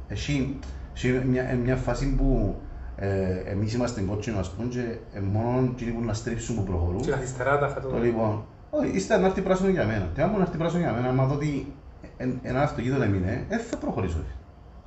Έχει, 0.08 0.60
έχει 0.94 1.08
μια, 1.10 1.58
μια 1.64 1.76
φάση 1.76 2.16
που 2.16 2.56
ε, 2.96 3.42
εμείς 3.46 3.74
είμαστε 3.74 4.02
κότσινο 4.02 4.40
ας 4.40 4.52
πούμε 4.52 4.68
και 4.68 4.98
ε, 5.14 5.20
μόνο 5.20 5.70
εκείνοι 5.74 5.92
που 5.92 6.04
να 6.04 6.14
στρίψουν 6.14 6.56
που 6.56 6.64
προχωρούν. 6.64 7.02
Και 7.02 7.12
καθυστερά 7.12 7.60
τα 7.60 7.68
είχα 7.68 7.82
Το 7.82 8.00
λοιπόν, 8.00 8.44
όχι, 8.80 8.90
είστε 8.96 9.18
να 9.18 9.26
έρθει 9.26 9.42
πράσινο 9.42 9.70
για 9.70 9.86
μένα. 9.86 10.06
Τι 10.06 10.22
άμα 10.22 10.38
να 10.38 10.44
έρθει 10.44 10.58
πράσινο 10.58 10.82
για 10.82 10.92
μένα, 10.94 11.08
άμα 11.10 11.26
δω 11.26 11.34
ότι 11.34 11.74
εν- 12.18 12.40
ένα 12.42 12.62
αυτοκίνητο 12.62 13.00
δεν 13.00 13.14
είναι, 13.14 13.46
δεν 13.50 13.60
θα 13.60 13.78
προχωρήσω. 13.78 14.18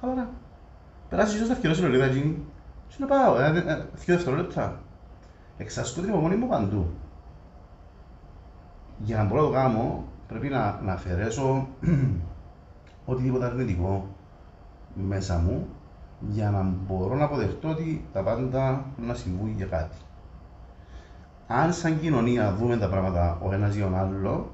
Χαλαρά. 0.00 0.30
Περάσεις 1.08 1.34
ίσως 1.34 1.46
τα 1.48 1.52
ευκαιρία 1.54 1.80
λωρίδα 1.82 2.04
εκείνη 2.04 2.42
και 2.88 2.96
να 2.98 3.06
πάω, 3.06 3.38
ε, 3.40 3.46
ε, 3.46 3.58
ε, 3.58 3.84
δύο 3.94 4.14
δευτερόλεπτα. 4.14 4.80
Εξασκώ 5.58 6.00
την 6.00 6.08
υπομονή 6.08 6.36
μου 6.36 6.48
παντού. 6.48 6.86
Για 8.98 9.16
να 9.16 9.24
μπορώ 9.24 9.40
να 9.42 9.46
το 9.48 9.52
κάνω, 9.54 10.04
πρέπει 10.28 10.48
να, 10.48 10.80
να 10.84 10.92
αφαιρέσω 10.92 11.68
οτιδήποτε 13.06 13.44
αρνητικό 13.44 14.08
μέσα 14.94 15.38
μου 15.38 15.66
για 16.28 16.50
να 16.50 16.62
μπορώ 16.86 17.14
να 17.14 17.24
αποδεχτώ 17.24 17.68
ότι 17.68 18.04
τα 18.12 18.22
πάντα 18.22 18.84
να 18.96 19.14
συμβούν 19.14 19.54
για 19.56 19.66
κάτι. 19.66 19.96
Αν 21.50 21.72
σαν 21.72 22.00
κοινωνία 22.00 22.54
δούμε 22.54 22.76
τα 22.76 22.88
πράγματα 22.88 23.38
ο 23.42 23.52
ένας 23.52 23.74
για 23.74 23.84
τον 23.84 23.94
άλλο, 23.94 24.50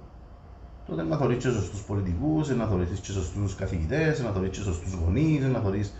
τότε 0.86 1.02
να 1.02 1.16
θωρείς 1.16 1.44
και 1.44 1.50
σωστούς 1.50 1.82
πολιτικούς, 1.82 2.48
να 2.48 2.66
θωρείς 2.66 3.00
και 3.00 3.12
σωστούς 3.12 3.54
καθηγητές, 3.54 4.22
να 4.22 4.30
θωρείς 4.30 4.50
και 4.56 4.62
σωστούς 4.62 4.92
γονείς, 4.92 5.44
να 5.44 5.60
θωρείς 5.60 5.94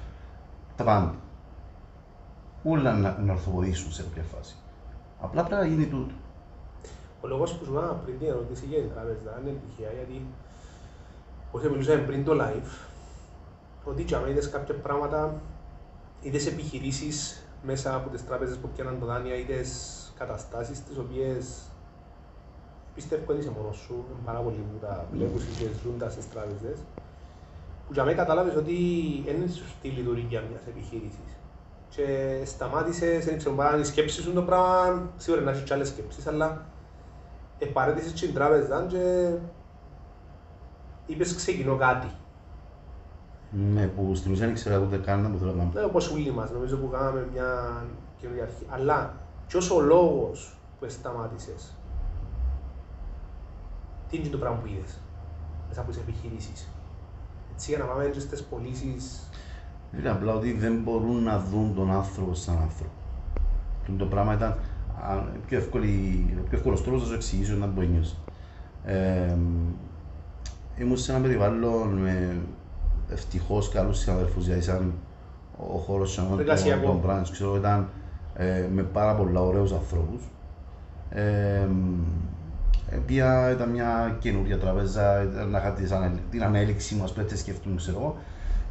τα 0.77 0.85
πάντα. 0.85 1.15
Όλα 2.65 2.93
να, 2.93 3.19
να 3.19 3.33
ορθοποδήσουν 3.33 3.93
σε 3.93 4.03
κάποια 4.03 4.23
φάση. 4.23 4.57
Απλά 5.21 5.45
πρέπει 5.45 5.63
να 5.63 5.69
γίνει 5.69 5.87
τούτο. 5.87 6.15
Ο 7.21 7.27
λόγος 7.27 7.55
που 7.55 7.65
σου 7.65 7.73
είπα 7.73 8.01
πριν 8.05 8.19
την 8.19 8.29
ερώτηση 8.29 8.67
για 8.67 8.79
την 8.79 8.91
τράπεζα 8.91 9.41
είναι 9.43 9.57
τυχαία 9.67 9.93
γιατί 9.93 10.27
όσο 11.51 11.71
μιλούσαμε 11.71 12.01
πριν 12.01 12.25
το 12.25 12.33
live 12.33 12.89
ότι 13.85 14.05
και 14.05 14.15
άμα 14.15 14.29
είδες 14.29 14.51
κάποια 14.51 14.75
πράγματα 14.75 15.41
είδες 16.21 16.47
επιχειρήσεις 16.47 17.47
μέσα 17.63 17.95
από 17.95 18.11
τις 18.11 18.27
τράπεζες 18.27 18.57
που 18.57 18.69
πιάναν 18.75 18.99
το 19.01 19.07
δάνεια 19.07 19.35
είδες 19.35 19.99
καταστάσεις 20.19 20.85
τις 20.85 20.99
οποίες 20.99 21.63
πιστεύω 22.95 23.23
ότι 23.27 23.39
είσαι 23.41 23.53
μόνος 23.59 23.77
σου, 23.77 23.95
είναι 23.95 24.25
πάρα 24.25 24.39
πολλοί 24.39 24.57
που 24.57 24.79
τα 24.81 25.07
βλέπουν 25.13 25.41
και 25.59 25.67
ζουν 25.83 25.99
τα 25.99 26.11
στις 26.11 26.29
τράπεζες 26.31 26.79
που 27.87 27.93
για 27.93 28.05
μένα 28.05 28.17
κατάλαβες 28.17 28.57
ότι 28.57 28.77
δεν 29.25 29.37
είναι 29.37 29.47
σωστή 29.47 29.89
η 29.89 29.91
λειτουργία 29.91 30.43
μιας 30.51 30.67
επιχείρησης 30.67 31.31
και 31.89 32.39
σταμάτησες, 32.45 33.25
δεν 33.25 33.39
ξέρω 33.39 33.55
πάρα 33.55 33.79
η 33.79 33.85
σκέψη 33.85 34.23
σου 34.23 34.31
είναι 34.31 34.41
το 34.41 34.47
πράγμα, 34.47 35.11
σίγουρα 35.17 35.43
να 35.43 35.51
έχεις 35.51 35.63
και 35.63 35.75
άλλες 35.75 35.89
σκέψεις, 35.89 36.27
αλλά 36.27 36.67
επαρέτησες 37.59 38.13
την 38.13 38.35
τράπεζα 38.35 38.87
και 38.89 39.35
είπες 41.07 41.35
ξεκινώ 41.35 41.77
κάτι. 41.77 42.07
Ναι, 43.51 43.87
που 43.87 44.15
στην 44.15 44.33
ουσία 44.33 44.45
δεν 44.45 44.55
ήξερα 44.55 44.79
ούτε 44.79 44.97
καν 44.97 45.23
να 45.23 45.29
μου 45.29 45.39
θέλω 45.39 45.51
να 45.51 45.59
κάνω. 45.59 45.71
Ναι, 45.75 45.85
όπως 45.85 46.11
όλοι 46.11 46.31
μας, 46.31 46.51
νομίζω 46.51 46.77
που 46.77 46.89
κάναμε 46.89 47.29
μια 47.33 47.83
καινούργια 48.21 48.45
αρχή. 48.45 48.67
Αλλά 48.69 49.15
ποιος 49.47 49.71
ο 49.71 49.81
λόγος 49.81 50.57
που 50.81 50.89
σταμάτησες, 50.89 51.75
τι 54.09 54.17
είναι 54.17 54.29
το 54.29 54.39
πράγμα 54.39 54.59
που 54.59 54.67
είδες 54.67 54.99
μέσα 55.69 55.81
από 55.81 55.91
τις 55.91 56.01
επιχειρήσεις. 56.01 56.69
Έτσι 57.53 57.71
για 57.71 57.79
να 57.79 57.85
πάμε 57.85 58.05
και 58.05 58.21
στις 58.21 58.43
πωλήσεις, 58.43 59.31
Είναι 59.99 60.11
απλά 60.11 60.35
ότι 60.35 60.53
δεν 60.53 60.81
μπορούν 60.83 61.23
να 61.23 61.39
δουν 61.39 61.75
τον 61.75 61.91
άνθρωπο 61.91 62.35
σαν 62.35 62.59
άνθρωπο. 62.63 62.93
Και 63.85 63.93
το 63.99 64.07
πράγμα 64.07 64.35
ήταν 64.35 64.59
α, 65.03 65.23
πιο, 65.47 65.59
εύκολη, 65.59 66.27
ο 66.41 66.49
πιο 66.49 66.59
εύκολος 66.59 66.83
τρόπος 66.83 67.01
να 67.01 67.07
σου 67.07 67.15
εξηγήσω 67.15 67.55
να 67.55 67.73
το 67.73 67.81
νιώσεις. 67.81 68.19
Ε, 68.85 69.37
ήμουν 70.79 70.97
σε 70.97 71.13
ένα 71.13 71.21
περιβάλλον 71.21 71.89
με 71.89 72.37
ευτυχώς 73.09 73.69
καλούς 73.69 73.99
συναδελφούς, 73.99 74.45
δηλαδή 74.45 74.63
σαν 74.63 74.93
ο 75.75 75.79
χώρος 75.79 76.13
σαν 76.13 76.29
τον, 76.29 76.39
Εργασιακό. 76.39 76.87
τον 76.87 77.03
branch, 77.07 77.29
ξέρω, 77.31 77.57
ήταν 77.57 77.89
ε, 78.37 78.67
με 78.75 78.83
πάρα 78.83 79.15
πολλά 79.15 79.41
ωραίους 79.41 79.73
ανθρώπους. 79.73 80.23
Ε, 81.11 81.67
η 82.93 82.97
οποία 82.97 83.51
ήταν 83.51 83.71
μια 83.71 84.17
καινούργια 84.21 84.59
τραπέζα, 84.59 85.23
ήταν 85.23 85.51
να 85.51 85.59
είχα 85.59 85.73
τις 85.73 85.91
ανελ- 85.91 86.31
την 86.31 86.45
ανέλυξη 86.45 86.95
μας, 86.95 87.13
πρέπει 87.13 87.31
να 87.31 87.37
σκεφτούμε, 87.39 87.77
ξέρω 87.77 87.99
εγώ. 87.99 88.17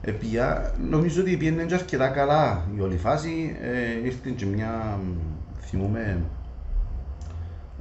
Επία, 0.02 0.74
νομίζω 0.90 1.22
ότι 1.22 1.38
πήγαινε 1.38 1.64
και 1.64 1.74
αρκετά 1.74 2.08
καλά 2.08 2.62
η 2.78 2.82
όλη 2.82 2.98
φάση. 2.98 3.58
Ε, 3.62 4.06
ήρθε 4.06 4.30
και 4.36 4.46
μια, 4.46 5.00
μ, 5.04 5.10
θυμούμε, 5.62 6.22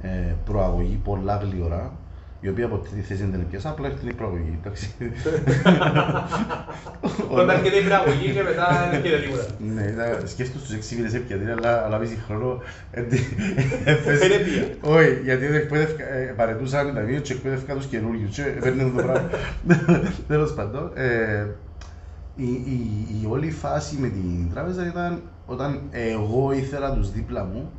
ε, 0.01 0.33
προαγωγή 0.45 0.99
πολλά 1.03 1.35
γλυόρα, 1.35 1.91
η 2.45 2.49
οποία 2.49 2.65
από 2.65 2.77
τη 2.77 3.01
θέση 3.01 3.27
δεν 3.31 3.45
πιάσα, 3.49 3.69
απλά 3.69 3.87
ήρθε 3.87 4.09
η 4.09 4.13
προαγωγή, 4.13 4.59
εντάξει. 4.61 4.93
Όταν 7.29 7.49
έρχεται 7.49 7.77
η 7.77 7.83
πραγωγή 7.83 8.31
και 8.31 8.43
μετά 8.43 8.67
δεν 8.81 8.99
έρχεται 8.99 9.21
τίποτα. 9.21 9.45
Ναι, 9.75 9.81
ήταν- 9.83 10.27
σκέφτομαι 10.27 10.63
στους 10.63 10.75
έξι 10.75 10.95
μήνες 10.95 11.13
έπιατε, 11.13 11.51
αλλά 11.57 11.83
αλλά 11.85 11.97
πίση 11.97 12.17
χρόνο 12.27 12.61
Δεν 14.19 14.31
έπια. 14.31 14.63
Όχι, 14.81 15.19
γιατί 15.23 15.45
δεν 15.45 15.55
εκπαίδευκα, 15.55 16.13
ε, 16.13 16.33
παρετούσαν 16.35 16.93
τα 16.93 17.01
βίντεο 17.01 17.21
και 17.21 17.33
εκπαίδευκα 17.33 17.73
τους 17.75 17.85
καινούργιους 17.85 18.35
και 18.35 18.41
έπαιρνε 18.57 18.83
το 18.83 19.01
πράγμα. 19.03 19.29
Τέλος 20.27 20.53
πάντων, 20.53 20.91
ε, 20.95 21.45
η, 22.35 22.45
η, 22.51 22.79
η 23.21 23.27
όλη 23.29 23.51
φάση 23.51 23.95
με 23.99 24.07
την 24.07 24.51
τράπεζα 24.53 24.85
ήταν 24.87 25.21
όταν 25.45 25.81
εγώ 25.91 26.51
ήθελα 26.51 26.93
τους 26.93 27.11
δίπλα 27.11 27.43
μου, 27.43 27.71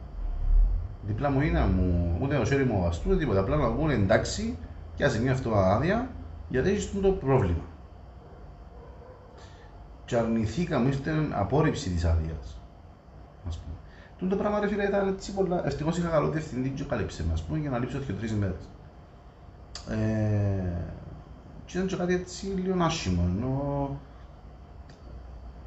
δίπλα 1.07 1.31
μου 1.31 1.41
είναι 1.41 1.59
να 1.59 1.67
μου, 1.67 2.19
ούτε 2.23 2.37
ο 2.37 2.45
χέρι 2.45 2.65
μου 2.65 2.81
ο 2.83 2.87
αστού, 2.87 3.17
τίποτα, 3.17 3.41
απλά 3.41 3.57
να 3.57 3.69
μου 3.69 3.77
πούνε 3.77 3.95
εντάξει, 3.95 4.59
και 4.95 5.05
άσε 5.05 5.21
μια 5.21 5.33
αυτοάδεια, 5.33 6.11
γιατί 6.49 6.71
έχεις 6.71 7.01
το 7.01 7.11
πρόβλημα. 7.11 7.65
Και 10.05 10.17
αρνηθήκα 10.17 10.79
μου, 10.79 10.87
ήρθε 10.87 11.29
απόρριψη 11.33 11.91
της 11.91 12.05
άδειας. 12.05 12.61
Ας 13.49 13.59
πούμε. 13.59 13.77
Τούν 14.19 14.29
το 14.29 14.37
πράγμα 14.37 14.61
ρε 14.61 14.69
φίλε 14.69 14.85
ήταν 14.85 15.09
έτσι 15.09 15.35
πολλά. 15.35 15.67
Ευτυχώς 15.67 15.99
είχα 15.99 16.09
καλό 16.09 16.29
διευθυντή 16.29 16.69
και 16.69 16.85
κάλυψε 16.85 17.25
με, 17.27 17.33
ας 17.33 17.43
πούμε, 17.43 17.59
για 17.59 17.71
να 17.71 17.79
λείψω 17.79 17.99
και 17.99 18.13
τρεις 18.13 18.31
ημέρες. 18.31 18.69
Ε, 19.89 19.97
και 21.65 21.77
ήταν 21.77 21.89
και 21.89 21.97
κάτι 21.97 22.15
έτσι 22.15 22.47
λίγο 22.47 22.85
άσχημο, 22.85 23.23
ενώ 23.37 23.89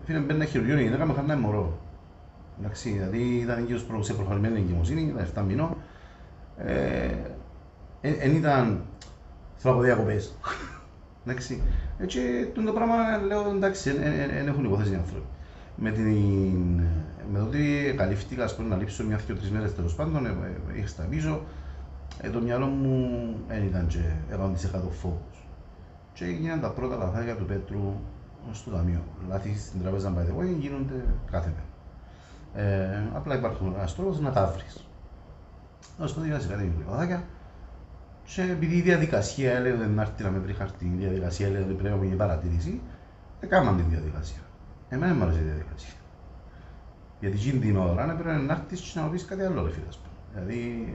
φίλε 0.06 0.20
μπαίνει 0.20 0.40
ένα 0.40 0.46
χειρουργείο 0.46 0.78
η 0.78 0.84
γυναίκα 0.84 1.06
με 1.06 1.14
χάνει 1.14 1.32
ένα 1.32 1.40
μωρό. 1.40 1.80
Εντάξει, 2.60 2.90
δηλαδή 2.90 3.38
ήταν 3.38 3.64
εκεί 3.64 3.74
ως 3.74 3.86
σε 4.00 4.14
προχωρημένη 4.14 4.58
εγκυμοσύνη, 4.58 5.02
ήταν 5.02 5.28
7 5.36 5.44
μηνών. 5.48 5.76
Δεν 8.02 8.36
ήταν 8.36 8.84
θέλω 9.58 9.74
από 9.74 9.84
διακοπές. 9.84 10.36
Εντάξει, 11.26 11.62
έτσι 11.98 12.20
το 12.66 12.72
πράγμα 12.74 12.96
λέω 13.28 13.50
εντάξει, 13.50 13.92
δεν 14.34 14.48
έχουν 14.48 14.64
υποθέσει 14.66 14.92
οι 14.92 14.96
άνθρωποι. 14.96 15.26
Με, 15.76 15.92
την, 15.92 16.82
με 17.32 17.40
το 17.40 17.44
ότι 17.46 17.94
καλύφθηκα 17.98 18.44
ας 18.44 18.56
πούμε, 18.56 18.68
να 18.68 18.76
λείψω 18.76 19.04
μια 19.04 19.18
δύο 19.18 19.36
τρεις 19.36 19.52
μέρες 19.52 19.76
τέλος 19.76 19.96
πάντων, 19.96 20.26
ε, 20.26 20.30
ε, 20.30 20.78
είχα 20.78 20.88
στα 20.88 21.04
πίσω, 21.04 21.42
ε, 22.22 22.30
το 22.30 22.42
μυαλό 22.42 22.66
μου 22.66 23.36
δεν 23.48 23.64
ήταν 23.64 23.88
και 23.88 24.00
100% 24.32 24.92
φόβος. 25.02 25.48
Και 26.14 26.26
έγιναν 26.26 26.62
τα 26.62 26.70
πρώτα 26.70 26.96
λαθάκια 26.96 27.36
του 27.36 27.46
Πέτρου 27.46 27.94
στο 28.52 28.72
ταμείο. 28.72 29.04
Λάθη 29.30 29.58
στην 29.58 29.82
τραπέζα 29.82 30.14
by 30.14 30.20
the 30.20 30.42
way 30.42 30.58
γίνονται 30.60 31.06
κάθε 31.32 31.48
μέρα. 31.48 31.67
Ε, 32.58 33.10
απλά 33.14 33.36
υπάρχουν 33.36 33.74
ένα 33.78 33.86
τρόπο 33.86 34.18
να 34.20 34.32
τα 34.32 34.48
βρεις. 34.48 34.88
Ω 36.00 36.06
το 36.06 36.22
διαβάζει 36.22 36.48
κάτι 36.48 36.74
λαθάκια. 36.90 37.24
Και 38.24 38.42
επειδή 38.42 38.76
η 38.76 38.82
διαδικασία 38.82 39.52
έλεγε 39.54 39.76
ότι 39.76 39.88
να 39.88 40.02
έρθει 40.02 40.24
να 40.24 40.30
με 40.30 40.38
βρει 40.38 40.54
χαρτί, 40.54 40.86
η 40.86 40.98
διαδικασία 40.98 41.48
έλεγε 41.48 41.64
ότι 41.64 41.74
πρέπει 41.74 41.98
να 41.98 42.04
γίνει 42.04 42.16
παρατήρηση, 42.16 42.82
έκαναν 43.40 43.76
τη 43.78 43.82
διαδικασία. 43.82 44.40
Εμένα 44.90 45.08
δεν 45.08 45.18
μου 45.18 45.24
αρέσει 45.24 45.40
η 45.40 45.44
διαδικασία. 45.44 45.94
Γιατί 47.20 47.36
εκείνη 47.36 47.60
την 47.60 47.78
ώρα 47.78 48.12
έπρεπε 48.12 48.36
να 48.36 48.54
έρθεις 48.54 48.82
και 48.82 49.00
να 49.00 49.06
μου 49.06 49.12
πεις 49.12 49.26
κάτι 49.26 49.44
άλλο, 49.44 49.64
ρε 49.64 49.72
φίλε. 49.72 49.88
Δηλαδή, 50.34 50.94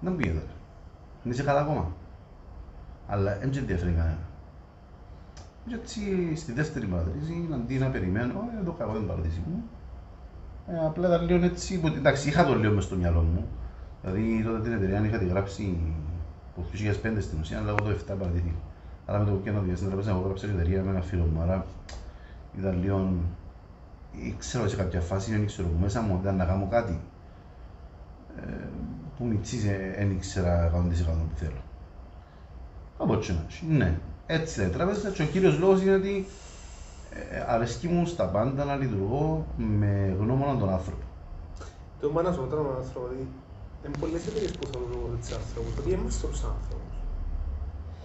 δεν 0.00 0.16
πήγε 0.16 0.30
τώρα. 0.30 0.52
Δεν 1.22 1.32
είσαι 1.32 1.42
καλά 1.42 1.60
ακόμα. 1.60 1.92
Αλλά 3.06 3.38
δεν 3.38 3.52
σε 3.52 3.60
ενδιαφέρει 3.60 3.92
κανένα. 3.92 4.26
Και 5.66 5.74
έτσι 5.74 6.00
στη 6.36 6.52
δεύτερη 6.52 6.86
παρατήρηση, 6.86 7.48
αντί 7.54 7.78
να 7.78 7.88
περιμένω, 7.88 8.50
ε, 8.56 8.60
εδώ 8.60 8.72
κάνω 8.72 8.92
την 8.92 9.06
παρατήρηση 9.06 9.42
μου. 9.46 9.64
Ε, 10.66 10.86
απλά 10.86 11.08
ήταν 11.08 11.26
λίγο 11.26 11.44
έτσι, 11.44 11.80
εντάξει, 11.96 12.28
είχα 12.28 12.44
το 12.46 12.54
λίγο 12.54 12.74
μες 12.74 12.84
στο 12.84 12.96
μυαλό 12.96 13.20
μου. 13.20 13.46
Δηλαδή 14.02 14.42
τότε 14.44 14.60
την 14.60 14.72
εταιρεία 14.72 15.04
είχα 15.06 15.18
τη 15.18 15.26
γράψει 15.26 15.76
από 16.56 16.60
το 16.60 16.68
2005 17.16 17.16
στην 17.20 17.38
ουσία, 17.40 17.58
αλλά 17.58 17.68
εγώ 17.68 17.78
το 17.78 17.90
7 17.90 18.16
παρατηρήθηκα. 18.18 18.54
Αλλά 19.06 19.18
με 19.18 19.24
το 19.24 19.30
που 19.30 19.40
έκανα 19.44 19.76
στην 19.76 19.86
τραπέζα, 19.86 20.10
εγώ 20.10 20.20
γράψα 20.20 20.46
την 20.46 20.58
εταιρεία 20.58 20.82
με 20.82 20.90
ένα 20.90 21.00
φίλο 21.00 21.24
μου, 21.24 21.40
άρα 21.42 21.66
ήταν 22.58 22.80
λίγο... 22.82 23.12
Ήξερα 24.26 24.68
σε 24.68 24.76
κάποια 24.76 25.00
φάση, 25.00 25.30
δεν 25.30 25.42
ήξερα 25.42 25.68
που 25.68 25.78
μέσα 25.80 26.00
μου 26.00 26.18
ήταν 26.22 26.36
να 26.36 26.44
κάνω 26.44 26.66
κάτι. 26.70 27.00
Ε, 28.36 28.66
που 29.18 29.24
μητσίζει, 29.24 29.68
δεν 29.98 30.10
ήξερα 30.10 30.70
100% 30.70 30.70
που 31.04 31.36
θέλω. 31.36 31.62
Από 32.98 33.14
έτσι 33.14 33.32
να 33.68 33.76
Ναι, 33.76 33.98
έτσι 34.26 34.60
λέει 34.60 34.68
τράπεζα 34.68 35.10
και 35.10 35.22
ο 35.22 35.26
κύριος 35.26 35.58
λόγος 35.58 35.82
είναι 35.82 35.94
ότι 35.94 36.16
ε, 36.18 36.26
αρέσκει 37.46 37.88
μου 37.88 38.06
στα 38.06 38.24
πάντα 38.24 38.64
να 38.64 38.76
λειτουργώ 38.76 39.46
με 39.56 40.16
γνώμονα 40.18 40.58
τον 40.58 40.70
άνθρωπο. 40.70 41.02
Το 42.00 42.10
μάνα 42.10 42.32
σου 42.32 42.40
όταν 42.42 42.58
τον 42.58 42.76
άνθρωπο, 42.76 43.08
δηλαδή, 43.08 43.28
είναι 43.86 43.96
πολλές 44.00 44.26
εταιρείες 44.26 44.52
που 44.52 44.66
θέλουν 44.66 45.18
τους 45.20 45.32
ανθρώπους, 45.32 45.72
γιατί 45.74 45.90
είμαστε 45.90 46.26
τους 46.26 46.44
άνθρωπους. 46.44 46.96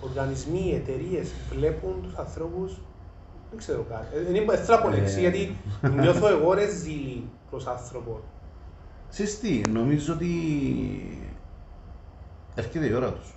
Οργανισμοί, 0.02 0.74
εταιρείες 0.74 1.32
βλέπουν 1.50 2.02
τους 2.02 2.15
ανθρώπους, 2.15 2.82
δεν 3.50 3.60
ξέρω 3.60 3.86
κάτι. 3.89 4.24
Δεν 4.26 4.36
είμαι 4.36 4.54
εθραπολέξη, 4.54 5.20
γιατί 5.20 5.56
νιώθω 6.00 6.28
εγώ 6.28 6.54
ρε 6.54 6.67
ζήλι 6.70 7.30
προς 7.50 7.67
άνθρωπο. 7.67 8.20
Ξέρεις 9.10 9.39
τι, 9.39 9.62
νομίζω 9.70 10.13
ότι 10.13 10.30
έρχεται 12.56 12.86
η 12.86 12.93
ώρα 12.93 13.12
τους 13.13 13.32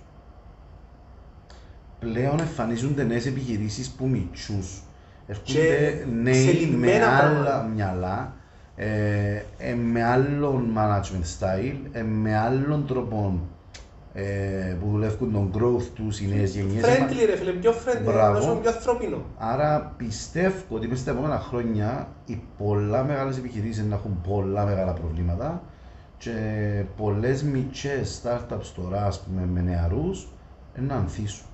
πλέον 1.99 2.39
εμφανίζονται 2.39 3.03
νέες 3.03 3.25
επιχειρήσεις 3.25 3.89
που 3.89 4.07
μητσούς. 4.07 4.81
Έρχονται 5.31 6.05
νέοι 6.21 6.75
με 6.77 7.03
άλλα 7.05 7.63
μυαλά, 7.75 8.33
ε, 8.75 8.87
ε, 9.57 9.73
με 9.73 10.03
άλλον 10.03 10.77
management 10.77 11.39
style, 11.39 11.75
ε, 11.91 12.01
με 12.01 12.37
άλλον 12.37 12.85
τρόπο 12.87 13.39
ε, 14.13 14.23
που 14.79 14.89
δουλεύουν 14.91 15.31
τον 15.31 15.51
growth 15.57 15.83
τους 15.95 16.19
οι 16.19 16.27
νέες 16.27 16.55
γενιές. 16.55 16.83
Friendly, 16.85 17.25
ρε 17.25 17.35
φίλε, 17.35 17.51
πιο 17.51 17.71
friendly, 17.71 18.03
Μπράβο. 18.05 18.55
πιο 18.55 18.69
ανθρώπινο. 18.69 19.17
Άρα 19.37 19.93
πιστεύω 19.97 20.63
ότι 20.69 20.87
μέσα 20.87 21.01
στα 21.01 21.11
επόμενα 21.11 21.39
χρόνια 21.39 22.07
οι 22.25 22.41
πολλά 22.57 23.03
μεγάλες 23.03 23.37
επιχειρήσεις 23.37 23.83
να 23.83 23.95
έχουν 23.95 24.21
πολλά 24.27 24.65
μεγάλα 24.65 24.93
προβλήματα 24.93 25.61
και 26.17 26.31
πολλές 26.97 27.43
μικρέ 27.43 28.01
startups 28.23 28.71
τώρα, 28.75 29.05
ας 29.05 29.19
πούμε, 29.19 29.47
με 29.53 29.61
νεαρούς 29.61 30.27
να 30.87 30.95
ανθίσουν 30.95 31.45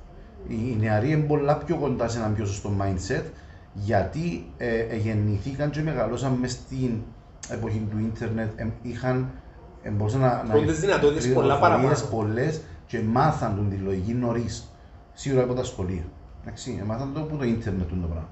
οι 0.47 0.77
νεαροί 0.79 1.11
είναι 1.11 1.23
πολλά 1.23 1.57
πιο 1.57 1.75
κοντά 1.75 2.07
σε 2.07 2.17
ένα 2.17 2.27
πιο 2.27 2.45
σωστό 2.45 2.71
mindset 2.81 3.23
γιατί 3.83 4.45
ε, 4.57 4.79
ε, 4.79 4.95
γεννηθήκαν 4.95 5.69
και 5.69 5.81
μεγαλώσαν 5.81 6.31
μες 6.31 6.51
στην 6.51 7.01
εποχή 7.49 7.87
του 7.91 7.97
ίντερνετ, 7.99 8.59
ε, 8.59 8.67
είχαν 8.81 9.29
ε, 9.81 9.89
μπορούσαν 9.89 10.19
να, 10.19 10.43
να 10.43 10.73
δυνατότητες 10.73 11.33
πολλά 11.33 11.59
παραπάνω. 11.59 11.95
πολλές 12.11 12.61
και 12.87 12.99
μάθαν 12.99 13.55
τον 13.55 13.69
τη 13.69 13.75
λογική 13.75 14.13
νωρίς. 14.13 14.71
Σίγουρα 15.13 15.43
από 15.43 15.53
τα 15.53 15.63
σχολεία. 15.63 16.03
Εντάξει, 16.41 16.83
μάθαν 16.85 17.13
το 17.13 17.19
από 17.19 17.35
το 17.35 17.45
ίντερνετ 17.45 17.89
το 17.89 17.95
πράγμα. 17.95 18.29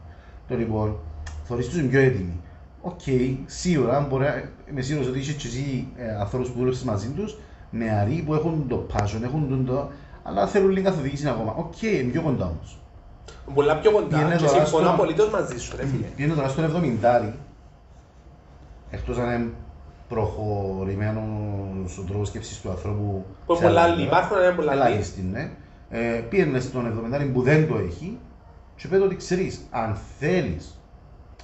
Το 0.48 0.58
λοιπόν, 0.58 0.98
θεωρείς 1.44 1.68
τους 1.68 1.82
πιο 1.82 2.00
έτοιμοι. 2.00 2.40
OK, 2.82 3.00
okay, 3.06 3.38
σίγουρα 3.46 4.08
μπορεί, 4.10 4.26
είμαι 4.70 4.82
σίγουρος 4.82 5.08
ότι 5.08 5.20
είσαι 5.20 5.34
και 5.34 5.48
εσύ 5.48 5.88
ε, 5.98 6.16
ανθρώπους 6.16 6.50
που 6.50 6.58
δούλεψες 6.58 6.84
μαζί 6.84 7.08
τους, 7.08 7.38
νεαροί 7.72 8.24
που 8.26 8.34
έχουν 8.34 8.66
το 8.68 8.88
passion, 8.94 9.24
έχουν 9.24 9.66
το, 9.66 9.92
αλλά 10.24 10.48
θέλουν 10.48 10.70
λίγα 10.70 10.90
καθοδήγηση 10.90 11.28
ακόμα. 11.28 11.54
OK, 11.58 11.74
okay, 11.74 12.02
είναι 12.02 12.12
πιο 12.12 12.22
κοντά 12.22 12.46
όμως. 12.46 12.80
Πολλά 13.54 13.78
πιο 13.78 13.92
κοντά 13.92 14.18
Πήγαινε 14.18 14.36
και 14.36 14.48
συμφωνώ 14.48 14.90
απολύτως 14.90 15.30
μαζί 15.30 15.60
σου, 15.60 15.76
ρε 15.78 15.86
φίλε. 15.86 16.06
Πήγαινε 16.16 16.34
τώρα 16.34 16.48
στον 16.48 16.72
70 17.02 17.34
εκτός 18.90 19.18
αν 19.18 19.32
είναι 19.42 19.50
προχωρημένο 20.08 21.22
στον 21.88 22.08
τρόπο 22.08 22.26
σκέψης 22.26 22.62
του 22.62 22.70
ανθρώπου. 22.70 23.26
Που 23.46 23.60
πολλά 23.62 23.82
άλλοι 23.82 24.04
υπάρχουν, 24.04 24.38
είναι 24.38 24.52
πολλά 24.52 24.72
άλλοι. 24.84 25.06
ναι. 25.32 25.50
Ε, 25.90 26.22
πήγαινε 26.30 26.60
στον 26.60 27.14
70 27.14 27.30
που 27.34 27.42
δεν 27.42 27.68
το 27.68 27.78
έχει 27.78 28.18
και 28.76 28.88
πέτω 28.88 29.04
ότι 29.04 29.16
ξέρεις, 29.16 29.68
αν 29.72 29.98
θέλεις 30.20 30.80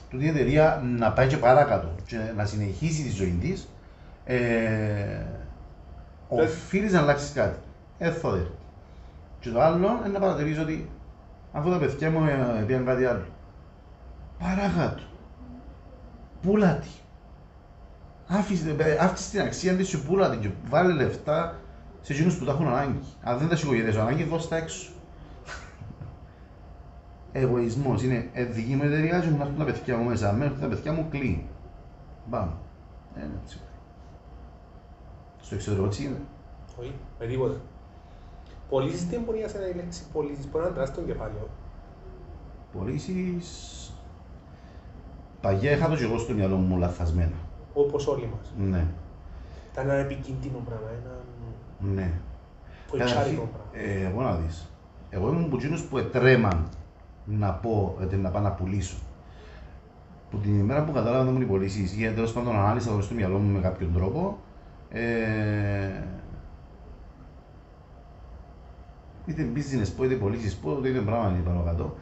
τούτη 0.10 0.26
η 0.26 0.28
εταιρεία 0.28 0.82
να 0.98 1.12
πάει 1.12 1.28
και 1.28 1.38
παράκατω 1.38 1.90
και 2.06 2.18
να 2.36 2.46
συνεχίσει 2.46 3.04
τη 3.04 3.10
ζωή 3.10 3.38
της, 3.42 3.70
ε, 4.26 4.38
οφείλεις 6.28 6.94
να 6.94 7.00
αλλάξεις 7.00 7.32
κάτι. 7.34 7.60
Ε, 7.98 8.12
και 9.40 9.50
το 9.50 9.62
άλλο 9.62 10.00
είναι 10.00 10.14
να 10.14 10.20
παρατηρήσω 10.20 10.62
ότι 10.62 10.90
αφού 11.52 11.70
τα 11.70 11.78
παιδιά 11.78 12.12
μου 12.12 12.20
πήγαν 12.66 12.86
κάτι 12.86 13.06
άλλο. 13.06 13.26
Παρακάτω. 14.40 15.04
Πούλα 16.42 16.76
τη. 16.76 16.88
Άφησε 18.28 19.32
την 19.32 19.42
αξία 19.42 19.76
της 19.76 19.90
και 19.90 19.98
πούλα 19.98 20.30
την 20.30 20.40
και 20.40 20.50
βάλε 20.70 20.94
λεφτά 20.94 21.56
σε 22.02 22.14
εκείνους 22.14 22.38
που 22.38 22.46
τα 22.46 22.52
έχουν 22.52 22.68
ανάγκη. 22.68 23.00
Αν 23.24 23.38
δεν 23.38 23.50
τα 23.50 23.56
σηκωγετές 23.56 23.96
ανάγκη, 23.96 24.24
δώσ' 24.24 24.48
τα 24.48 24.56
έξω. 24.56 24.92
Εγωισμός 27.32 28.04
είναι 28.04 28.30
ε, 28.34 28.44
δική 28.44 28.76
μου 28.76 28.84
εταιρεία 28.84 29.20
και 29.20 29.30
να 29.30 29.44
έρθουν 29.44 29.58
τα 29.58 29.64
παιδιά 29.64 29.98
μου 29.98 30.04
μέσα. 30.04 30.34
Μέχρι 30.34 30.60
τα 30.60 30.68
παιδιά 30.68 30.94
μου 30.94 31.08
κλείνει. 31.10 31.48
Πάμε. 32.30 32.52
Είναι 33.16 33.40
έτσι. 33.44 33.62
Στο 35.42 35.56
εξωτερικό 35.56 35.88
τι 35.88 36.04
είναι. 36.04 36.22
Όχι, 36.80 36.94
με 37.20 37.26
τίποτα. 37.26 37.56
Πωλήσεις 38.72 39.08
δεν 39.08 39.22
μπορεί 39.22 39.40
να 39.42 39.48
σε 39.48 39.58
η 39.74 39.76
λέξη 39.76 40.04
πωλήσεις, 40.14 40.50
μπορεί 40.50 40.64
να 40.64 40.72
δράσει 40.72 40.92
τον 40.92 41.06
κεφάλαιο; 41.06 41.48
Πωλήσεις... 42.74 43.86
Παγιά 45.42 45.72
είχα 45.72 45.90
το 45.90 45.96
και 45.96 46.04
εγώ 46.04 46.18
στο 46.18 46.34
μυαλό 46.34 46.56
μου 46.56 46.78
λαθασμένα. 46.78 47.36
Όπως 47.74 48.08
όλοι 48.08 48.30
μας. 48.36 48.54
Ναι. 48.70 48.86
Ήταν 49.72 49.90
ένα 49.90 49.94
επικίνδυνο 50.00 50.58
πράγμα, 50.66 50.88
ένα... 50.90 51.94
Ναι. 51.94 52.12
Κοτσάρικο 52.90 53.50
πράγμα. 53.54 53.90
Ε, 53.90 54.06
εγώ 54.06 54.22
να 54.22 54.36
δεις. 54.36 54.70
Εγώ 55.10 55.30
ήμουν 55.30 55.44
από 55.44 55.56
εκείνους 55.56 55.84
που 55.84 55.98
ετρέμαν 55.98 56.70
να 57.26 57.54
πω, 57.54 57.96
ότι 58.02 58.16
να 58.16 58.30
πάω 58.30 58.42
να 58.42 58.52
πουλήσω. 58.52 58.98
Που 60.30 60.38
την 60.38 60.60
ημέρα 60.60 60.84
που 60.84 60.92
κατάλαβα 60.92 61.24
να 61.24 61.32
μου 61.32 61.42
οι 61.42 61.46
πωλήσεις, 61.46 61.94
γιατί 61.94 62.16
τέλος 62.16 62.34
πάντων 62.34 62.56
ανάλυσα 62.56 62.96
το 62.96 63.02
στο 63.02 63.14
μυαλό 63.14 63.38
μου 63.38 63.54
με 63.54 63.60
κάποιον 63.60 63.94
τρόπο, 63.94 64.40
ε, 64.90 65.02
είτε 69.26 69.48
business 69.56 69.88
πω 69.98 70.04
είτε 70.04 70.16
πωλήσεις 70.16 70.56
πω, 70.56 70.74
το 70.74 70.88
ίδιο 70.88 71.02
πράγμα 71.02 71.30
είναι 71.30 71.42
πάνω 71.46 71.64
κάτω. 71.66 71.96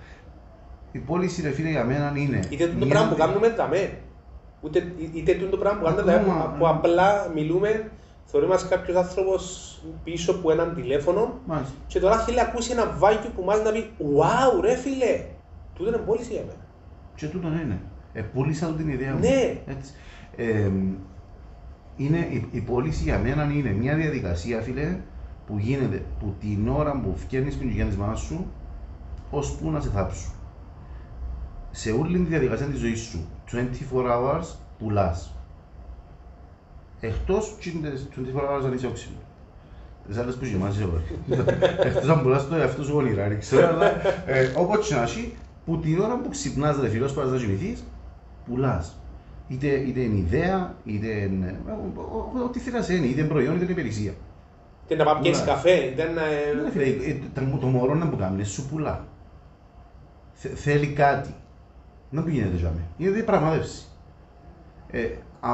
Η 0.92 1.00
πώληση 1.00 1.42
ρε 1.42 1.50
φίλε 1.50 1.70
για 1.70 1.84
μένα 1.84 2.14
είναι... 2.16 2.40
Είτε 2.50 2.68
το 2.80 2.86
πράγμα 2.86 3.10
που 3.10 3.16
κάνουμε 3.16 3.50
δαμέ. 3.50 3.98
Ούτε, 4.62 4.94
είτε 5.14 5.48
το 5.52 5.58
πράγμα 5.58 5.80
που 5.80 5.86
κάνουμε 5.86 6.02
δαμέ, 6.02 6.56
που 6.58 6.68
απλά 6.68 7.32
μιλούμε, 7.36 7.92
θεωρεί 8.26 8.48
μας 8.48 8.68
κάποιος 8.68 8.98
άνθρωπος 8.98 9.74
πίσω 10.04 10.32
από 10.32 10.52
έναν 10.52 10.76
τηλέφωνο 10.76 11.40
Μάλιστα. 11.46 11.74
και 11.88 12.00
τώρα 12.00 12.18
θέλει 12.18 12.40
ακούσει 12.40 12.72
ένα 12.72 12.96
βάγιο 12.98 13.30
που 13.36 13.44
μας 13.44 13.64
να 13.64 13.72
πει 13.72 13.92
«Wow 14.00 14.62
ρε 14.62 14.76
φίλε, 14.76 15.26
τούτο 15.74 15.90
είναι 15.90 15.98
πώληση 15.98 16.32
για 16.32 16.42
μένα». 16.42 16.66
Και 17.16 17.28
τούτο 17.28 17.48
είναι. 17.48 17.82
Ε, 18.14 18.22
πούλησα 18.22 18.68
την 18.68 18.90
ιδέα 18.90 19.14
μου. 19.14 19.20
Ναι. 19.20 19.58
Έτσι. 19.66 19.94
Ε, 20.36 20.72
είναι, 21.96 22.18
η, 22.18 22.48
η 22.52 22.60
πώληση 22.60 23.04
για 23.04 23.20
μένα 23.20 23.44
είναι 23.44 23.70
μια 23.70 23.96
διαδικασία, 23.96 24.62
φίλε, 24.62 24.98
που 25.50 25.58
γίνεται 25.58 26.04
που 26.20 26.34
την 26.40 26.68
ώρα 26.70 26.92
που 27.00 27.14
φτιάχνει 27.18 27.50
την 27.50 27.68
οικογένεια 27.68 27.92
τη 27.92 27.98
μάνα 27.98 28.16
σου 28.16 28.46
ώσπου 29.32 29.72
να 29.72 29.80
σε 29.80 29.90
θάψουν. 29.90 30.32
Σε 31.72 31.92
όλη 31.92 32.18
τη 32.18 32.24
διαδικασία 32.24 32.66
τη 32.66 32.76
ζωή 32.78 32.96
σου, 32.96 33.26
24 33.52 33.58
hours 33.94 34.44
πουλά. 34.80 35.18
Εκτό 37.00 37.38
24 37.38 37.42
hours 37.42 38.66
αν 38.66 38.74
είσαι 38.74 38.88
όξινο. 38.88 39.16
Τι 40.12 40.20
άλλε 40.20 40.32
που 40.32 40.46
γεμάζει 40.46 40.84
όλα. 40.84 41.02
Εκτό 41.84 42.12
αν 42.12 42.22
πουλά 42.22 42.46
το 42.48 42.56
εαυτό 42.56 42.84
σου 42.84 42.96
όνειρα, 42.96 43.28
δεν 43.28 43.40
ξέρω, 43.40 43.68
αλλά 43.68 43.92
ε, 44.26 44.54
όπω 44.58 44.78
και 44.78 44.94
να 44.96 45.02
έχει, 45.02 45.34
που 45.66 45.80
την 45.80 46.00
ώρα 46.00 46.18
που 46.20 46.30
ξυπνά, 46.30 46.76
ρε 46.82 46.90
φίλο, 46.90 47.12
πα 47.12 47.24
να 47.26 47.38
κοιμηθεί, 47.38 47.78
πουλά. 48.46 48.86
Είτε, 49.48 49.68
είτε 49.68 50.00
είναι 50.00 50.18
ιδέα, 50.18 50.76
είτε 50.86 51.08
είναι. 51.08 51.60
ε, 51.68 51.72
ο- 51.72 52.32
ο- 52.36 52.44
Ό,τι 52.44 52.60
θέλει 52.60 52.80
να 52.88 52.94
είναι, 52.96 53.06
είτε 53.06 53.20
είναι 53.20 53.30
προϊόν, 53.30 53.54
είτε 53.56 53.64
είναι 53.64 53.72
υπηρεσία. 53.72 54.14
Και 54.90 54.96
να 54.96 55.04
πάμε 55.04 55.22
πιέσεις 55.22 55.42
Πουλάς. 55.42 55.56
καφέ, 55.56 55.76
ήταν 55.76 56.14
να... 56.14 56.22
Ναι, 56.64 56.70
φίλε, 56.72 56.84
ε, 56.86 57.20
το- 57.34 57.58
το 57.58 57.68
μωρό 57.68 57.94
να 57.96 58.10
που 58.10 58.16
κάνει, 58.18 58.44
σου 58.44 58.66
πουλά. 58.66 59.08
Θε- 60.34 60.56
Θέλει 60.58 60.88
κάτι. 60.88 61.34
Να 62.10 62.22
που 62.24 62.30
γίνεται 62.30 62.56
για 62.58 62.70
μένα. 62.70 62.88
Είναι 62.98 63.10
διαπραγμάτευση. 63.12 63.86
Ε, 64.92 65.08
α, 65.40 65.52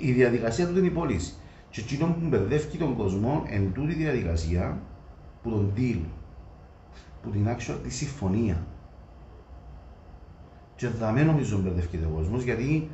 η 0.00 0.12
διαδικασία 0.12 0.66
του 0.68 0.78
είναι 0.78 0.86
η 0.86 0.90
πώληση. 0.90 1.34
Και 1.70 1.80
εκείνο 1.80 2.06
που 2.06 2.26
μπερδεύει 2.28 2.76
τον 2.76 2.96
κόσμο 2.96 3.42
εν 3.50 3.72
τούτη 3.74 3.94
διαδικασία 3.94 4.78
που 5.42 5.50
τον 5.50 5.72
deal, 5.76 6.00
που 7.22 7.30
την 7.30 7.48
actual 7.48 7.76
τη 7.82 7.90
συμφωνία. 7.90 8.66
Και 10.76 10.88
δεν 10.88 11.26
νομίζω 11.26 11.58
μπερδεύει 11.58 12.04
ο 12.06 12.14
κόσμος 12.16 12.42
γιατί. 12.42 12.90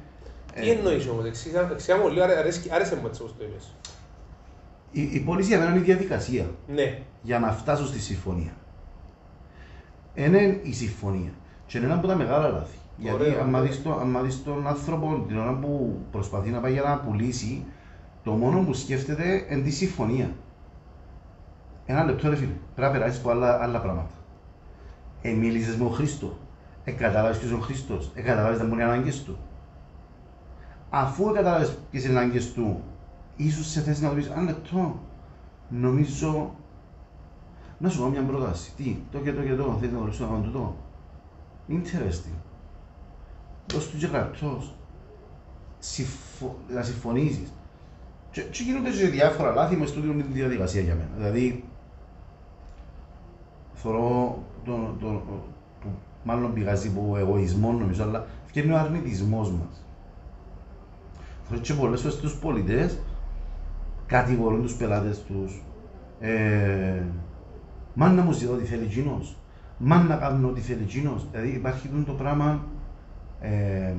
Τι 0.54 0.68
ε, 0.68 0.72
εννοείς 0.72 1.08
όμως, 1.08 1.24
εξήγα 1.24 1.68
εξήγα 1.72 1.98
μου 1.98 2.08
λίγο, 2.08 2.24
αρέσκει- 2.24 2.72
άρεσε 2.72 2.96
μου 2.96 3.06
έτσι 3.06 3.22
όπως 3.22 3.34
το 3.38 3.44
είπες. 3.44 3.74
Η, 5.00 5.08
η 5.12 5.20
πώληση 5.20 5.48
για 5.48 5.58
μένα 5.58 5.70
είναι 5.70 5.80
η 5.80 5.82
διαδικασία. 5.82 6.50
Ναι, 6.68 6.98
για 7.22 7.38
να 7.38 7.52
φτάσω 7.52 7.86
στη 7.86 7.98
συμφωνία. 8.00 8.52
Είναι 10.14 10.60
η 10.62 10.72
συμφωνία. 10.72 11.30
Και 11.66 11.78
είναι 11.78 11.86
ένα 11.86 11.96
από 11.96 12.06
τα 12.06 12.14
μεγάλα 12.14 12.48
λάθη. 12.48 12.76
Γιατί 12.96 13.22
Ωραίο, 13.22 13.40
άμα 13.40 13.58
ωραίο. 13.58 13.70
δεις, 13.70 13.82
το, 13.82 13.92
άμα 13.92 14.20
δεις 14.20 14.44
τον 14.44 14.66
άνθρωπο 14.66 15.24
την 15.28 15.38
ώρα 15.38 15.52
που 15.52 15.98
προσπαθεί 16.10 16.50
να 16.50 16.60
πάει 16.60 16.72
για 16.72 16.82
να 16.82 16.98
πουλήσει, 16.98 17.64
το 18.24 18.30
μόνο 18.32 18.60
που 18.60 18.72
σκέφτεται 18.72 19.46
είναι 19.50 19.62
τη 19.62 19.70
συμφωνία. 19.70 20.30
Ένα 21.86 22.04
λεπτό 22.04 22.28
ρε 22.28 22.36
φίλε, 22.36 22.50
πρέπει 22.74 22.92
να 22.92 22.98
περάσεις 22.98 23.20
από 23.20 23.30
άλλα, 23.30 23.62
άλλα 23.62 23.80
πράγματα. 23.80 24.10
Ε, 25.22 25.30
μίλησες 25.32 25.76
με 25.76 25.84
τον 25.84 25.92
Χρήστο. 25.94 26.38
Ε, 26.84 26.90
κατάλαβες 26.90 27.38
ποιος 27.38 27.50
είναι 27.50 27.60
ο 27.60 27.62
Χριστός. 27.62 28.10
Ε, 28.14 28.20
κατάλαβες 28.22 28.58
τα 28.58 28.64
μόνοι 28.64 28.82
ανάγκες 28.82 29.22
του. 29.22 29.38
Αφού 30.90 31.32
κατάλαβες 31.32 31.78
ποιες 31.90 32.04
είναι 32.04 32.12
οι 32.12 32.16
ανάγκες 32.16 32.52
του, 32.52 32.82
ίσως 33.36 33.66
σε 33.66 33.80
θέση 33.80 34.02
να 34.02 34.08
του 34.08 34.14
πεις, 34.14 34.26
ένα 34.26 34.42
λεπτό, 34.42 35.00
νομίζω 35.68 36.54
να 37.78 37.88
σου 37.88 37.98
κάνω 37.98 38.10
μια 38.10 38.22
πρόταση. 38.22 38.72
Τι, 38.76 38.96
το 39.12 39.18
και 39.18 39.32
το 39.32 39.42
και 39.42 39.54
το, 39.54 39.76
θέλεις 39.80 39.92
να 39.92 39.98
γνωρίσω 39.98 40.24
να 40.24 40.30
κάνω 40.30 40.42
τούτο. 40.42 40.76
Interesting. 41.68 42.38
Δώσ' 43.72 43.90
του 43.90 43.98
και 43.98 44.06
γραπτός. 44.06 44.74
Συμφω... 45.78 46.56
Να 46.68 46.82
συμφωνήσεις. 46.82 47.52
Και, 48.30 48.40
και 48.42 48.62
γίνονται 48.62 48.90
και 48.90 49.08
διάφορα 49.08 49.52
λάθη 49.54 49.76
μες 49.76 49.92
τούτη 49.92 50.22
τη 50.22 50.32
διαδικασία 50.32 50.80
για 50.80 50.94
μένα. 50.94 51.10
Δηλαδή, 51.16 51.64
θεωρώ 53.74 54.38
τον, 54.64 54.96
τον, 55.00 55.22
που 55.80 55.88
μάλλον 56.24 56.52
πηγάζει 56.52 56.88
από 56.88 57.16
εγωισμό 57.16 57.72
νομίζω, 57.72 58.02
αλλά 58.02 58.26
φτιάχνει 58.46 58.72
ο 58.72 58.78
αρνητισμός 58.78 59.50
μας. 59.50 59.84
Θεωρώ 61.48 61.62
και 61.62 61.74
πολλές 61.74 62.00
φορές 62.00 62.16
τους 62.16 62.38
πολιτές 62.38 62.98
κατηγορούν 64.06 64.62
τους 64.62 64.74
πελάτες 64.74 65.22
τους. 65.22 65.62
Ε, 66.20 67.02
Μαν 67.94 68.14
να 68.14 68.22
μου 68.22 68.32
ζητώ 68.32 68.52
ό,τι 68.52 68.64
θέλει 68.64 68.84
εκείνος. 68.84 69.36
Μαν 69.78 70.06
να 70.06 70.16
κάνω 70.16 70.48
ό,τι 70.48 70.60
θέλει 70.60 70.82
εκείνος. 70.82 71.26
Δηλαδή 71.30 71.48
υπάρχει 71.48 71.88
τούτο 71.88 72.04
το 72.04 72.12
πράγμα 72.12 72.64
ε, 73.40 73.94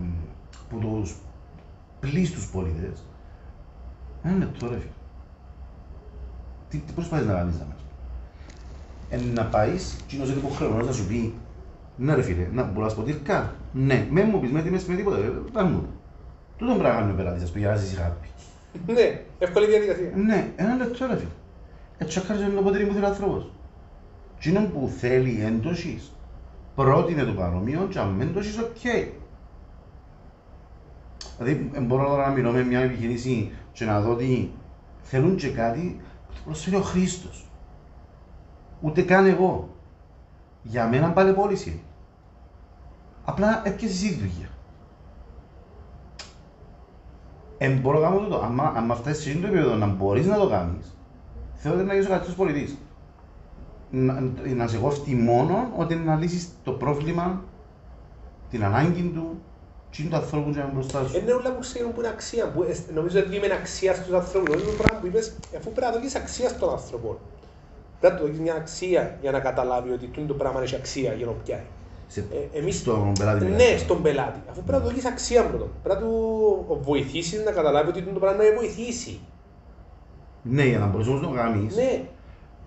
που 0.69 0.77
τους 0.77 1.15
πλήσει 1.99 2.33
τους 2.33 2.49
πολίτες. 2.49 3.05
Ένα 4.23 4.37
λεπτό 4.37 4.69
ρε 4.69 4.77
φίλε. 4.77 4.91
Τι, 6.69 6.77
τι 6.77 6.93
προσπαθείς 6.93 7.25
να 7.27 7.33
κάνεις 7.33 7.59
να 7.59 7.65
μας 7.65 7.85
ε, 9.09 9.19
να 9.33 9.45
πάεις, 9.45 9.97
εκείνος 10.03 10.29
είναι 10.29 10.37
υποχρεωμένος 10.37 10.87
να 10.87 10.93
σου 10.93 11.07
πει 11.07 11.33
ναι 11.97 12.15
ρε 12.15 12.21
φίλε, 12.21 12.47
να 12.53 12.65
πουλάς 12.65 12.95
ποτήρκα. 12.95 13.53
Ναι, 13.73 14.07
με 14.09 14.23
μου 14.23 14.39
πεις, 14.39 14.51
με 14.51 14.61
τιμές 14.61 14.85
με 14.85 14.95
τίποτα, 14.95 15.17
ε, 15.17 15.31
πάνε 15.51 15.69
μου. 15.69 15.87
Τούτο 16.57 16.71
πρέπει 16.73 16.87
να 16.89 16.95
κάνουμε 16.95 17.13
πελάτης, 17.13 17.43
ας 17.43 17.49
πούμε, 17.49 17.59
για 17.59 17.69
να 17.69 17.75
ζήσει 17.75 17.97
happy. 17.99 18.27
Ναι, 18.85 19.21
εύκολη 19.39 19.65
διαδικασία. 19.65 20.11
Ναι, 20.15 20.51
ένα 20.55 20.75
λεπτό 20.75 21.05
ρε 21.05 21.15
φίλε. 21.15 21.29
Έτσι 21.97 22.19
ακάρι 22.19 22.39
είναι 22.39 22.49
το 22.49 22.61
ποτήρι 22.61 22.85
που 22.85 22.93
θέλει 22.93 23.05
ο 23.05 23.07
άνθρωπος. 23.07 23.51
Τι 24.39 24.49
είναι 24.49 24.59
που 24.59 24.91
θέλει 24.97 25.41
έντοσης, 25.43 26.11
πρότεινε 26.75 27.23
το 27.23 27.31
παρομοίο 27.31 27.87
και 27.89 27.99
αν 27.99 28.21
έντοσης, 28.21 28.57
οκ. 28.57 28.81
Δηλαδή, 31.37 31.71
ε, 31.73 31.79
μπορώ 31.79 32.07
τώρα 32.07 32.27
να 32.27 32.33
μιλώ 32.33 32.51
με 32.51 32.63
μια 32.63 32.79
επιχειρήση 32.79 33.51
και 33.71 33.85
να 33.85 34.01
δω 34.01 34.11
ότι 34.11 34.51
θέλουν 35.01 35.35
και 35.35 35.49
κάτι 35.49 35.99
που 36.27 36.33
το 36.33 36.39
προσφέρει 36.45 36.75
ο 36.75 36.81
Χρήστος. 36.81 37.49
Ούτε 38.81 39.01
καν 39.01 39.25
εγώ. 39.25 39.75
Για 40.63 40.87
μένα 40.87 41.11
πάλι 41.11 41.33
πώληση. 41.33 41.81
Απλά 43.25 43.61
έπιασες 43.65 44.03
εσύ 44.03 44.07
τη 44.07 44.13
δουλειά. 44.13 44.49
Ε, 47.57 47.69
μπορώ 47.69 47.99
να 47.99 48.07
κάνω 48.07 48.19
τούτο. 48.19 48.37
Αν, 48.37 48.59
αν 48.59 48.95
φτάσεις 48.95 49.23
σε 49.23 49.29
αυτό 49.29 49.41
το 49.41 49.47
επίπεδο 49.47 49.75
να 49.75 49.85
μπορείς 49.85 50.25
να 50.25 50.37
το 50.37 50.49
κάνεις, 50.49 50.97
θεωρώ 51.53 51.77
ότι 51.77 51.87
να 51.87 51.93
γίνεις 51.93 52.07
ο 52.07 52.09
καλύτερος 52.09 52.37
πολιτής. 52.37 52.77
Να, 53.89 54.23
να 54.55 54.67
σε 54.67 54.77
κόφτει 54.77 55.15
μόνο 55.15 55.71
ότι 55.77 55.95
να 55.95 56.15
λύσεις 56.15 56.49
το 56.63 56.71
πρόβλημα, 56.71 57.43
την 58.49 58.63
ανάγκη 58.63 59.01
του, 59.01 59.41
τι 59.89 60.01
είναι 60.01 60.11
το 60.11 60.17
ανθρώπου 60.17 60.45
που 60.45 60.51
είναι 60.51 60.69
μπροστά 60.73 61.07
σου. 61.07 61.17
Είναι 61.17 61.31
όλα 61.31 61.53
που 61.53 61.59
ξέρουν 61.59 61.93
που 61.93 61.99
είναι 61.99 62.09
αξία. 62.09 62.51
Που 62.51 62.63
ε, 62.63 62.75
νομίζω 62.93 63.19
ότι 63.19 63.29
δίνουμε 63.29 63.53
αξία 63.53 63.93
στους 63.95 64.13
ανθρώπους. 64.13 64.49
Νομίζω 64.49 64.69
το 64.69 64.83
πράγμα 64.83 64.99
που 64.99 65.07
είπες, 65.07 65.35
αφού 65.57 65.71
πρέπει 65.71 65.91
να 65.91 65.91
δώσεις 65.91 66.15
αξία 66.15 66.49
στον 66.49 66.69
άνθρωπο. 66.69 67.19
Πρέπει 67.99 68.13
να 68.13 68.19
του 68.19 68.25
δώσεις 68.25 68.41
μια 68.41 68.53
αξία 68.53 69.17
για 69.21 69.31
να 69.31 69.39
καταλάβει 69.39 69.91
ότι 69.91 70.07
τούτο 70.07 70.27
το 70.27 70.33
πράγμα 70.33 70.61
έχει 70.61 70.75
αξία 70.75 71.13
για 71.13 71.25
να 71.25 71.31
το 71.31 71.37
πιάει. 71.43 71.65
Σε, 72.07 72.19
Ε, 72.53 72.57
εμείς- 72.59 72.77
στον 72.77 73.11
πελάτη 73.19 73.43
Ναι, 73.45 73.49
μιλάς. 73.51 73.79
στον 73.81 74.01
πελάτη. 74.01 74.39
Αφού 74.49 74.61
πρέπει 74.63 74.71
να 74.83 74.87
του 74.87 74.89
δώσεις 74.93 75.05
αξία 75.05 75.43
πρώτον. 75.45 75.69
Πρέπει 75.83 75.99
να 76.01 76.07
του 76.07 76.79
βοηθήσεις 76.81 77.43
να 77.45 77.51
καταλάβει 77.51 77.89
ότι 77.89 77.99
τούτο 78.01 78.13
το 78.13 78.19
πράγμα 78.19 78.43
να 78.43 78.55
βοηθήσει. 78.55 79.19
Ναι, 80.41 80.63
για 80.63 80.79
να 80.79 80.85
μπορείς 80.85 81.07
όμως 81.07 81.21
να 81.21 81.27
το 81.27 81.33
κάνεις. 81.33 81.75
Ναι, 81.75 82.01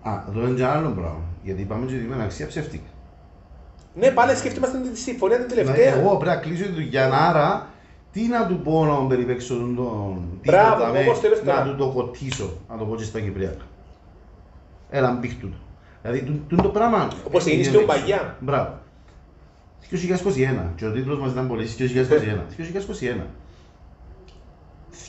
Α, 0.03 0.23
εδώ 0.29 0.39
είναι 0.47 0.55
και 0.55 0.61
ένα 0.61 0.71
άλλο 0.71 0.89
πράγμα. 0.89 1.21
Γιατί 1.43 1.61
είπαμε 1.61 1.85
ότι 1.85 1.93
είναι 1.95 2.23
αξία 2.23 2.47
ψεύτικα. 2.47 2.89
ναι, 3.95 4.09
πάλι 4.11 4.35
σκεφτόμαστε 4.35 4.77
τη 4.93 4.97
συμφωνία 4.99 5.37
την 5.37 5.47
Δηλαδή, 5.47 5.67
τελευταία. 5.71 6.01
εγώ 6.01 6.15
πρέπει 6.17 6.35
να 6.35 6.41
κλείσω 6.41 6.63
τη 6.63 6.71
δουλειά, 6.71 7.05
άρα 7.29 7.67
τι 8.11 8.27
να 8.27 8.45
του 8.47 8.59
πω 8.59 8.85
να 8.85 8.95
τον 8.95 9.07
περιπέξω 9.07 9.55
τον 9.55 9.75
τον 9.75 10.23
Μπράβο, 10.45 10.69
τίποτα, 10.75 10.91
με, 10.91 10.99
όπως 10.99 11.19
το 11.21 11.27
είπες 11.27 11.43
να 11.43 11.53
τώρα. 11.53 11.63
του 11.65 11.75
το 11.75 11.87
κοτίσω, 11.89 12.49
να 12.69 12.77
το 12.77 12.85
πω 12.85 12.95
και 12.95 13.03
στα 13.03 13.19
Κυπριακά. 13.19 13.65
Έλα 14.89 15.11
μπήχ 15.11 15.33
τούτο. 15.39 15.55
Δηλαδή, 16.01 16.21
τού- 16.23 16.41
τούτο 16.47 16.61
το 16.61 16.69
πράγμα... 16.69 17.07
Όπως 17.25 17.43
είναι 17.45 17.51
έγινε 17.53 17.67
στην 17.67 17.79
έξω. 17.79 17.87
Παγιά. 17.99 18.37
Μπράβο. 18.39 18.79
2021 19.89 20.69
και 20.75 20.85
ο 20.85 20.91
τίτλος 20.91 21.19
μας 21.19 21.31
ήταν 21.31 21.47
πολύ 21.47 21.67
2021. 21.77 21.81
2021. 23.19 23.25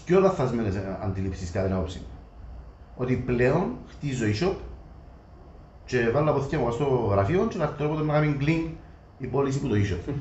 Δυο 0.06 0.20
λαθασμένες 0.20 0.74
ε, 0.74 0.98
αντιλήψεις 1.02 1.50
κατά 1.50 1.66
την 1.66 1.74
άποψη 1.74 1.98
μου. 1.98 2.06
Ότι 2.96 3.14
πλέον 3.16 3.76
χτίζω 3.88 4.24
e-shop 4.26 4.54
και 5.84 6.10
βάλω 6.10 6.30
από 6.30 6.40
θεία 6.40 6.58
μου 6.58 6.72
στο 6.72 6.84
γραφείο 7.10 7.46
και 7.46 7.58
να 7.58 7.66
χτω 7.66 7.84
όποτε 7.84 8.02
να 8.02 8.12
κάνει 8.12 8.32
κλινγκ 8.32 8.66
η 9.18 9.26
πώληση 9.26 9.60
που 9.60 9.68
το 9.68 9.74
e-shop. 9.74 10.12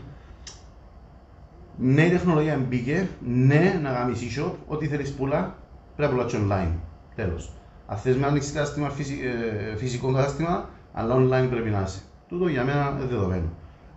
Ναι, 1.78 2.06
η 2.06 2.10
τεχνολογία 2.10 2.58
μπήκε, 2.58 3.10
ναι, 3.28 3.80
να 3.82 3.92
κάνεις 3.94 4.20
e-shop, 4.22 4.52
ό,τι 4.68 4.88
θέλεις 4.88 5.14
πουλά, 5.14 5.56
πρέπει 5.96 6.14
να 6.14 6.18
πουλάς 6.18 6.34
online. 6.36 6.72
Τέλος. 7.16 7.52
Αν 7.88 7.98
θες 7.98 8.16
να 8.18 8.28
ανοίξεις 8.28 8.52
κατάστημα, 8.52 8.90
φυσι- 8.90 9.22
ε, 9.24 9.76
φυσικό 9.76 10.12
κατάστημα, 10.12 10.70
αλλά 10.94 11.16
online 11.16 11.48
πρέπει 11.50 11.70
να 11.70 11.82
είσαι. 11.82 12.02
Τούτο 12.28 12.48
για 12.48 12.64
μένα 12.64 12.96
είναι 12.98 13.06
δεδομένο. 13.10 13.50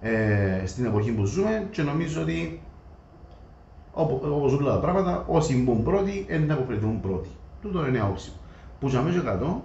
Ε, 0.07 0.67
στην 0.67 0.85
εποχή 0.85 1.13
που 1.13 1.25
ζούμε 1.25 1.69
και 1.71 1.83
νομίζω 1.83 2.23
ότι 2.23 2.61
Όπω 3.95 4.21
όπως 4.35 4.53
όλα 4.53 4.73
τα 4.73 4.79
πράγματα, 4.79 5.25
όσοι 5.29 5.63
μπουν 5.63 5.83
πρώτοι, 5.83 6.27
είναι 6.31 6.45
να 6.45 6.55
αποφερθούν 6.55 7.01
πρώτοι. 7.01 7.29
Τούτο 7.63 7.87
είναι 7.87 7.97
η 7.97 8.01
άποψη 8.01 8.31
μου. 8.31 8.37
Που 8.81 8.89
για 8.89 9.01
μέσα 9.03 9.21
κάτω, 9.21 9.65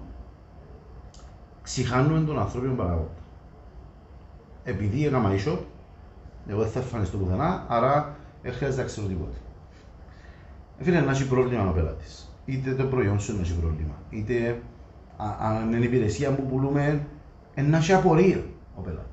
ξηχάνουμε 1.62 2.20
τον 2.26 2.40
ανθρώπινο 2.40 2.74
παράγοντα. 2.74 3.10
Επειδή 4.64 5.06
έκανα 5.06 5.30
e-shop, 5.30 5.58
εγώ 6.48 6.62
δεν 6.62 6.70
θα 6.72 6.80
εμφανιστώ 6.80 7.18
πουθενά, 7.18 7.66
άρα 7.68 8.16
δεν 8.44 8.54
χρειάζεται 8.54 8.82
να 8.82 8.88
ξέρω 8.88 9.08
τίποτα. 9.08 9.38
Ε, 10.80 10.84
Φίλε, 10.84 11.00
να 11.00 11.12
έχει 11.12 11.28
πρόβλημα 11.28 11.70
ο 11.70 11.74
πελάτης. 11.74 12.34
Είτε 12.46 12.74
το 12.74 12.84
προϊόν 12.84 13.20
σου 13.20 13.36
να 13.36 13.42
έχει 13.42 13.54
πρόβλημα, 13.54 13.94
είτε 14.10 14.62
α- 15.18 15.38
αν 15.40 15.68
είναι 15.68 15.78
η 15.78 15.84
υπηρεσία 15.84 16.36
που 16.36 16.46
πουλούμε, 16.46 17.08
ε, 17.54 17.62
να 17.62 17.78
έχει 17.78 17.94
απορία 17.94 18.44
ο 18.76 18.82
πελάτης. 18.82 19.09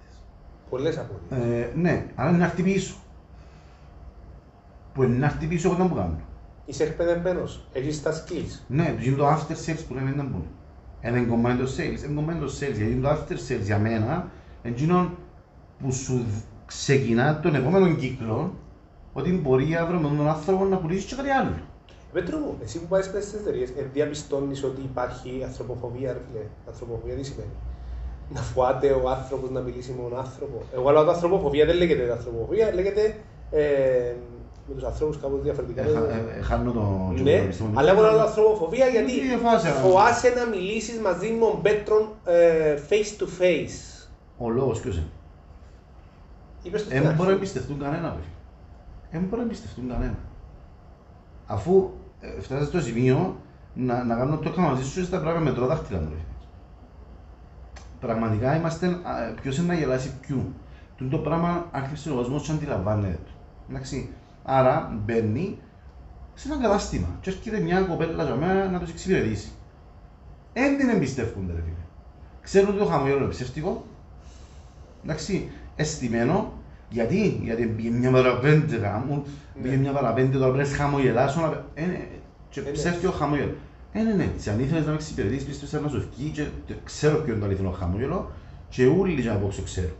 Πολλές 0.70 0.98
απορίες. 0.98 1.54
Ε, 1.54 1.72
ναι, 1.76 2.06
άρα 2.14 2.28
είναι 2.28 2.38
να 2.38 2.48
χτυπήσω. 2.48 2.94
Που 4.94 5.02
είναι 5.02 5.16
να 5.16 5.28
χτυπήσω 5.28 5.70
όταν 5.70 5.88
που 5.88 5.94
κάνω. 5.94 6.18
Είσαι 6.66 6.84
εκπαιδευμένος, 6.84 7.66
έχεις 7.72 8.02
τα 8.02 8.12
skills. 8.12 8.60
Ναι, 8.66 8.94
του 8.96 9.02
γίνει 9.02 9.16
το 9.16 9.28
after 9.28 9.52
sales 9.66 9.80
που 9.88 9.94
λέμε 9.94 10.10
να 10.10 10.22
μπουν. 10.22 10.46
Ένα 11.00 11.16
είναι 11.16 11.26
κομμάτι 11.26 11.58
το 11.58 11.70
sales, 11.76 12.04
είναι 12.04 12.14
κομμάτι 12.14 12.38
το 12.38 12.46
sales, 12.46 12.76
γιατί 12.76 12.94
το 12.94 13.08
after 13.10 13.32
sales 13.32 13.62
για 13.62 13.78
μένα, 13.78 14.30
εκείνο 14.62 15.10
που 15.78 15.92
σου 15.92 16.24
ξεκινά 16.66 17.40
τον 17.40 17.54
επόμενο 17.54 17.94
κύκλο 17.94 18.54
ότι 19.12 19.32
μπορεί 19.32 19.76
αύριο 19.76 20.00
με 20.00 20.16
τον 20.16 20.28
άνθρωπο 20.28 20.64
να 20.64 20.76
πουλήσεις 20.76 21.04
και 21.04 21.14
κάτι 21.14 21.30
άλλο. 21.30 21.54
Πέτρο 22.12 22.38
μου, 22.38 22.58
εσύ 22.62 22.80
που 22.80 22.86
πάεις 22.86 23.04
στις 23.04 23.32
εταιρείες, 23.32 23.70
ε, 23.70 23.88
διαπιστώνεις 23.92 24.64
ότι 24.64 24.80
υπάρχει 24.80 25.42
ανθρωποφοβία, 25.44 26.12
ρε 26.12 26.18
φίλε. 26.30 26.44
Ανθρωποφοβία 26.68 27.14
τι 27.14 27.24
σημαίνει; 27.24 27.50
Να 28.28 28.40
φοβάται 28.40 28.90
ο 28.90 29.08
άνθρωπος 29.08 29.50
να 29.50 29.60
μιλήσει 29.60 29.90
με 29.90 30.08
τον 30.08 30.18
άνθρωπο. 30.18 30.62
Εγώ 30.74 30.90
λέω 30.90 31.00
ότι 31.00 31.10
ανθρωποφοβία 31.10 31.66
δεν 31.66 31.76
λέγεται 31.76 32.12
ανθρωποφοβία, 32.12 32.74
λέγεται 32.74 33.16
ε, 33.50 34.14
με 34.68 34.74
τους 34.74 34.84
ανθρώπους 34.84 35.20
κάπως 35.20 35.42
διαφορετικά. 35.42 35.82
Ε, 35.82 35.86
ε, 35.86 36.38
ε, 36.38 36.42
χάνω 36.42 36.72
το 36.72 37.12
Ναι, 37.22 37.48
αλλά 37.74 37.90
εγώ 37.90 38.00
λέω 38.00 38.20
ανθρωποφοβία 38.20 38.86
γιατί 38.86 39.12
φοβάσαι 39.82 40.28
να 40.28 40.46
μιλήσεις 40.46 40.98
μαζί 40.98 41.30
με 41.30 41.38
τον 41.38 41.62
Πέτρον 41.62 42.08
face 42.88 43.22
to 43.22 43.26
face. 43.42 44.08
Ο 44.38 44.50
λόγος 44.50 44.80
ποιος 44.80 44.96
είναι; 44.96 45.06
Δεν 47.00 47.14
μπορεί 47.14 47.28
να 47.28 47.34
εμπιστευτούν 47.34 47.80
κανένα. 47.80 48.16
Δεν 49.10 49.20
μπορεί 49.20 49.36
να 49.36 49.42
εμπιστευτούν 49.42 49.88
κανένα. 49.88 50.18
Αφού 51.46 51.90
φτάσει 52.40 52.64
στο 52.64 52.80
σημείο 52.80 53.36
να, 53.74 54.04
να 54.04 54.16
κάνω 54.16 54.36
το 54.36 54.60
μαζί 54.60 54.84
σου 54.84 55.04
στα 55.04 55.18
πράγματα 55.18 55.44
με 55.44 55.52
τρόδαχτυλα 55.52 55.98
μου. 55.98 56.10
Πραγματικά 58.00 58.56
είμαστε, 58.56 58.98
ποιος 59.42 59.58
είναι 59.58 59.66
να 59.66 59.74
γελάσει 59.74 60.12
ποιου. 60.20 60.54
Τον 60.98 61.10
το 61.10 61.18
πράγμα 61.18 61.68
άρχισε 61.70 62.10
ο 62.10 62.14
κόσμο 62.14 62.42
να 62.46 62.54
αντιλαμβάνεται. 62.54 63.18
Εντάξει. 63.70 64.08
Άρα 64.42 65.00
μπαίνει 65.04 65.58
σε 66.34 66.52
ένα 66.52 66.62
κατάστημα 66.62 67.06
και 67.20 67.30
έρχεται 67.30 67.60
μια 67.60 67.80
κοπέλα 67.80 68.24
για 68.24 68.34
μένα 68.34 68.68
να 68.68 68.78
τους 68.78 68.90
εξυπηρετήσει. 68.90 69.50
Δεν 70.52 70.78
την 70.78 70.88
εμπιστεύονται, 70.88 71.52
ρε 71.52 71.60
φίλε. 71.60 71.74
Ξέρουν 72.40 72.68
ότι 72.68 72.78
το 72.78 72.84
χαμόγελο 72.84 73.16
είναι 73.16 73.28
ψεύτικο. 73.28 73.84
Εντάξει, 75.04 75.50
αισθημένο. 75.76 76.52
Γιατί, 76.88 77.40
γιατί 77.42 77.66
πήγε 77.66 77.90
μια 77.90 78.10
παραπέντε 78.10 78.76
γάμου, 78.76 79.24
πήγε 79.62 79.74
ναι. 79.74 79.80
μια 79.80 79.92
παραπέντε 79.92 80.38
τώρα 80.38 80.52
πρέπει 80.52 80.68
να 80.68 80.74
χαμογελάσω, 80.74 81.64
ε, 81.74 81.86
ναι, 81.86 82.08
και 82.48 82.60
ε, 82.60 82.62
ναι. 82.62 82.70
ψεύτικο 82.70 83.12
χαμόγελο. 83.12 83.54
Ε, 83.98 84.02
ναι, 84.02 84.12
ναι, 84.12 84.30
αν 84.50 84.60
ήθελες 84.60 84.84
να 84.84 84.90
με 84.90 84.94
εξυπηρετήσεις, 84.94 85.44
πίστεψα 85.44 85.80
να 85.80 85.88
σου 85.88 86.08
βγει 86.16 86.28
και 86.30 86.46
ξέρω 86.84 87.16
ποιο 87.16 87.32
είναι 87.32 87.40
το 87.40 87.46
αληθινό 87.46 87.70
χαμόγελο 87.70 88.30
και 88.68 88.86
όλοι 88.86 89.20
για 89.20 89.32
να 89.32 89.38
πω 89.38 89.52
ξέρω. 89.64 89.94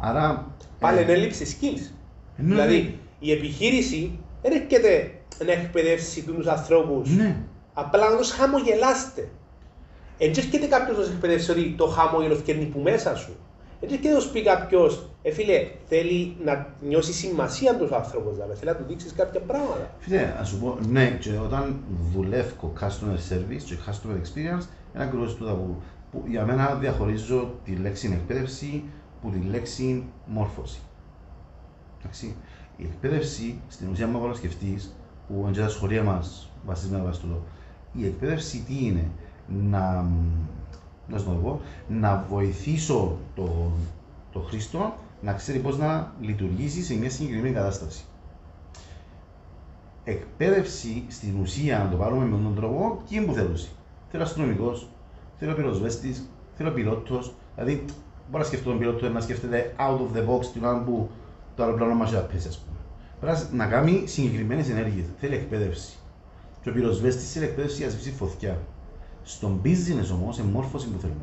Άρα... 0.00 0.46
Πάλι 0.78 1.02
είναι 1.02 1.12
έλλειψη 1.12 1.56
skills. 1.60 1.90
Δηλαδή, 2.36 2.98
η 3.18 3.32
επιχείρηση 3.32 4.18
δεν 4.42 4.52
έρχεται 4.52 5.20
να 5.46 5.52
εκπαιδεύσει 5.52 6.22
τους 6.22 6.46
ανθρώπους. 6.46 7.10
Ναι. 7.10 7.36
Απλά 7.74 8.10
να 8.10 8.16
τους 8.16 8.30
χαμογελάστε. 8.30 9.28
Έτσι 10.18 10.40
έρχεται 10.40 10.66
κάποιος 10.66 10.98
να 10.98 11.04
σα 11.04 11.12
εκπαιδεύσει 11.12 11.50
ότι 11.50 11.74
το 11.76 11.86
χαμόγελο 11.86 12.34
φτιάχνει 12.34 12.64
που 12.64 12.80
μέσα 12.80 13.16
σου. 13.16 13.36
Έτσι 13.80 13.94
έρχεται 13.94 14.14
να 14.14 14.20
σου 14.20 14.30
πει 14.30 14.42
κάποιος, 14.42 15.10
ε 15.26 15.32
φίλε, 15.32 15.70
θέλει 15.86 16.36
να 16.44 16.66
νιώσει 16.80 17.12
σημασία 17.12 17.76
τους 17.76 17.90
άνθρωπος, 17.90 18.34
δηλαδή 18.34 18.54
θέλει 18.54 18.70
να 18.70 18.76
του 18.76 18.84
δείξεις 18.88 19.12
κάποια 19.12 19.40
πράγματα. 19.40 19.90
Φίλε, 19.98 20.34
ας 20.38 20.48
σου 20.48 20.58
πω, 20.58 20.78
ναι, 20.88 21.10
και 21.20 21.30
όταν 21.44 21.80
δουλεύω 22.12 22.72
customer 22.80 23.32
service 23.32 23.62
και 23.64 23.76
customer 23.86 24.14
experience, 24.14 24.66
ένα 24.94 25.04
ακριβώς 25.04 25.36
τούτα 25.36 25.52
που, 25.52 25.82
που 26.10 26.24
για 26.26 26.44
μένα 26.44 26.74
διαχωρίζω 26.74 27.54
τη 27.64 27.72
λέξη 27.72 28.10
εκπαίδευση 28.12 28.84
που 29.22 29.30
τη 29.30 29.38
λέξη 29.38 30.04
μόρφωση. 30.26 30.78
Εντάξει. 32.00 32.36
Η 32.76 32.82
εκπαίδευση, 32.82 33.60
στην 33.68 33.88
ουσία, 33.90 34.06
μου 34.06 34.26
να 34.26 34.34
σκεφτείς, 34.34 34.94
που 35.28 35.44
είναι 35.46 35.56
τα 35.56 35.68
σχολεία 35.68 36.02
μας 36.02 36.50
βασισμένα 36.66 37.04
βάσει 37.04 37.20
τούτο, 37.20 37.42
η 37.92 38.06
εκπαίδευση 38.06 38.64
τι 38.66 38.84
είναι, 38.86 39.10
να, 39.46 40.10
να, 41.08 41.18
σου 41.18 41.24
το 41.24 41.30
πω, 41.30 41.60
να 41.88 42.24
βοηθήσω 42.30 43.16
το, 43.34 43.70
το 44.32 44.40
Χρήστο 44.40 44.94
να 45.24 45.32
ξέρει 45.32 45.58
πώς 45.58 45.78
να 45.78 46.12
λειτουργήσει 46.20 46.82
σε 46.82 46.94
μια 46.94 47.10
συγκεκριμένη 47.10 47.54
κατάσταση. 47.54 48.04
Εκπαίδευση 50.04 51.04
στην 51.08 51.40
ουσία, 51.40 51.78
να 51.78 51.90
το 51.90 51.96
πάρουμε 51.96 52.24
με 52.24 52.42
τον 52.42 52.54
τρόπο, 52.54 53.02
και 53.08 53.16
είναι 53.16 53.26
που 53.26 53.32
θέλω. 53.32 53.56
Θέλω 54.10 54.22
αστυνομικός, 54.22 54.88
θέλω 55.38 55.54
πυροσβέστης, 55.54 56.28
θέλω 56.56 56.70
πιλότος. 56.70 57.34
Δηλαδή, 57.54 57.84
μπορεί 58.30 58.42
να 58.42 58.48
σκεφτώ 58.48 58.70
τον 58.70 58.78
πιλότο 58.78 59.08
να 59.08 59.20
σκέφτεται 59.20 59.74
out 59.78 59.98
of 59.98 60.16
the 60.16 60.28
box 60.28 60.46
την 60.52 60.64
ώρα 60.64 60.82
που 60.82 61.10
το 61.56 61.62
αεροπλάνο 61.62 61.94
μας 61.94 62.10
θα 62.10 62.18
πέσει, 62.18 62.48
ας 62.48 62.58
πούμε. 62.58 62.78
Πρέπει 63.20 63.56
να 63.56 63.66
κάνει 63.66 64.02
συγκεκριμένες 64.06 64.70
ενέργειες. 64.70 65.06
Θέλει 65.20 65.34
εκπαίδευση. 65.34 65.96
Και 66.62 66.70
ο 66.70 66.72
πυροσβέστης 66.72 67.32
θέλει 67.32 67.44
εκπαίδευση 67.44 67.76
για 67.76 67.86
να 67.86 67.92
σβήσει 67.92 68.10
φωτιά. 68.10 68.58
Στον 69.22 69.60
business 69.64 70.12
όμως, 70.12 70.38
εμόρφωση 70.38 70.88
που 70.88 70.98
θέλουμε. 70.98 71.20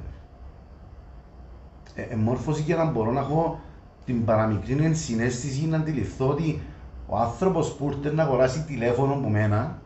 Ε, 1.95 2.01
εμόρφωση 2.01 2.61
για 2.61 2.75
να 2.75 2.85
μπορώ 2.85 3.11
να 3.11 3.19
έχω 3.19 3.59
την 4.05 4.25
παραμικρή 4.25 4.77
ενσυναίσθηση 4.83 5.67
να 5.67 5.77
αντιληφθώ 5.77 6.27
ότι 6.27 6.61
ο 7.07 7.17
άνθρωπος 7.17 7.73
που 7.73 7.91
ήρθε 7.93 8.15
να 8.15 8.23
αγοράσει 8.23 8.63
τηλέφωνο 8.63 9.13
από 9.13 9.29
μένα 9.29 9.81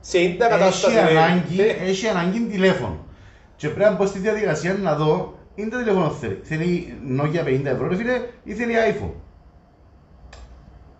σε 0.00 0.18
έχει 0.18 0.98
ανάγκη, 0.98 1.60
έχει 1.60 2.08
ανάγκη 2.08 2.40
τηλέφωνο. 2.40 2.96
Και 3.56 3.68
πρέπει 3.68 3.90
να 3.90 3.96
μπω 3.96 4.06
στη 4.06 4.18
διαδικασία 4.18 4.74
να 4.74 4.94
δω 4.94 5.34
είναι 5.54 5.70
το 5.70 5.78
τηλέφωνο 5.78 6.10
θέλει. 6.10 6.40
Θέλει 6.42 6.98
Nokia 7.20 7.44
50 7.44 7.64
ευρώ, 7.64 7.88
ρε 7.88 7.96
φίλε, 7.96 8.20
ή 8.44 8.54
θέλει 8.54 8.74
iPhone. 8.92 9.12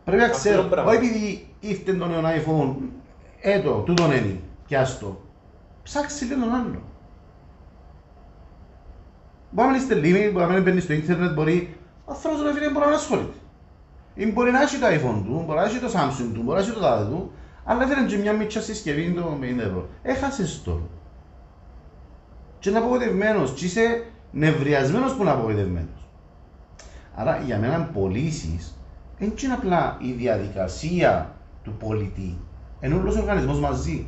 Πρέπει 0.04 0.22
να 0.22 0.28
ξέρω, 0.28 0.68
όχι 0.86 0.96
επειδή 0.96 1.48
ήρθε 1.60 1.94
το 1.94 2.06
νέο 2.06 2.20
iPhone, 2.20 2.74
έτο, 3.40 3.82
τούτον 3.86 4.12
είναι, 4.12 4.40
πιάστο. 4.66 5.20
Ψάξει 5.82 6.24
λίγο 6.24 6.40
τον 6.40 6.54
άλλο. 6.54 6.82
Μπορεί 9.56 9.68
να 9.68 9.76
είστε 9.76 9.94
λίμι, 9.94 10.30
μπορεί 10.30 10.52
να 10.52 10.60
μπαίνει 10.60 10.80
στο 10.80 10.92
ίντερνετ, 10.92 11.32
μπορεί 11.32 11.76
ο 12.04 12.12
άνθρωπος 12.12 12.42
να 12.42 12.52
φίλε 12.52 12.70
μπορεί 12.70 12.86
να 12.86 12.94
ασχολείται. 12.94 13.36
Ή 14.14 14.32
μπορεί 14.32 14.50
να 14.50 14.62
έχει 14.62 14.78
το 14.78 14.86
iPhone 14.86 15.22
του, 15.24 15.42
μπορεί 15.46 15.58
να 15.58 15.64
έχει 15.64 15.78
το 15.78 15.86
Samsung 15.86 16.30
του, 16.34 16.42
μπορεί 16.42 16.58
να 16.58 16.64
έχει 16.64 16.72
το 16.72 16.80
τάδε 16.80 17.10
του, 17.10 17.32
αλλά 17.64 17.86
δεν 17.86 18.06
είναι 18.06 18.22
μια 18.22 18.32
μίτσα 18.32 18.60
συσκευή 18.60 19.12
το 19.12 19.38
50 19.40 19.58
ευρώ. 19.58 19.88
Έχασες 20.02 20.62
το. 20.64 20.80
Και 22.58 22.68
είναι 22.68 22.78
απογοητευμένος 22.78 23.52
και 23.52 23.64
είσαι 23.64 24.04
νευριασμένος 24.32 25.14
που 25.14 25.22
είναι 25.22 25.30
απογοητευμένος. 25.30 26.08
Άρα 27.14 27.42
για 27.46 27.58
μένα 27.58 27.90
πωλήσεις 27.94 28.78
δεν 29.18 29.32
είναι 29.44 29.52
απλά 29.52 29.96
η 30.00 30.12
διαδικασία 30.12 31.34
του 31.64 31.72
πολιτή, 31.78 32.38
είναι 32.80 32.94
όλος 32.94 33.16
ο 33.16 33.20
οργανισμός 33.20 33.60
μαζί. 33.60 34.06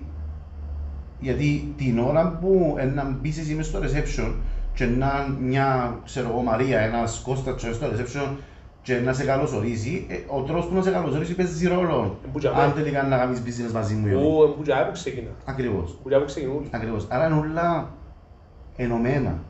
Γιατί 1.20 1.74
την 1.76 1.98
ώρα 1.98 2.38
που 2.40 2.76
να 2.94 3.04
μπει 3.04 3.28
εσύ 3.28 3.54
μες 3.54 3.66
στο 3.66 3.78
reception 3.78 4.32
και 4.78 4.86
να 4.86 5.36
μια, 5.40 5.98
ξέρω 6.04 6.28
εγώ, 6.28 6.42
Μαρία, 6.42 6.78
ένας 6.80 7.20
Κώστας 7.24 7.60
στο 7.60 7.86
reception 7.86 8.36
και 8.82 8.98
να 8.98 9.12
σε 9.12 9.24
καλωσορίζει, 9.24 10.06
ε, 10.08 10.14
ο 10.26 10.42
τρόπος 10.42 10.66
που 10.66 10.74
να 10.74 10.82
σε 10.82 10.90
καλωσορίζει 10.90 11.34
παίζει 11.34 11.68
ρόλο. 11.68 12.18
Αν 12.54 12.74
τελικά 12.74 13.02
να 13.02 13.16
κάνεις 13.16 13.42
business 13.46 13.72
μαζί 13.72 13.94
μου. 13.94 14.38
Ο 14.38 14.44
εμπούτζα 14.44 14.86
που 14.86 14.92
ξεκινά. 14.92 15.30
Ακριβώς. 15.44 15.98
Ακριβώς. 16.70 17.06
Άρα 17.08 17.26
είναι 17.26 17.38
όλα 17.38 17.90
ενωμένα 18.76 19.42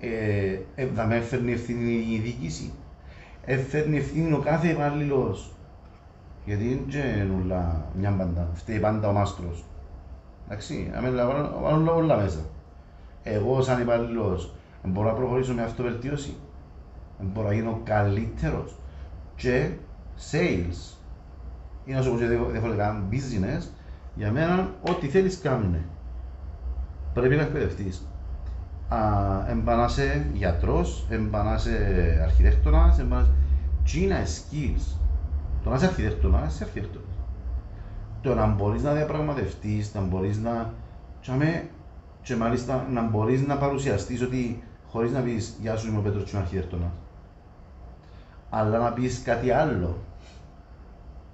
ε, 0.00 0.58
ε, 0.74 0.88
με 1.08 1.16
έφερνε 1.16 1.52
ευθύνη 1.52 1.92
η 1.92 2.18
διοίκηση. 2.18 2.72
Έφερνε 3.44 3.96
ευθύνη 3.96 4.32
ο 4.32 4.38
κάθε 4.38 4.68
υπάλληλος. 4.68 5.52
Γιατί 6.44 6.64
είναι 6.64 7.32
όλα 7.42 7.84
μια 7.98 8.10
μπάντα. 8.10 8.48
Φταίει 8.54 8.78
πάντα 8.78 9.08
ο 9.08 9.12
μάστρος. 9.12 9.64
Εντάξει, 10.48 10.90
βάλω 11.62 11.96
όλα 11.96 12.16
μέσα. 12.16 12.40
Εγώ 13.28 13.62
σαν 13.62 13.80
υπάλληλο 13.80 14.40
μπορώ 14.84 15.08
να 15.08 15.14
προχωρήσω 15.14 15.54
με 15.54 15.62
αυτοβελτίωση. 15.62 16.36
Μπορώ 17.20 17.48
να 17.48 17.54
γίνω 17.54 17.80
καλύτερος. 17.84 18.76
Και 19.36 19.70
sales. 20.30 20.96
Είναι 21.84 21.98
όσο 21.98 22.10
πω 22.10 22.16
διαφορετικά 22.16 23.02
business. 23.10 23.62
Για 24.14 24.32
μένα, 24.32 24.70
ό,τι 24.88 25.08
θέλεις 25.08 25.38
κάνουν. 25.40 25.76
Πρέπει 27.14 27.36
να 27.36 27.42
εκπαιδευτείς 27.42 28.06
εμπανάσε 29.48 30.26
γιατρός, 30.32 31.06
εμπανάσε 31.10 31.70
αρχιτέκτονας, 32.22 32.98
εμπανάσε... 32.98 33.30
Τι 33.84 34.02
είναι 34.02 34.22
skills; 34.24 34.96
Το 35.62 35.70
να 35.70 35.76
είσαι 35.76 35.86
αρχιτέκτονας, 35.86 36.54
είσαι 36.54 36.64
αρχιτέκτονας. 36.64 37.08
Το 38.22 38.34
να 38.34 38.46
μπορείς 38.46 38.82
να 38.82 38.92
διαπραγματευτείς, 38.92 39.94
να 39.94 40.00
μπορείς 40.00 40.38
να... 40.38 40.72
Και 42.26 42.36
μάλιστα 42.36 42.86
να 42.90 43.02
μπορείς 43.02 43.46
να 43.46 43.56
παρουσιαστείς 43.56 44.22
ότι 44.22 44.62
χωρίς 44.88 45.12
να 45.12 45.20
πεις 45.20 45.56
«Γεια 45.60 45.76
σου, 45.76 45.88
είμαι 45.88 45.98
ο 45.98 46.00
Πέτρος 46.00 46.24
και 46.24 46.30
είμαι 46.32 46.40
αρχιτέκτονας». 46.40 46.92
Αλλά 48.50 48.78
να 48.78 48.92
πεις 48.92 49.22
κάτι 49.22 49.50
άλλο. 49.50 49.98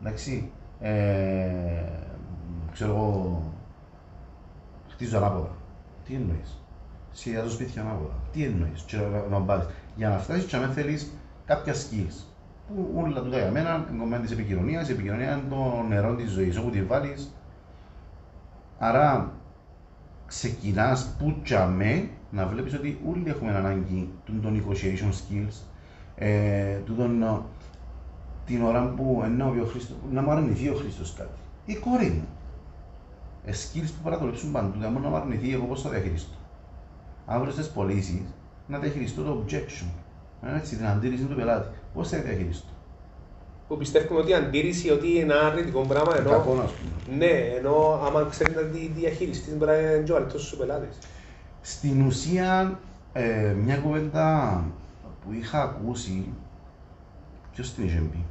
Εντάξει. 0.00 0.50
Ε, 0.80 0.92
ξέρω 2.72 2.90
εγώ, 2.90 3.42
χτίζω 4.88 5.16
ανάποδα. 5.16 5.50
Τι 6.04 6.14
εννοείς; 6.14 6.62
Σχεδιάζω 7.12 7.50
σπίτια 7.50 7.82
ανάποδα. 7.82 8.14
Τι 8.32 8.44
εννοείς, 8.44 8.84
να 9.30 9.66
Για 9.96 10.08
να 10.08 10.18
φτάσεις, 10.18 10.44
και 10.44 10.56
αν 10.56 10.70
θέλεις 10.72 11.12
κάποια 11.44 11.74
skills. 11.74 12.24
Που 12.68 12.92
όλα 12.96 13.22
τούτα 13.22 13.38
για 13.38 13.50
μένα 13.50 13.86
είναι 13.90 13.98
κομμάτι 13.98 14.22
της 14.22 14.32
επικοινωνίας. 14.32 14.88
Η 14.88 14.92
επικοινωνία 14.92 15.32
είναι 15.32 15.42
το 15.48 15.84
νερό 15.88 16.14
της 16.14 16.30
ζωής. 16.30 16.58
Όπου 16.58 16.70
τη 16.70 16.82
βάλεις. 16.82 17.34
Άρα, 18.78 19.32
ξεκινάς 20.32 21.14
που 21.18 21.34
τζαμέ 21.42 22.08
να 22.30 22.46
βλέπεις 22.46 22.74
ότι 22.74 23.00
όλοι 23.08 23.24
έχουμε 23.26 23.52
ανάγκη 23.54 24.08
των 24.24 24.62
negotiation 24.62 25.10
skills, 25.10 25.54
ε, 26.14 26.76
τούτον, 26.76 27.22
ε, 27.22 27.40
την 28.46 28.62
ώρα 28.62 28.94
που 28.96 29.22
ενώ 29.24 29.46
ο 29.46 29.64
Χρήστος, 29.64 29.96
να 30.10 30.22
μου 30.22 30.30
αρνηθεί 30.30 30.68
ο 30.68 30.74
Χρήστος 30.74 31.14
κάτι. 31.14 31.40
Η 31.64 31.74
κόρη 31.74 32.08
μου. 32.08 32.26
Ε, 33.44 33.52
skills 33.52 33.86
που 33.96 34.02
παραδολέψουν 34.02 34.52
παντού, 34.52 34.78
δεν 34.78 34.90
μπορεί 34.92 35.04
να 35.04 35.10
μου 35.10 35.16
αρνηθεί 35.16 35.52
εγώ 35.52 35.64
πώς 35.64 35.82
θα 35.82 35.90
διαχειριστώ. 35.90 36.36
Αύριο 37.26 37.52
στις 37.52 37.70
πωλήσεις, 37.70 38.34
να 38.66 38.78
διαχειριστώ 38.78 39.22
το 39.22 39.44
objection. 39.44 39.88
Ε, 40.42 40.56
έτσι, 40.56 40.76
την 40.76 40.86
αντίρρηση 40.86 41.24
του 41.24 41.34
πελάτη. 41.34 41.68
Πώς 41.94 42.08
θα 42.08 42.18
διαχειριστώ. 42.18 42.72
Που 43.72 43.78
πιστεύουμε 43.78 44.20
ότι 44.20 44.30
η 44.30 44.34
αντίρρηση 44.34 44.90
ότι 44.90 45.08
είναι 45.08 45.20
ένα 45.20 45.40
αρνητικό 45.40 45.80
πράγμα 45.80 46.16
ενώ. 46.16 46.30
Κακό, 46.30 46.52
ας 46.52 46.70
πούμε. 46.72 47.16
Ναι, 47.16 47.30
ενώ 47.58 48.00
άμα 48.06 48.26
ξέρει 48.30 48.54
να 48.54 48.60
τη 48.60 48.90
διαχειριστεί, 48.94 49.50
μπορεί 49.50 49.70
να 49.70 49.76
είναι 49.76 50.02
και 50.04 50.12
ο 50.12 50.16
αληθό 50.16 50.38
στους 50.38 50.58
πελάτες. 50.58 50.98
Στην 51.60 52.06
ουσία, 52.06 52.78
ε, 53.12 53.54
μια 53.64 53.76
κουβέντα 53.76 54.64
που 55.24 55.32
είχα 55.32 55.62
ακούσει, 55.62 56.24
ποιος 57.52 57.74
την 57.74 57.84
είχε 57.84 58.02
πει, 58.12 58.24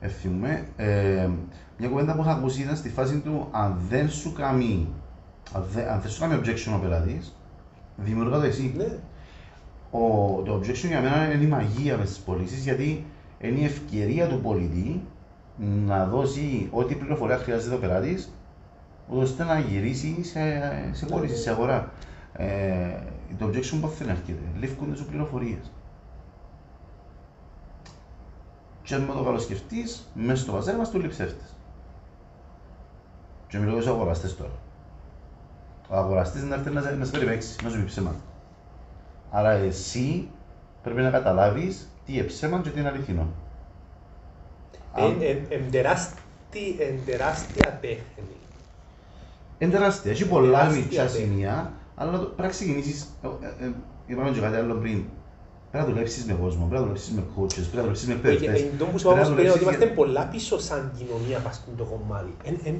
ευθυμούμε, 0.00 0.66
ε, 0.76 1.28
μια 1.78 1.88
κουβέντα 1.88 2.14
που 2.14 2.22
είχα 2.22 2.32
ακούσει 2.32 2.62
ήταν 2.62 2.76
στη 2.76 2.88
φάση 2.88 3.18
του 3.18 3.48
αν 3.50 3.78
δεν 3.88 4.10
σου 4.10 4.32
κάνει, 4.32 4.88
αν 5.52 5.64
δεν, 5.72 5.88
αν 5.88 6.00
δεν 6.00 6.10
σου 6.10 6.20
κάνει 6.20 6.40
objection 6.44 6.72
ο 6.76 6.78
πελάτης, 6.78 7.36
δημιουργά 7.96 8.38
το 8.38 8.44
εσύ. 8.44 8.74
Ναι. 8.76 8.98
Ο, 9.90 10.00
το 10.44 10.54
objection 10.54 10.88
για 10.88 11.00
μένα 11.00 11.32
είναι 11.32 11.44
η 11.44 11.46
μαγεία 11.46 11.96
μες 11.96 12.08
στις 12.08 12.20
πωλήσεις 12.20 12.62
γιατί 12.62 13.04
είναι 13.40 13.58
η 13.58 13.64
ευκαιρία 13.64 14.28
του 14.28 14.40
πολιτή 14.40 15.02
να 15.86 16.06
δώσει 16.06 16.68
ό,τι 16.72 16.94
πληροφορία 16.94 17.36
χρειάζεται 17.36 17.74
ο 17.74 17.78
πελάτης 17.78 18.32
ώστε 19.08 19.44
να 19.44 19.58
γυρίσει 19.58 20.24
σε, 20.24 20.40
σε 20.92 21.06
πώληση, 21.06 21.36
σε 21.36 21.50
αγορά. 21.50 21.92
Ε, 22.32 23.02
το 23.38 23.46
objection 23.46 23.78
πώς 23.80 23.96
δεν 23.98 24.08
έρχεται, 24.08 24.42
λήφκονται 24.58 24.96
σου 24.96 25.06
πληροφορίες. 25.06 25.72
Και 28.82 28.94
αν 28.94 29.02
με 29.02 29.12
το 29.12 29.22
καλοσκεφτείς, 29.24 30.10
μέσα 30.14 30.42
στο 30.42 30.52
παζάρι 30.52 30.76
μας 30.78 30.90
του 30.90 30.98
λειψεύτες. 30.98 31.54
Και 33.48 33.58
μιλώ 33.58 33.70
για 33.70 33.80
τους 33.80 33.90
αγοραστές 33.90 34.36
τώρα. 34.36 34.58
Ο 35.88 35.96
αγοραστής 35.96 36.42
να 36.42 36.54
έρθει 36.54 36.70
να 36.70 36.80
σε, 36.82 36.90
να 36.90 37.04
σε 37.04 37.10
περιπέξει, 37.10 37.56
να 37.64 37.70
σου 37.70 37.76
πει 37.78 37.84
ψέματα. 37.84 38.20
Άρα 39.30 39.50
εσύ 39.50 40.28
πρέπει 40.82 41.00
να 41.00 41.10
καταλάβεις 41.10 41.88
τι 42.10 42.16
είναι 42.16 42.26
ψέμα 42.26 42.60
και 42.60 42.68
τι 42.70 42.80
είναι 42.80 42.88
αληθινό. 42.88 43.26
Αν- 44.92 45.10
Είναι 45.20 47.00
τεράστια 47.06 47.78
τέχνη. 47.80 48.36
Είναι 49.58 49.70
τεράστια, 49.72 50.10
έχει 50.10 50.26
πολλά 50.26 50.58
Τεράστια 50.58 50.80
μικρά 50.84 51.04
τέχνη. 51.04 51.18
σημεία, 51.20 51.72
αλλά 51.94 52.10
το- 52.12 52.18
πρέπει 52.18 52.42
να 52.42 52.48
ξεκινήσεις, 52.48 53.06
ε, 53.60 53.64
ε, 53.64 53.70
είπαμε 54.06 54.30
και 54.30 54.40
κάτι 54.40 54.56
άλλο 54.56 54.74
πριν, 54.74 55.04
πρέπει 55.70 55.84
να 55.86 55.92
δουλέψεις 55.92 56.24
με 56.24 56.32
κόσμο, 56.32 56.58
πρέπει 56.64 56.74
να 56.74 56.80
δουλέψεις 56.80 57.10
με 57.10 57.22
coaches, 57.36 57.52
πρέπει 57.54 57.76
να 57.76 57.80
δουλέψεις 57.82 58.06
με 58.06 58.14
εκπαιδευτές. 58.14 58.60
Εν 58.62 58.78
τω 58.78 58.84
που 58.86 58.98
σου 58.98 59.04
πρέπει 59.06 59.20
να 59.20 59.26
όμως 59.26 59.26
πριν 59.26 59.28
δουλέψεις 59.36 59.54
ότι 59.54 59.62
είμαστε 59.64 59.84
για- 59.84 59.94
πολλά 59.94 60.26
πίσω 60.26 60.58
σαν 60.60 60.92
κοινωνία 60.98 61.38
πας 61.38 61.54
στο 61.74 61.84
κομμάτι. 61.84 62.32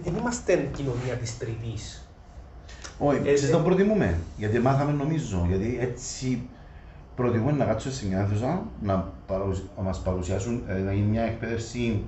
Δεν 0.05 0.14
είμαστε 0.16 0.68
κοινωνία 0.76 1.14
της 1.14 1.39
τρυπής. 1.39 2.05
Όχι, 2.99 3.20
Ε, 3.24 3.31
εσείς 3.31 3.49
ε, 3.49 3.53
το 3.53 3.59
προτιμούμε, 3.59 4.18
γιατί 4.37 4.59
μάθαμε 4.59 4.93
νομίζω, 4.93 5.45
γιατί 5.49 5.78
έτσι 5.81 6.49
προτιμούν 7.21 7.57
να 7.57 7.64
κάτσουν 7.64 7.93
σε 7.93 8.07
μια 8.07 8.18
αίθουσα, 8.18 8.62
να, 8.83 9.12
παρουσ... 9.27 9.62
να 9.77 9.83
μας 9.83 10.01
παρουσιάσουν, 10.01 10.62
ε, 10.68 10.79
να 10.79 10.93
γίνει 10.93 11.07
μια 11.07 11.23
εκπαίδευση 11.23 12.05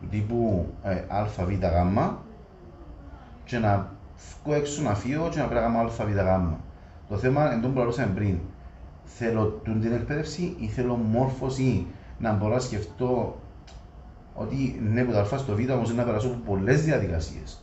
του 0.00 0.06
τύπου 0.10 0.66
ε, 0.82 1.04
α, 1.08 1.24
β, 1.44 1.50
γ 1.50 1.64
και 3.44 3.58
να 3.58 3.90
βγω 4.44 4.54
έξω 4.54 4.82
να 4.82 4.94
φύγω 4.94 5.28
και 5.28 5.38
να 5.38 5.44
πρέπει 5.44 5.64
να 5.64 5.72
κάνω 5.72 5.88
α, 5.88 6.04
β, 6.06 6.10
γ. 6.10 6.56
Το 7.08 7.16
θέμα 7.16 7.52
εν 7.52 7.60
τω 7.60 7.68
που 7.68 7.78
λαλούσαμε 7.78 8.12
πριν, 8.14 8.38
θέλω 9.04 9.46
τούτη 9.46 9.78
την 9.78 9.92
εκπαίδευση 9.92 10.56
ή 10.58 10.66
θέλω 10.66 10.94
μόρφωση 10.94 11.86
να 12.18 12.32
μπορώ 12.32 12.54
να 12.54 12.60
σκεφτώ 12.60 13.40
ότι 14.34 14.80
ναι, 14.92 15.04
που 15.04 15.12
το 15.12 15.18
α 15.18 15.38
στο 15.38 15.54
β 15.54 15.70
όμως 15.70 15.88
είναι 15.88 15.98
να 15.98 16.04
περάσω 16.04 16.26
από 16.26 16.52
πολλές 16.52 16.84
διαδικασίες. 16.84 17.62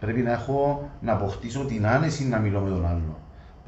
Πρέπει 0.00 0.20
να 0.20 0.32
έχω 0.32 0.88
να 1.00 1.12
αποκτήσω 1.12 1.64
την 1.64 1.86
άνεση 1.86 2.28
να 2.28 2.38
μιλώ 2.38 2.60
με 2.60 2.70
τον 2.70 2.86
άλλο. 2.86 3.18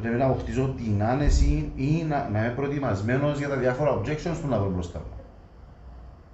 Πρέπει 0.03 0.17
να 0.19 0.25
αποκτήσω 0.25 0.75
την 0.77 1.03
άνεση 1.03 1.73
ή 1.77 2.05
να, 2.09 2.29
να 2.29 2.39
είμαι 2.39 2.53
προετοιμασμένος 2.57 3.39
για 3.39 3.49
τα 3.49 3.57
διάφορα 3.57 4.01
objections 4.01 4.37
που 4.43 4.49
να 4.49 4.59
βρω 4.59 4.71
μπροστά 4.71 4.99
μου. 4.99 5.05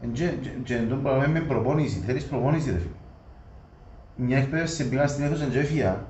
Εν 0.00 0.12
Και, 0.12 0.26
και, 0.26 0.48
και 0.64 0.76
εν 0.76 0.88
τω 0.88 0.96
πράγμα 0.96 1.26
με 1.26 1.40
προπόνηση. 1.40 1.98
Θέλεις 1.98 2.24
προπόνηση, 2.24 2.70
ρε 2.70 2.78
φίλε. 2.78 2.92
Μια 4.16 4.38
εκπαίδευση 4.38 4.88
πήγα 4.88 5.06
στην 5.06 5.24
αίθουσα 5.24 5.44
και 5.44 5.58
έφυγα. 5.58 6.04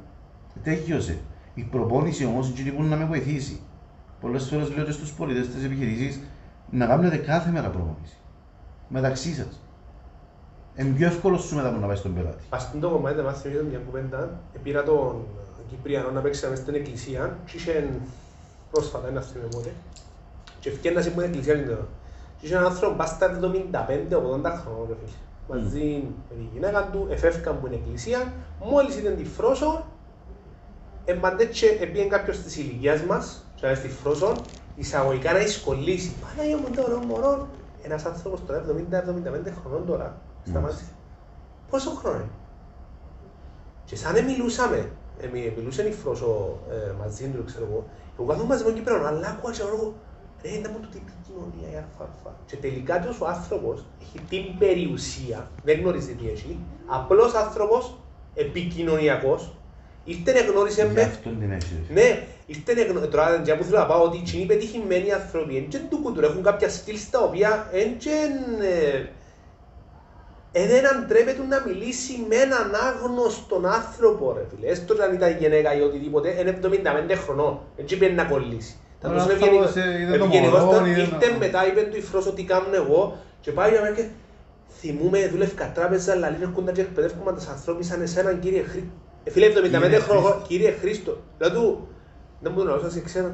Τέχιωσε. 0.62 1.18
Η 1.54 1.62
προπόνηση 1.62 2.24
όμως 2.24 2.48
είναι 2.48 2.60
εκείνη 2.60 2.76
που 2.76 2.82
να 2.82 2.96
με 2.96 3.04
βοηθήσει. 3.04 3.60
Πολλές 4.20 4.48
φορές 4.48 4.76
λέω 4.76 4.84
και 4.84 4.92
στους 4.92 5.12
πολιτές 5.12 5.48
της 5.48 5.64
επιχειρήσεις 5.64 6.20
να 6.70 6.86
κάνετε 6.86 7.16
κάθε 7.16 7.50
μέρα 7.50 7.68
προπόνηση. 7.68 8.16
Μεταξύ 8.88 9.34
σας. 9.34 9.60
Είναι 10.76 10.90
πιο 10.90 11.06
εύκολο 11.06 11.38
σου 11.38 11.56
μετά 11.56 11.72
που 11.72 11.80
να 11.80 11.86
πάει 11.86 11.96
στον 11.96 12.14
πελάτη. 12.14 12.44
Ας 12.48 12.70
πούμε 12.70 12.80
το 12.80 12.90
κομμάτι 12.90 13.22
να 13.22 13.32
θυμίζω 13.32 13.64
μια 13.70 13.78
κουβέντα, 13.78 14.40
πήρα 14.62 14.82
τον 14.82 15.24
Κυπριανό 15.68 16.10
να 16.10 16.20
παίξει 16.20 16.46
μες 16.48 16.58
στην 16.58 16.74
εκκλησία 16.74 17.38
και 17.44 17.56
είχε 17.56 17.90
πρόσφατα 18.70 19.08
ένα 19.08 19.20
θυμίο 19.20 19.48
πότε 19.48 19.72
και 20.60 20.68
ευκαιρνάς 20.68 21.06
από 21.06 21.14
την 21.14 21.24
εκκλησία 21.24 21.54
και 21.56 21.62
τώρα. 21.62 21.86
Και 22.38 22.46
είχε 22.46 22.54
έναν 22.54 22.66
άνθρωπο 22.66 22.94
πας 22.96 23.08
στα 23.08 23.38
75-80 23.40 23.40
χρονών 24.62 24.86
ρε 24.88 24.94
φίλε. 24.94 25.16
Μαζί 25.48 26.04
με 26.28 26.34
τη 26.36 26.42
γυναίκα 26.52 26.88
του, 26.92 27.06
εφεύκαν 27.10 27.54
από 27.54 27.66
την 27.66 27.78
εκκλησία, 27.78 28.32
μόλις 28.60 28.96
ήταν 28.96 29.16
τη 29.16 29.24
Φρόσο, 29.24 29.84
εμπαντέτσε 31.04 31.66
επίεν 31.80 32.08
κάποιος 32.08 32.38
της 32.38 32.56
ηλικίας 32.56 33.02
μας, 33.02 33.44
και 33.54 33.74
στη 33.74 33.88
Φρόσο, 33.88 34.36
εισαγωγικά 34.76 35.32
να 35.32 35.38
εσκολήσει. 35.38 36.12
Παναγία 36.20 36.56
μου 36.56 36.70
τώρα, 36.76 37.04
μωρό, 37.04 37.48
ένας 37.82 38.04
άνθρωπος 38.04 38.44
τώρα 38.46 38.64
70-75 38.64 39.52
χρονών 39.62 39.86
τώρα, 39.86 40.20
σταμάτησε. 40.46 40.84
Πόσο 41.70 41.90
χρόνο 41.90 42.16
είναι; 42.16 42.28
Και 43.84 43.96
σαν 43.96 44.14
να 44.14 44.22
μιλούσαμε, 44.22 44.76
ε, 44.76 44.80
μι- 44.80 44.88
μιλούσε 45.56 45.82
η 45.82 45.92
Φρόσο 45.92 46.58
ε, 46.70 46.92
μαζί 46.98 47.24
του, 47.26 47.44
ξέρω 47.44 47.66
εγώ, 47.70 47.86
εγώ 48.18 48.26
κάθομαι 48.28 48.48
μαζί 48.48 48.62
με 48.62 48.68
τον 48.68 48.78
Κυπρέον, 48.78 49.06
αλλά 49.06 49.28
άκουα 49.28 49.52
και 49.52 49.60
εγώ, 49.62 49.94
ρε, 50.42 50.48
είναι 50.48 50.68
μου 50.68 50.78
τούτη 50.82 51.02
επικοινωνία, 51.04 51.68
η 51.74 51.76
αλφα-αλφα. 51.82 52.36
Και 52.46 52.56
τελικά 52.56 53.00
τόσο 53.04 53.24
ο 53.24 53.28
άνθρωπος 53.28 53.84
έχει 54.02 54.18
την 54.28 54.58
περιουσία, 54.58 55.50
δεν 55.64 55.80
γνωρίζει 55.80 56.14
τι 56.14 56.28
έχει, 56.28 56.58
απλός 56.86 57.34
άνθρωπος, 57.34 57.96
επικοινωνιακός, 58.34 59.52
ήρθε 60.04 60.32
να 60.32 60.40
γνώρισε 60.40 60.86
Γι' 60.86 60.92
με, 60.94 61.02
αυτό 61.02 61.30
την 61.30 61.50
έχει. 61.50 61.74
ρε 61.74 61.84
φίλε. 61.86 62.00
ναι, 62.00 62.26
ήρθε 62.46 62.74
να 62.74 62.82
γνω... 62.82 63.08
τώρα 63.08 63.40
για 63.44 63.56
που 63.56 63.64
θέλω 63.64 63.78
να 63.78 63.86
πάω 63.86 64.02
ότι 64.02 64.22
οι 64.38 64.46
πετυχημένοι 64.46 65.12
άνθρωποι 65.12 65.56
είναι 65.56 65.66
και 65.66 65.78
του 65.90 65.98
κουτουρ, 65.98 66.24
έχουν 66.24 66.42
κάποια 66.42 66.68
skills 66.68 67.06
τα 67.10 67.20
οποία 67.22 67.70
είναι 67.74 67.96
και 67.98 68.10
ε, 70.52 70.66
δεν 70.66 70.86
αντρέπεται 70.86 71.42
να 71.48 71.62
μιλήσει 71.66 72.24
με 72.28 72.36
έναν 72.36 72.70
άγνωστον 72.74 73.66
άνθρωπο 73.66 74.32
ρε 74.36 74.44
φίλε. 74.50 74.66
Έστω 74.70 74.94
και 74.94 75.02
αν 75.02 75.14
ήταν 75.14 75.36
γυναίκα 75.38 75.74
ή 75.76 75.80
οτιδήποτε, 75.80 76.28
είναι 76.40 76.58
75 76.62 77.14
χρονών, 77.24 77.60
έτσι 77.76 77.96
πήγαινε 77.96 78.22
να 78.22 78.28
κολλήσει. 78.28 78.76
Θα 79.00 79.08
Ο 79.08 79.12
τόσο 79.12 79.22
άνθρωπος, 79.22 79.46
ευγενικός- 79.48 79.76
ε, 79.76 80.00
είδε 80.00 80.18
το 80.18 80.24
ευγενικός 80.24 80.60
μωρό, 80.64 80.76
ήταν, 80.76 80.86
είδε 80.86 81.00
ήρθε 81.00 81.16
το- 81.28 81.38
μετά, 81.38 81.66
είπε 81.66 81.80
του 81.82 81.96
η 81.96 82.00
Φρόσο 82.00 82.32
τι 82.32 82.44
κάνω 82.44 82.74
εγώ 82.74 83.16
και 83.40 83.50
πάει 83.52 83.70
για 83.70 83.80
μένα 83.80 83.94
και 83.94 84.04
θυμούμαι, 84.80 85.28
δούλευκα 85.28 85.72
τράπεζα, 85.74 86.12
αλλά 86.12 86.28
είναι 86.36 86.50
κοντά 86.54 86.72
και 86.72 86.80
εκπαιδεύκουμε 86.80 87.32
τους 87.32 87.46
ανθρώπους 87.46 87.86
σαν 87.86 88.02
εσέναν 88.02 88.38
κύριε 88.40 88.62
Χρήστο. 88.62 88.88
Ε, 89.24 89.30
Φίλε, 89.30 89.46
75 89.46 89.80
Κύριε 89.82 89.98
χρόνο, 89.98 90.20
Χρήστο. 90.20 90.42
κύριε 90.48 90.74
Χρήστο. 90.80 91.16
Δηλαδή 91.38 91.56
του, 91.56 91.88
δεν 92.40 92.52
μου 92.56 92.64
τον 92.64 92.90
σε 92.90 93.00
ξέρω. 93.00 93.30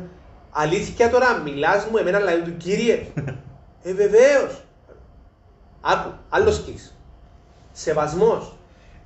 Αλήθεια 0.50 1.10
τώρα, 1.10 1.38
μιλάς 1.44 1.86
μου 1.90 1.96
εμένα, 1.96 2.18
δηλαδή 2.18 2.42
του 2.42 2.56
κύριε. 2.56 3.06
ε, 3.84 3.92
βεβαίως. 3.92 4.64
Άκου, 5.80 6.10
άλλος 6.28 6.54
σκης. 6.56 6.93
Σεβασμός. 7.76 8.56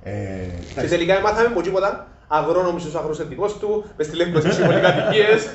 Ε, 0.03 0.11
Και 0.11 0.71
εντάξει, 0.71 0.89
τελικά 0.89 1.19
μάθαμε 1.21 1.47
από 1.47 1.61
τίποτα. 1.61 2.07
Αγρόνομος 2.27 2.95
ο 2.95 2.99
αγροσεντικός 2.99 3.57
του, 3.57 3.85
μες 3.97 4.05
στη 4.05 4.15
Λεύκος 4.15 4.45
έχει 4.45 4.61
πολυκατοικίες. 4.65 5.45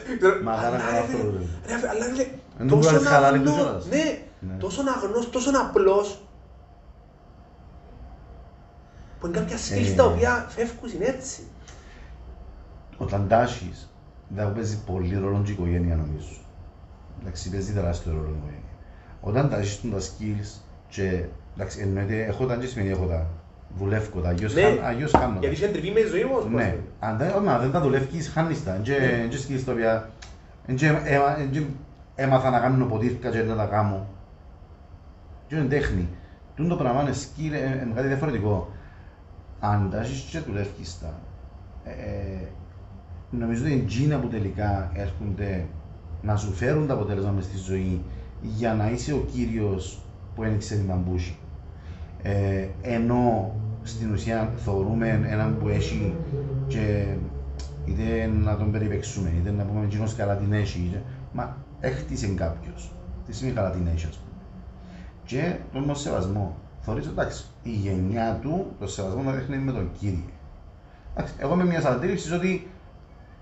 Μα 0.45 0.53
Αλλά, 0.53 0.62
καλά, 0.62 0.77
ρε, 0.77 0.83
καλά 0.83 1.03
φίλε, 1.03 1.19
αυτό, 1.19 1.31
ρε. 1.31 1.73
ρε, 1.73 1.79
φίλε, 1.79 1.89
αλλά 1.89 2.07
είναι 2.07 2.29
Εν 2.59 2.69
τω 2.69 2.77
τόσο 2.77 2.89
βγάλεις 2.89 3.09
χαλάρι 3.09 3.41
του 3.41 3.51
αγνό- 3.51 3.65
κιόλας. 3.65 3.87
Ναι, 3.87 4.19
Ναι. 4.41 4.55
τόσο 4.59 4.83
αγνός, 5.03 5.31
τόσο 5.31 5.51
απλός. 5.69 6.19
Που 9.19 9.27
είναι 9.27 9.39
κάποια 9.39 9.57
skills 9.57 9.93
Ε. 9.93 9.95
τα 9.95 10.05
οποία 10.05 10.47
φεύγουν 10.49 10.91
είναι 10.95 11.05
έτσι. 11.05 11.43
Όταν 12.97 13.29
τάσεις, 13.29 13.93
δεν 14.29 14.53
παίζει 14.53 14.79
πολύ 14.85 15.19
ρόλο 15.19 15.41
και 15.45 15.51
η 15.51 15.55
οικογένεια 15.55 15.97
νομίζω. 15.97 16.37
Εντάξει, 17.21 17.51
παίζει 17.51 17.73
τεράστιο 17.73 18.12
ρόλο 18.12 18.29
η 18.29 18.37
οικογένεια. 18.37 18.73
Όταν 19.21 19.51
τάσεις 19.51 19.81
τα 19.81 19.99
skills 19.99 20.61
και 20.95 21.24
εντάξει, 21.55 21.80
εννοείται 21.80 22.24
έχω 22.24 22.47
τα 22.47 22.57
και 22.57 22.66
σημαίνει 22.66 22.90
έχω 22.90 23.05
τα. 23.07 23.26
Δουλεύω 23.78 24.20
τα, 24.20 24.28
αγιώς 24.28 24.55
Ναι. 24.55 24.61
χάν- 24.62 24.80
αγιώς 24.84 25.11
χάνω 25.11 25.32
τα. 25.34 25.38
Γιατί 25.40 25.55
είχε 25.55 25.66
τριβή 25.68 25.90
μες 25.90 26.09
ζωής 26.09 26.24
όμως. 26.24 26.45
Ναι, 26.49 26.70
πώς 26.70 27.09
αν 27.09 27.16
δεν, 27.18 27.30
μα, 27.45 27.59
δεν 27.59 27.70
τα 27.70 27.80
δουλεύεις, 27.80 28.28
χάνεις 28.28 28.64
τα. 28.64 28.72
Ναι. 28.72 28.82
Και 28.82 29.26
και 29.30 29.36
skills 29.49 29.62
τα 29.66 29.72
οποία 29.72 30.11
εν 30.66 30.76
και 30.76 30.86
έμα- 31.05 31.38
εν 31.40 31.51
και 31.51 31.62
έμαθα 32.14 32.51
να 32.51 32.59
κάνω 32.61 32.84
ποτήρκα 32.84 33.30
και 33.30 33.42
να 33.42 33.57
τα 33.57 33.64
κάνω. 33.66 34.07
Και 35.47 35.55
είναι 35.57 35.64
τέχνη. 35.64 36.09
Τούν 36.55 36.68
το 36.68 36.76
πράγμα 36.76 37.03
είναι 37.03 37.11
skill, 37.12 37.53
ε, 37.53 37.82
είναι 37.82 37.92
κάτι 37.95 38.07
διαφορετικό. 38.07 38.68
Αν 39.61 39.88
τα 39.90 40.01
έχεις 40.01 40.20
και 40.20 40.38
δουλεύεις 40.38 40.99
τα, 41.01 41.14
ε, 41.84 41.90
ε, 41.90 42.49
νομίζω 43.30 43.62
ότι 43.64 43.72
είναι 43.72 43.82
εκείνα 43.82 44.18
που 44.18 44.28
τελικά 44.28 44.90
έρχονται 44.95 45.64
να 46.22 46.36
σου 46.36 46.53
φέρουν 46.53 46.86
τα 46.86 46.95
αποτέλεσμα 46.95 47.30
μες 47.30 47.45
στη 47.45 47.57
ζωή 47.57 48.03
για 48.40 48.74
να 48.74 48.90
είσαι 48.90 49.12
ο 49.12 49.24
κύριος 49.32 49.99
που 50.35 50.43
ένιξε 50.43 50.76
την 50.76 50.91
αμπούση. 50.91 51.37
Ε, 52.22 52.68
ενώ 52.82 53.55
στην 53.82 54.12
ουσία 54.12 54.53
θεωρούμε 54.57 55.26
έναν 55.28 55.59
που 55.59 55.68
έχει 55.68 56.14
και 56.66 57.07
είτε 57.85 58.30
να 58.43 58.57
τον 58.57 58.70
περιπέξουμε, 58.70 59.32
είτε 59.39 59.51
να 59.51 59.64
πούμε 59.64 59.85
εκείνος 59.85 60.14
καλά 60.14 60.37
την 60.37 60.53
έχει, 60.53 60.78
είτε, 60.89 61.03
μα 61.32 61.57
έχτισε 61.80 62.26
κάποιος. 62.26 62.93
Τι 63.26 63.35
σημαίνει 63.35 63.57
καλά 63.57 63.70
την 63.70 63.87
έχει, 63.87 64.07
ας 64.07 64.16
πούμε. 64.16 64.32
Και 65.24 65.57
τον 65.72 65.97
σεβασμό. 65.97 66.57
Θεωρείς 66.80 67.07
εντάξει, 67.07 67.45
η 67.62 67.70
γενιά 67.70 68.39
του, 68.43 68.66
το 68.78 68.87
σεβασμό 68.87 69.22
να 69.22 69.32
δείχνει 69.32 69.57
με 69.57 69.72
τον 69.72 69.91
κύριο. 69.99 70.24
Εντάξει, 71.14 71.35
εγώ 71.39 71.53
είμαι 71.53 71.64
μια 71.64 71.89
αντίληψη 71.89 72.32
ότι 72.35 72.68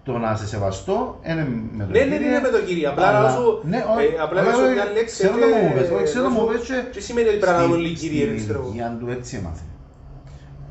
το 0.04 0.18
να 0.18 0.36
σε 0.36 0.46
σεβαστώ 0.46 1.18
είναι 1.28 1.48
με 1.72 1.84
τον 1.84 1.92
Ναι, 1.92 2.00
ναι, 2.04 2.16
κύριο. 2.16 2.30
ναι, 2.32 2.40
με 2.40 2.48
τον 2.48 2.64
κύριο. 2.64 2.90
Απλά 2.90 3.06
αλλά- 3.08 3.22
να 3.22 3.30
σου. 3.36 3.60
Ναι, 3.72 3.76
ε, 3.76 3.80
όχι, 3.96 4.14
Απλά 4.24 4.40
όχι, 4.40 4.48
να 4.50 4.54
σου 4.56 4.62
όχι, 4.64 4.72
μια 4.78 4.86
λέξη. 4.96 5.14
Ξέρω 5.22 5.36
να 5.36 5.46
μου 5.62 5.72
πες, 5.76 5.88
όχι, 5.96 6.04
ξέρω 6.10 6.24
να 6.28 6.30
μου 6.34 6.42
πες 6.50 6.60
και- 6.68 6.84
Τι 6.92 7.00
σημαίνει 7.06 7.28
ότι 7.32 7.36
πρέπει 7.42 7.52
να 7.52 7.58
κάνουν 7.60 7.76
όλοι 7.78 7.96
Στην- 7.96 8.00
κύριοι, 8.10 8.24
δεν 8.24 8.34
στην 8.34 8.42
ξέρω. 8.48 8.58
εγώ. 8.58 8.68
ηλικία 8.68 8.96
του 9.00 9.06
έτσι 9.16 9.32
έμαθε. 9.40 9.64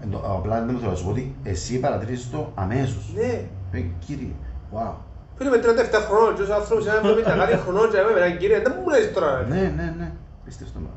Εν 0.03 0.07
τω- 0.13 0.23
Απλά 0.37 0.55
δεν 0.65 0.75
θέλω 0.79 0.91
να 0.93 0.97
σου 0.99 1.05
πω 1.07 1.11
ότι 1.15 1.23
εσύ 1.51 1.73
παρατηρήσεις 1.85 2.27
το 2.35 2.41
αμέσως. 2.63 3.03
Ναι. 3.19 3.31
Ε, 3.77 3.79
Κύριε, 4.05 4.33
wow. 4.75 4.93
Φίλε 5.37 5.49
με 5.55 5.59
37 5.65 5.99
χρόνων 6.07 6.31
και 6.35 6.41
ο 6.41 6.53
άνθρωπος 6.59 6.83
είναι 6.85 6.97
70 7.01 7.33
κάτι 7.41 7.55
χρονών 7.63 7.85
και 7.91 7.97
με 8.05 8.11
έναν 8.21 8.33
κύριο, 8.39 8.57
δεν 8.65 8.73
μου 8.77 8.89
λες 8.93 9.05
τώρα. 9.15 9.29
ρε. 9.37 9.45
Ναι, 9.53 9.63
ναι, 9.77 9.87
ναι. 9.99 10.07
Πίστευτο 10.45 10.79
με. 10.85 10.90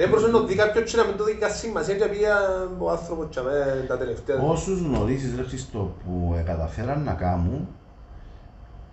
Δεν 0.00 0.08
μπορούσε 0.08 0.26
να 0.26 0.32
το 0.32 0.46
δει 0.46 0.54
κάποιος 0.54 0.90
και 0.90 0.96
να 0.96 1.04
μην 1.04 1.16
το 1.16 1.24
δει 1.24 1.34
καν 1.34 1.50
σημασία 1.50 1.94
και 1.94 2.04
πήγα 2.04 2.34
ο 2.78 2.90
άνθρωπος 2.90 3.26
και 3.30 3.40
με 3.40 3.84
τα 3.88 3.98
τελευταία. 3.98 4.40
Όσους 4.42 4.80
γνωρίζεις 4.80 5.36
ρε 5.36 5.42
Χριστό 5.42 5.94
που 6.04 6.34
ε, 6.38 6.40
καταφέραν 6.42 7.02
να 7.02 7.12
κάνουν 7.12 7.68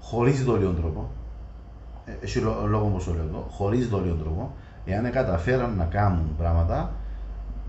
χωρίς 0.02 0.44
δόλιο 0.44 0.72
τρόπο, 0.72 1.10
ε, 2.06 2.12
έχει 2.20 2.40
λό- 2.40 2.66
λόγο 2.66 2.86
όμως 2.86 3.06
το 3.06 3.14
λέω 3.14 3.24
εδώ, 3.24 3.48
χωρίς 3.50 3.88
δόλιο 3.88 4.14
τρόπο, 4.14 4.52
εάν 4.86 5.06
ε, 5.06 5.10
καταφέραν 5.10 5.76
να 5.76 5.86
κάνουν 5.86 6.36
πράγματα 6.38 6.92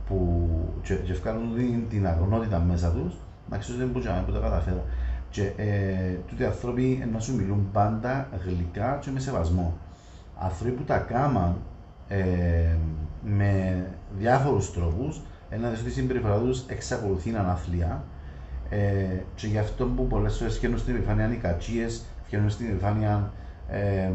που 0.07 0.49
και, 0.83 0.95
και 0.95 1.13
βγάλουν 1.13 1.55
την, 1.57 1.89
την 1.89 2.07
αγνότητα 2.07 2.59
μέσα 2.59 2.91
τους, 2.91 3.15
να 3.51 3.59
ξέρεις 3.59 3.81
δεν 3.81 3.89
μπορούσαν 3.89 4.25
που 4.27 4.33
τα 4.33 4.39
καταφέραν. 4.39 4.83
Και 5.31 5.53
ε, 5.57 6.15
τούτοι 6.27 6.43
οι 6.43 6.47
άνθρωποι 6.47 6.99
ε, 7.03 7.07
να 7.13 7.19
σου 7.19 7.35
μιλούν 7.37 7.69
πάντα 7.73 8.29
γλυκά 8.45 8.99
και 9.01 9.11
με 9.11 9.21
σεβασμό. 9.21 9.79
Άνθρωποι 10.39 10.71
που 10.71 10.83
τα 10.83 10.99
κάμαν 10.99 11.57
ε, 12.09 12.77
με 13.25 13.85
διάφορους 14.19 14.73
τρόπους, 14.73 15.21
ένα 15.51 15.69
δεις 15.71 15.81
ότι 15.81 15.89
η 15.89 15.93
συμπεριφορά 15.93 16.39
τους 16.39 16.65
εξακολουθεί 16.67 17.31
να 17.31 17.39
είναι 17.41 17.51
αθλία 17.51 18.05
ε, 18.71 18.79
και 19.35 19.47
γι' 19.47 19.59
αυτό 19.59 19.85
που 19.87 20.07
πολλές 20.07 20.37
φορές 20.37 20.57
φτιάχνουν 20.57 20.81
στην 20.81 20.95
επιφάνεια 20.97 21.33
οι 21.33 21.37
κατσίες, 21.37 22.05
φτιάχνουν 22.25 22.51
στην 22.51 22.67
επιφάνεια 22.67 23.33
ε, 23.69 24.11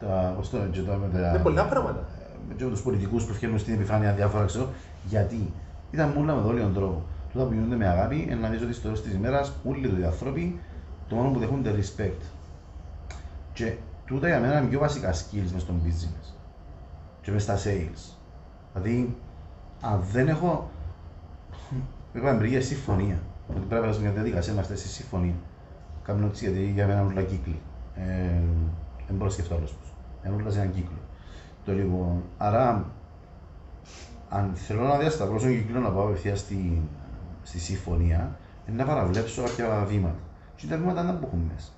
τα, 0.00 0.32
πώς 0.36 0.50
το 0.50 0.56
λένε, 0.58 0.70
και 0.70 0.80
τα- 0.80 0.96
με 0.96 1.18
τα- 1.18 1.28
Είναι 1.28 1.38
πολλά 1.38 1.64
πράγματα. 1.66 2.04
ε, 2.50 2.54
και 2.54 2.64
με 2.64 2.70
τους 2.70 2.82
πολιτικούς 2.82 3.24
που 3.24 3.32
φτιάχνουν 3.34 3.60
στην 3.60 3.74
επιφάνεια 3.74 4.12
διάφορα 4.12 4.44
ξέρω, 4.44 4.68
γιατί; 5.04 5.52
Ήταν 5.90 6.14
όλα 6.18 6.34
με 6.34 6.40
δόλιον 6.40 6.74
τρόπο. 6.74 7.02
Τούτα 7.32 7.44
που 7.44 7.52
γίνονται 7.52 7.76
με 7.76 7.86
αγάπη, 7.86 8.22
είναι 8.22 8.34
να 8.34 8.48
δεις 8.48 8.62
ότι 8.62 8.72
στο 8.72 8.82
τέλος 8.82 9.02
της 9.02 9.12
ημέρας 9.12 9.52
όλοι 9.64 10.00
οι 10.00 10.04
άνθρωποι 10.04 10.58
το 11.08 11.14
μόνο 11.14 11.30
που 11.30 11.38
δέχονται 11.38 11.74
respect. 11.78 12.20
Και 13.52 13.72
τούτα 14.06 14.26
για 14.28 14.40
μένα 14.40 14.58
είναι 14.58 14.68
πιο 14.68 14.78
βασικά 14.78 15.12
skills 15.12 15.50
μες 15.52 15.62
στον 15.62 15.80
business 15.84 16.35
και 17.26 17.32
μες 17.32 17.42
στα 17.42 17.56
sales. 17.56 18.16
Δηλαδή, 18.72 19.16
αν 19.80 20.00
δεν 20.12 20.28
έχω 20.28 20.70
Έχω 22.16 22.28
εμπειρία 22.28 22.60
συμφωνία. 22.60 23.18
Ότι 23.48 23.58
πρέπει 23.58 23.74
να 23.74 23.80
περάσουμε 23.80 24.04
μια 24.04 24.14
διαδικασία 24.14 24.52
να 24.52 24.62
φτάσει 24.62 24.80
στη 24.80 24.92
συμφωνία. 24.92 25.34
Κάνω 26.02 26.26
έτσι 26.26 26.44
γιατί 26.44 26.70
για 26.70 26.86
μένα 26.86 27.00
είναι 27.00 27.12
όλα 27.12 27.22
κύκλοι. 27.22 27.60
Ε, 27.94 28.04
δεν 29.06 29.16
μπορώ 29.16 29.24
να 29.24 29.30
σκεφτώ 29.30 29.54
άλλος 29.54 29.72
πώς. 29.72 29.92
Είναι 30.24 30.34
όλα 30.34 30.50
σε 30.50 30.58
έναν 30.58 30.72
κύκλο. 30.72 30.98
Το 31.64 31.72
λοιπόν, 31.72 32.22
άρα, 32.38 32.84
αν 34.28 34.50
θέλω 34.54 34.82
να 34.82 34.98
διασταυρώσω 34.98 35.46
τον 35.46 35.56
κύκλο 35.56 35.80
να 35.80 35.90
πάω 35.90 36.04
απευθείας 36.04 36.38
στη, 36.38 36.82
στη 37.42 37.58
συμφωνία, 37.58 38.38
είναι 38.68 38.76
να 38.76 38.84
παραβλέψω 38.84 39.42
κάποια 39.42 39.84
βήματα. 39.88 40.20
Και 40.56 40.66
τα 40.66 40.76
βήματα 40.76 41.04
δεν 41.04 41.18
έχουν 41.22 41.50
μέσα. 41.54 41.68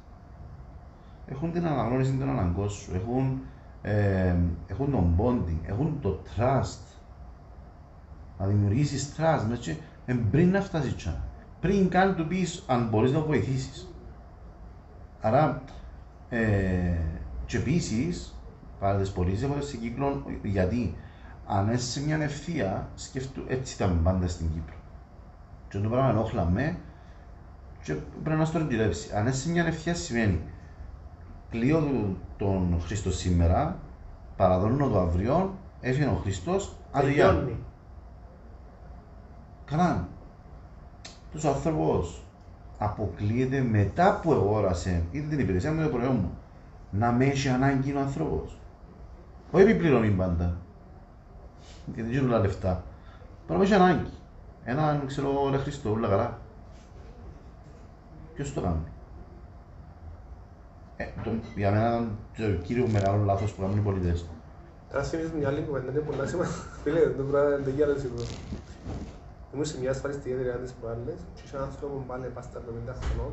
Έχουν 1.27 1.53
την 1.53 1.67
αναγνώριση 1.67 2.13
των 2.13 2.29
αναγκών 2.29 2.71
σου, 2.71 2.91
έχουν, 2.95 3.41
ε, 3.83 4.37
έχουν 4.67 4.91
τον 4.91 5.17
bonding, 5.19 5.69
έχουν 5.69 5.99
το 6.01 6.23
trust. 6.37 6.79
Να 8.39 8.47
δημιουργήσεις 8.47 9.15
trust 9.17 9.45
μέσα 9.49 9.61
και 9.61 9.77
ε, 10.07 10.15
πριν 10.31 10.51
να 10.51 10.61
φτάσεις 10.61 10.97
τσά. 10.97 11.25
Πριν 11.61 11.89
καν 11.89 12.17
του 12.17 12.27
πεις 12.27 12.65
αν 12.67 12.89
μπορείς 12.89 13.13
να 13.13 13.21
βοηθήσεις. 13.21 13.93
Άρα, 15.21 15.63
ε, 16.29 16.97
και 17.47 17.57
επίσης, 17.57 18.35
πάρα 18.81 18.99
τις 18.99 19.11
πωλήσεις 19.11 19.43
έχω 19.43 19.61
σε 19.61 19.77
κύκλο, 19.77 20.25
γιατί 20.43 20.97
αν 21.47 21.73
είσαι 21.73 21.91
σε 21.91 22.05
μια 22.05 22.17
ευθεία, 22.17 22.89
σκεφτού, 22.95 23.43
έτσι 23.49 23.75
ήταν 23.75 24.01
πάντα 24.03 24.29
στην 24.29 24.53
Κύπρο. 24.53 24.75
Και 25.69 25.79
το 25.79 25.89
πράγμα 25.89 26.11
ενόχλα 26.11 26.45
με 26.45 26.77
και 27.83 27.95
πρέπει 28.23 28.39
να 28.39 28.45
στο 28.45 28.59
εντυρέψει. 28.59 29.11
Αν 29.15 29.27
είσαι 29.27 29.41
σε 29.41 29.51
μια 29.51 29.67
ευθεία 29.67 29.95
σημαίνει 29.95 30.41
κλείω 31.51 32.17
τον 32.39 32.77
Χριστό 32.81 33.13
σήμερα, 33.13 33.77
παραδώνω 34.37 34.89
το 34.89 35.01
αύριο, 35.01 35.55
έφυγε 35.81 36.07
ο 36.07 36.21
Χριστός, 36.23 36.75
αδειά. 36.93 37.29
Τελειώνει. 37.29 37.57
Καλά. 39.65 40.09
Τους 41.33 41.45
άνθρωπος 41.45 42.23
αποκλείεται 42.79 43.61
μετά 43.61 44.21
που 44.23 44.33
αγόρασε 44.33 45.03
είτε 45.13 45.27
την 45.29 45.39
υπηρεσία 45.39 45.73
μου 45.73 45.81
είτε 45.81 45.89
το 45.89 45.97
προϊόν 45.97 46.15
μου 46.15 46.31
να 46.91 47.13
με 47.13 47.25
έχει 47.25 47.49
ανάγκη 47.49 47.93
ο 47.93 48.01
άνθρωπος. 48.01 48.59
Όχι 49.51 49.63
επιπληρωμή 49.63 50.11
πάντα. 50.11 50.57
Γιατί 51.95 52.15
δεν 52.15 52.25
όλα 52.25 52.39
λεφτά. 52.39 52.83
Πρέπει 53.47 53.61
να 53.61 53.67
έχει 53.67 53.75
ανάγκη. 53.75 54.11
Έναν 54.65 55.07
ξέρω 55.07 55.51
ρε 55.51 55.57
Χριστό, 55.57 55.91
όλα 55.91 56.09
καλά. 56.09 56.39
Ποιος 58.35 58.55
το 58.55 58.61
κάνει; 58.61 58.83
Ε, 61.01 61.05
το, 61.25 61.31
για 61.57 61.71
μένα 61.71 61.87
ήταν 61.89 62.17
το 62.37 62.63
κύριος 62.67 62.91
μεγάλο 62.91 63.25
λάθος 63.25 63.53
που 63.53 63.61
κάνουν 63.63 63.79
οι 63.79 63.81
πολιτές. 63.81 64.27
Τώρα 64.91 65.05
θυμίζεις 65.05 65.33
μια 65.33 65.49
άλλη 65.49 65.61
κουβέντα, 65.67 65.91
είναι 65.91 66.01
πολλά 66.01 66.27
σημαντικά. 66.27 66.55
Φίλε, 66.83 67.01
το 67.01 67.23
πράγμα 67.23 67.57
δεν 67.57 67.75
γίνεται 67.75 68.01
σίγουρο. 68.01 68.25
Ήμουν 69.53 69.65
σε 69.65 69.79
μια 69.81 69.91
ασφαλιστική 69.91 70.31
εταιρεία 70.35 70.53
της 70.65 70.73
προάλλες 70.73 71.19
και 71.35 71.41
είχε 71.45 71.57
έναν 71.57 71.69
άνθρωπο 71.69 72.05
πάλι 72.07 72.27
πας 72.35 72.45
στα 72.45 72.59
70 72.61 72.95
χρονών. 73.01 73.33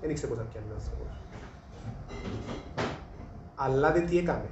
Δεν 0.00 0.10
ήξερε 0.10 0.28
πώς 0.32 0.38
θα 0.40 0.46
πιάνει 0.50 0.66
ο 0.72 0.74
άνθρωπος. 0.80 1.12
Αλλά 3.54 3.92
δεν 3.92 4.06
τι 4.06 4.18
έκανε. 4.18 4.48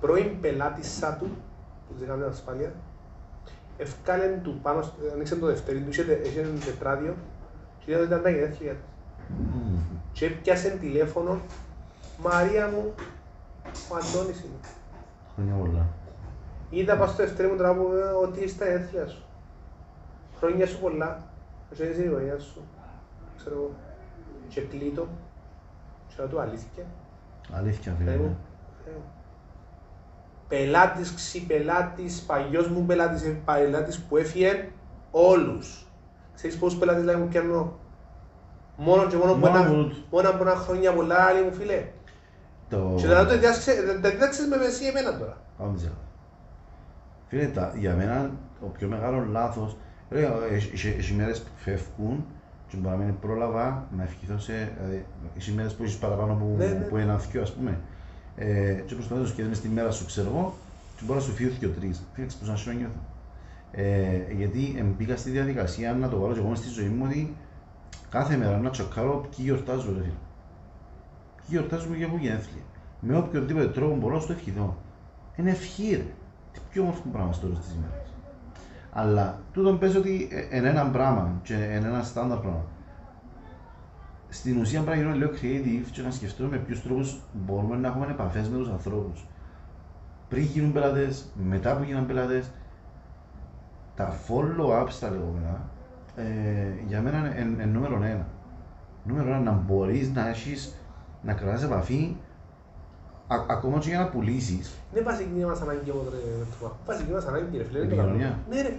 Πρώην 0.00 0.40
πελάτησα 0.40 1.16
του, 1.20 1.28
που 1.86 1.92
της 1.94 2.02
έκαμε 2.02 2.22
την 2.22 2.32
ασφάλεια, 2.32 2.72
ευκάλεν 3.76 4.42
του 4.42 4.58
πάνω, 4.62 4.82
στο- 4.82 4.94
ανοίξε 5.12 5.36
το 5.36 5.46
δευτέρι 5.46 5.80
του, 5.80 5.90
είχε 5.90 6.02
τε- 6.04 6.26
είχε 6.26 6.40
ένα 6.40 6.58
τετράδιο 6.64 7.14
και 7.78 7.90
είδα 7.90 8.00
ότι 8.00 8.08
ήταν 8.08 8.22
τα 8.22 8.30
γενέθλια 8.30 8.72
του. 8.72 8.88
Και 10.12 10.26
έπιασε 10.26 10.70
τηλέφωνο, 10.70 11.40
Μαρία 12.18 12.68
μου, 12.68 12.94
ο 13.64 13.94
Αντώνης 13.94 14.40
είναι. 14.40 14.58
Χρόνια 15.34 15.54
πολλά. 15.54 15.86
Είδα 16.70 16.96
πάνω 16.96 17.12
στο 17.12 17.22
δευτέρι 17.22 17.48
μου 17.48 17.56
τώρα 17.56 17.74
που 17.74 17.92
ε, 17.92 18.02
ότι 18.26 18.40
είσαι 18.40 18.54
στα 18.54 18.66
γενέθλια 18.66 19.06
σου. 19.06 19.22
Χρόνια 20.38 20.66
σου 20.66 20.80
πολλά. 20.80 21.22
Και 21.74 21.82
είσαι 21.82 22.02
η 22.02 22.04
οικογένεια 22.04 22.38
σου. 22.38 22.62
Ξέρω 23.36 23.54
εγώ. 23.54 23.70
Και 24.48 24.60
κλείτο. 24.60 25.08
Και 26.08 26.14
να 26.22 26.28
του 26.28 26.40
αλήθεια. 26.40 26.84
Αλήθεια, 27.52 27.94
Θεέ 27.98 28.06
φίλε. 28.12 28.16
μου. 28.22 28.36
Θεέ 28.84 28.94
μου. 28.94 29.02
Πελάτης, 30.48 31.14
ξυπελάτης, 31.14 32.22
παλιός 32.22 32.68
μου 32.68 32.84
πελάτης, 32.86 33.22
ε, 33.22 33.40
πελάτης 33.44 33.98
που 34.00 34.16
έφυγε 34.16 34.68
όλους. 35.10 35.86
Ξέρεις 36.34 36.58
πόσους 36.58 36.78
πελάτες 36.78 37.04
λέει 37.04 37.16
μου 37.16 37.28
πιάνω. 37.28 37.72
Μόνο 38.80 39.06
και 39.06 39.16
μόνο 39.16 39.32
που 39.32 39.38
Μόνο 39.38 39.56
ένα, 39.58 39.66
τούτο. 39.68 39.94
μόνο 40.10 40.28
από 40.28 40.42
ένα 40.42 40.54
χρόνια 40.54 40.92
πολλά 40.92 41.14
άλλοι 41.24 41.42
μου 41.44 41.52
φίλε. 41.52 41.84
Το... 42.70 42.94
Και 42.96 43.06
τώρα 43.06 43.26
το 43.26 43.32
διδάξε- 43.34 44.00
τα 44.02 44.10
διδάξες 44.10 44.46
με 44.46 44.56
εσύ 44.66 44.84
εμένα 44.84 45.18
τώρα. 45.18 45.36
Πάμε 45.58 45.78
σε 45.78 45.86
άλλο. 45.86 45.96
Φίλε, 47.28 47.44
τα, 47.46 47.72
για 47.76 47.94
μένα 47.94 48.30
το 48.60 48.66
πιο 48.66 48.88
μεγάλο 48.88 49.26
λάθος, 49.30 49.76
ρε, 50.10 50.28
έχει- 50.52 50.70
έχει 50.74 50.94
έχει 50.98 51.12
μέρες 51.12 51.40
που 51.40 51.48
φεύγουν 51.56 52.24
και 52.68 52.76
μπορεί 52.76 52.96
να 52.96 53.04
μην 53.04 53.18
πρόλαβα 53.18 53.86
να 53.96 54.02
ευχηθώ 54.02 54.38
σε, 54.38 54.52
δηλαδή, 54.78 55.04
έχει 55.36 55.52
μέρες 55.52 55.72
που 55.74 55.82
έχεις 55.82 55.96
παραπάνω 55.96 56.34
που, 56.34 56.54
Ναι, 56.58 56.66
ναι. 56.66 56.72
που 56.74 56.96
ένα 56.96 57.18
θκιο, 57.18 57.42
ας 57.42 57.52
πούμε. 57.52 57.78
Ε, 58.36 58.72
και 58.86 58.94
προσπαθείς 58.94 59.22
να 59.22 59.28
σκέφτεσαι 59.28 59.60
στη 59.60 59.68
μέρα 59.68 59.90
σου, 59.90 60.06
ξέρω 60.06 60.28
εγώ, 60.28 60.54
και 60.96 61.02
μπορεί 61.06 61.18
να 61.18 61.24
σου 61.24 61.32
φύγει 61.32 61.56
και 61.58 61.66
ο 61.66 61.70
τρεις. 61.70 62.02
Φίλε, 62.12 62.26
πώς 62.26 62.48
να 62.48 62.56
σου 62.56 62.70
νιώθω. 62.76 63.00
Ε, 63.72 64.32
γιατί 64.36 64.76
ε, 64.78 64.82
μπήκα 64.82 65.16
στη 65.16 65.30
διαδικασία 65.30 65.92
να 65.94 66.08
το 66.08 66.18
βάλω 66.18 66.32
και 66.32 66.38
εγώ 66.38 66.48
μες 66.48 66.58
στη 66.58 66.68
ζωή 66.68 66.88
μου 66.88 67.04
ότι 67.08 67.36
κάθε 68.10 68.36
μέρα 68.36 68.58
να 68.58 68.70
τσοκάρω 68.70 69.16
ποιοι 69.20 69.38
γιορτάζουν, 69.38 69.94
ρε 69.94 70.02
φίλε. 70.02 70.12
Ποιοι 71.36 71.46
γιορτάζουν 71.46 71.94
για 71.94 72.08
που 72.08 72.16
γενέθλια. 72.16 72.62
Με 73.00 73.16
οποιοδήποτε 73.16 73.68
τρόπο 73.68 73.96
μπορώ 73.96 74.14
να 74.14 74.20
στο 74.20 74.32
ευχηθώ. 74.32 74.76
Είναι 75.36 75.50
ευχή, 75.50 75.90
ρε. 75.90 76.06
Τι 76.52 76.60
πιο 76.70 76.82
όμορφο 76.82 77.02
πράγμα 77.12 77.32
στο 77.32 77.46
τέλος 77.46 77.58
της 77.58 77.74
ημέρας. 77.74 78.12
Αλλά 78.92 79.40
τούτον 79.52 79.78
πες 79.78 79.94
ότι 79.94 80.28
ε, 80.50 80.56
είναι 80.56 80.68
ένα 80.68 80.86
πράγμα 80.86 81.40
και 81.42 81.54
είναι 81.54 81.86
ένα 81.86 82.02
στάνταρ 82.02 82.38
πράγμα. 82.38 82.64
στην 84.28 84.60
ουσία 84.60 84.80
πρέπει 84.82 84.96
να 84.98 85.02
γίνουμε 85.02 85.24
λίγο 85.24 85.38
creative 85.40 85.90
και 85.92 86.02
να 86.02 86.10
σκεφτούμε 86.10 86.48
με 86.48 86.56
ποιους 86.56 86.82
τρόπους 86.82 87.20
μπορούμε 87.32 87.76
να 87.76 87.88
έχουμε 87.88 88.06
επαφές 88.06 88.48
με 88.48 88.56
τους 88.56 88.68
ανθρώπους. 88.68 89.26
Πριν 90.28 90.42
γίνουν 90.42 90.72
πελάτες, 90.72 91.32
μετά 91.34 91.76
που 91.76 91.82
γίνουν 91.82 92.06
πελάτες, 92.06 92.50
τα 93.94 94.14
follow-ups 94.28 94.92
τα 95.00 95.10
λεγόμενα, 95.10 95.70
ε, 96.18 96.82
για 96.86 97.00
μένα 97.00 97.18
είναι 97.18 97.34
εν, 97.36 97.60
εν 97.60 97.68
νούμερο 97.68 97.94
ένα. 97.94 98.26
Νούμερο 99.04 99.28
ένα, 99.28 99.38
να 99.40 99.52
μπορείς 99.52 100.10
να 100.14 100.28
έχεις, 100.28 100.74
να 101.22 101.32
κρατάς 101.32 101.62
επαφή 101.62 102.16
α, 103.28 103.36
ακόμα 103.48 103.78
και 103.78 103.88
για 103.88 103.98
να 103.98 104.08
πουλήσεις. 104.08 104.74
Είναι 104.92 105.02
βασική 105.02 105.44
μας 105.44 105.60
ανάγκη 105.60 105.90
όμως 105.90 106.04
ρε 106.10 106.16
Τούμα. 106.58 106.76
Βασική 106.86 107.12
μας 107.12 107.26
ανάγκη 107.26 107.56
ρε 107.56 107.64
φίλε. 107.64 107.78
δεν 107.78 107.88
το 107.88 107.94
Επικοινωνία. 107.94 108.26
κάνουμε. 108.28 108.44
Ναι 108.62 108.62
ρε. 108.62 108.74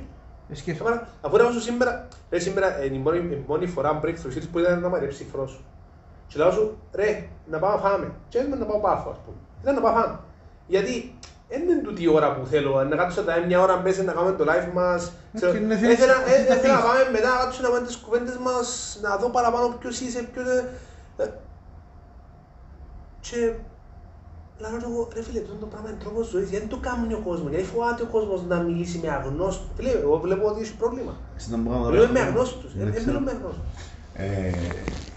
Ε, 0.49 0.55
σκέφτομαι. 0.55 0.89
Άρα, 0.89 1.07
Αφού 1.21 1.37
ρε 1.37 1.43
όσο 1.43 1.59
σήμερα, 1.59 2.07
ρε 2.29 2.39
σήμερα 2.39 2.85
είναι 2.85 2.95
η 2.95 2.99
μόνη, 2.99 3.17
η 3.17 3.43
μόνη 3.47 3.67
φορά 3.67 3.99
breakthrough 4.03 4.37
series 4.37 4.47
που 4.51 4.59
ήταν 4.59 4.79
να 4.79 4.89
μαρέψει 4.89 5.23
η 5.23 5.25
φρό 5.25 5.47
σου. 5.47 5.61
Και 6.27 6.37
λέω 6.37 6.51
σου, 6.51 6.77
ρε, 6.93 7.27
να 7.49 7.59
πάμε 7.59 7.75
να 7.75 7.79
φάμε. 7.81 8.11
Και 8.29 8.37
έτσι 8.37 8.49
να 8.49 8.65
πάω 8.65 8.79
πάφο, 8.79 9.09
ας 9.09 9.17
πούμε. 9.25 9.37
Ήταν 9.61 9.75
να 9.75 9.81
πάω 9.81 9.93
φάμε. 9.93 10.19
Γιατί 10.67 11.13
δεν 11.49 11.61
είναι 11.61 11.81
τούτη 11.81 12.03
η 12.03 12.07
ώρα 12.07 12.35
που 12.35 12.45
θέλω, 12.45 12.83
να 12.83 12.95
κάτσω 12.95 13.23
τα 13.23 13.33
μια 13.47 13.61
ώρα 13.61 13.79
μέσα 13.81 14.03
να 14.03 14.13
κάνουμε 14.13 14.35
το 14.35 14.45
live 14.51 14.71
μας. 14.73 15.11
Ξέρω, 15.33 15.51
και 15.51 15.57
είναι 15.57 15.77
θέλεις- 15.77 15.97
Ήθελα 15.97 16.13
θέλεις 16.13 16.47
να 16.49 16.53
ε, 16.53 16.57
ήθελα 16.57 16.73
να 16.73 16.79
πεις. 16.79 16.87
πάμε 16.89 17.09
μετά, 17.11 17.29
να 17.29 17.43
κάτσω 17.43 17.61
να 17.61 17.69
πάμε 17.69 17.85
τις 17.85 17.95
κουβέντες 17.97 18.37
μας, 18.37 18.99
να 19.01 19.17
δω 19.17 19.29
παραπάνω 19.29 19.67
ποιος 19.79 19.99
είσαι, 19.99 20.21
ποιος... 20.33 20.47
ε, 20.47 20.65
ε. 21.17 21.25
Και 23.19 23.53
Λάρω 24.61 24.77
εγώ, 24.83 25.07
ρε 25.15 25.21
φίλε, 25.23 25.39
αυτό 25.39 25.53
το 25.53 25.65
πράγμα 25.65 25.89
είναι 25.89 25.97
τρόπος 26.03 26.27
ζωής, 26.27 26.49
γιατί 26.49 26.65
το 26.65 26.77
κάνει 26.77 27.13
ο 27.13 27.21
κόσμος, 27.27 27.49
γιατί 27.51 27.65
φοβάται 27.65 28.01
ο 28.03 28.05
κόσμος 28.05 28.43
να 28.47 28.57
μιλήσει 28.61 28.99
με 29.03 29.09
αγνώστους. 29.09 29.67
Φίλε, 29.75 29.89
εγώ 29.89 30.19
βλέπω 30.19 30.47
ότι 30.47 30.61
έχει 30.61 30.75
πρόβλημα. 30.75 31.13
Στην 31.37 31.51
να 31.55 31.57
μπορούμε 31.61 31.83
να 31.83 31.89
Μιλούμε 31.89 32.07
με 32.11 32.19
δούμε. 32.19 32.27
αγνώστους, 32.29 32.71
Δεν 32.75 32.83
δεν 32.85 32.93
ξέρω. 32.93 33.05
μιλούμε 33.11 33.31
με 33.31 33.37
αγνώστους. 33.37 33.63
Ε, 34.13 34.51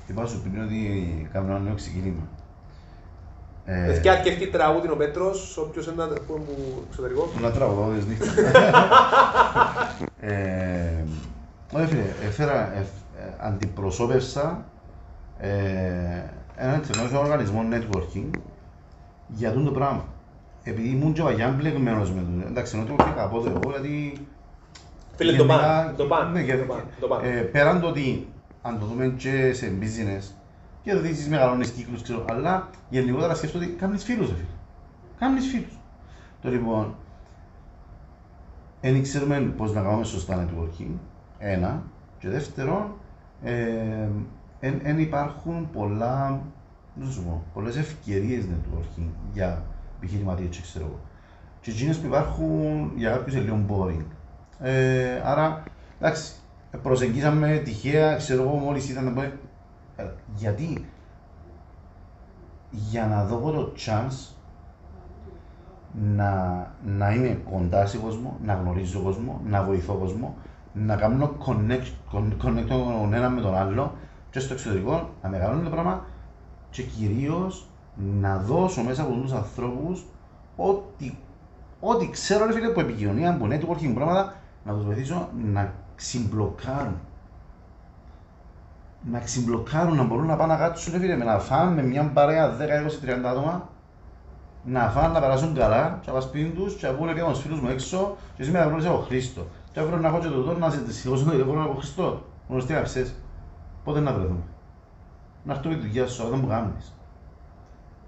Είπα 0.09 0.27
σου 0.27 0.41
πριν 0.43 0.63
ότι 0.65 0.79
κάνω 1.33 1.47
ένα 1.51 1.59
νέο 1.59 1.75
ξεκίνημα. 1.75 2.23
Ε, 3.65 3.85
Παιδιά, 3.87 4.17
και 4.17 4.31
αυτή 4.31 4.47
τραγούδι 4.47 4.89
ο 4.91 4.97
Πέτρος, 4.97 5.57
όποιος 5.57 5.87
είναι 5.87 5.95
να 5.97 6.07
πούμε 6.07 6.39
που 6.39 6.83
εξωτερικό. 6.89 7.29
Να 7.41 7.51
τραγουδάω 7.51 7.91
τις 7.91 8.07
νύχτες. 8.07 8.29
ε, 10.21 11.05
όχι 11.73 11.87
φίλε, 11.87 12.03
έφερα, 12.27 12.75
ε, 12.77 12.79
ε, 12.81 13.33
αντιπροσώπευσα 13.39 14.65
ε, 15.39 15.49
έναν 16.57 16.83
international 16.83 17.19
οργανισμό 17.19 17.65
networking 17.73 18.31
για 19.29 19.49
αυτό 19.49 19.61
το 19.63 19.71
πράγμα. 19.71 20.05
Επειδή 20.65 20.89
ήμουν 20.89 21.13
και 21.13 21.23
βαγιά 21.23 21.49
μπλεγμένος 21.49 22.11
με 22.13 22.21
το. 22.21 22.47
Εντάξει, 22.49 22.77
ενώ 22.77 22.85
το 22.87 22.95
είχα 22.99 23.23
από 23.25 23.41
το 23.41 23.49
εγώ, 23.51 23.71
γιατί 23.71 24.27
Φίλε, 25.17 25.31
το 25.33 25.37
γενικά- 25.45 25.57
πάνε, 25.61 25.93
το 25.97 26.05
πάνε, 26.05 26.31
ναι, 26.31 26.39
το 26.39 26.45
γιατί- 26.45 26.63
πάνε, 26.69 26.83
το 27.01 27.07
πάνε. 27.07 27.29
ε, 27.29 27.41
πέραν 27.41 27.81
το 27.81 27.87
ότι 27.89 28.27
αν 28.63 28.79
το 28.79 28.87
δούμε 28.87 29.15
και 29.17 29.53
σε 29.53 29.73
business, 29.81 30.23
κερδίζεις 30.83 31.29
μεγαλώνεις 31.29 31.71
κύκλους, 31.71 32.03
ξέρω, 32.03 32.25
αλλά 32.29 32.69
γενικότερα 32.89 33.35
σκέφτομαι 33.35 33.65
ότι 33.65 33.75
κάνεις 33.75 34.05
φίλους, 34.05 34.29
ρε 34.29 34.35
φίλε. 34.35 34.47
Κάνεις 35.19 35.47
φίλους. 35.47 35.79
Το 36.43 36.51
λοιπόν, 36.51 36.95
δεν 38.81 39.03
ξέρουμε 39.03 39.41
πώς 39.41 39.75
να 39.75 39.81
κάνουμε 39.81 40.05
σωστά 40.05 40.45
networking, 40.45 40.95
ένα. 41.39 41.83
Και 42.19 42.29
δεύτερον, 42.29 42.93
δεν 44.61 44.99
υπάρχουν 44.99 45.71
πολλά, 45.73 46.41
δεν 46.95 47.11
σου 47.11 47.23
πω, 47.23 47.43
πολλές 47.55 47.77
ευκαιρίες 47.77 48.45
networking 48.45 49.07
για 49.33 49.63
επιχειρηματίες, 49.97 50.57
και 50.57 50.63
ξέρω 50.63 50.85
εγώ. 50.85 51.01
Και 51.61 51.71
εκείνες 51.71 51.99
που 51.99 52.07
υπάρχουν 52.07 52.93
για 52.97 53.11
κάποιους 53.11 53.35
είναι 53.35 53.45
λίγο 53.45 53.65
boring. 53.69 54.05
Ε, 54.61 55.21
άρα, 55.25 55.63
εντάξει, 56.01 56.33
προσεγγίσαμε 56.83 57.61
τυχαία, 57.65 58.17
ξέρω 58.17 58.43
εγώ, 58.43 58.55
μόλις 58.55 58.89
ήταν 58.89 59.05
να 59.05 59.11
πούμε, 59.11 59.39
ε, 59.97 60.05
γιατί, 60.35 60.87
για 62.71 63.07
να 63.07 63.25
δω 63.25 63.37
εγώ 63.37 63.51
το 63.51 63.73
chance 63.87 64.35
να, 65.93 66.57
να 66.85 67.15
είμαι 67.15 67.41
κοντά 67.51 67.87
σε 67.87 67.99
κόσμο, 67.99 68.39
να 68.45 68.55
γνωρίζω 68.55 69.01
κόσμο, 69.01 69.41
να 69.45 69.63
βοηθώ 69.63 69.95
κόσμο, 69.95 70.37
να 70.73 70.97
κάνω 70.97 71.37
connect, 71.47 72.13
con- 72.13 72.47
connect 72.47 72.67
τον 72.69 73.15
ένα 73.15 73.31
με 73.31 73.41
τον 73.41 73.55
άλλο 73.55 73.93
και 74.31 74.41
στο 74.41 74.53
εξωτερικό, 74.53 75.11
να 75.23 75.29
μεγαλώνει 75.29 75.63
το 75.63 75.71
πράγμα 75.71 76.05
και 76.71 76.83
κυρίως 76.83 77.67
να 78.21 78.39
δώσω 78.39 78.83
μέσα 78.83 79.03
από 79.03 79.13
τους 79.13 79.33
ανθρώπους 79.33 80.05
ό,τι, 80.57 81.15
ό,τι 81.81 82.11
ξέρω 82.11 82.47
ρε 82.47 82.53
φίλε 82.53 82.67
από 82.67 82.81
επικοινωνία, 82.81 83.31
από 83.31 83.47
networking 83.51 83.93
πράγματα, 83.95 84.35
να 84.65 84.73
τους 84.73 84.85
βοηθήσω 84.85 85.29
να 85.53 85.75
ξυμπλοκάρουν. 85.95 86.99
Να 89.11 89.19
ξυμπλοκάρουν, 89.19 89.97
να 89.97 90.03
μπορούν 90.05 90.27
να 90.27 90.37
πάνε 90.37 90.53
να 90.53 90.59
κάτσουν 90.59 90.93
ρε 90.93 90.99
φίλε, 90.99 91.17
με 91.17 91.25
να 91.25 91.39
φάμε 91.39 91.75
με 91.75 91.83
μια 91.83 92.11
παρέα 92.15 92.57
10, 92.59 92.61
20, 92.61 93.21
30 93.25 93.25
άτομα 93.25 93.69
να 94.65 94.89
φάνε, 94.89 95.13
να 95.13 95.21
περάσουν 95.21 95.55
καλά, 95.55 95.99
και 96.01 96.07
να 96.09 96.13
πας 96.13 96.25
σπίτι 96.25 96.49
τους 96.51 96.75
και 96.75 96.87
να 96.87 96.93
πούνε 96.93 97.13
και 97.13 97.21
τους 97.21 97.41
φίλους 97.41 97.61
μου 97.61 97.69
έξω 97.69 98.17
και 98.37 98.43
σήμερα 98.43 98.65
γνώρισα 98.65 98.93
ο 98.93 98.99
Χρήστο. 98.99 99.47
Και 99.73 99.81
αύριο 99.81 99.97
να 99.99 100.09
έχω 100.09 100.19
και 100.19 100.27
το 100.29 100.43
τώρα 100.43 100.59
να 100.59 100.71
σε 100.71 100.93
σηκώσω 100.93 101.25
το 101.25 101.31
τηλέφωνο 101.31 101.65
από 101.65 101.75
Χριστό. 101.75 102.23
Γνωστή 102.49 102.75
αψές. 102.75 103.15
Πότε 103.85 104.01
να 104.01 104.13
βρεθούμε. 104.13 104.43
Να 105.45 105.53
έρθουμε 105.53 105.75
τη 105.75 105.81
δουλειά 105.81 106.07
σου, 106.07 106.25
όταν 106.27 106.41
που 106.41 106.47
κάνεις. 106.47 106.95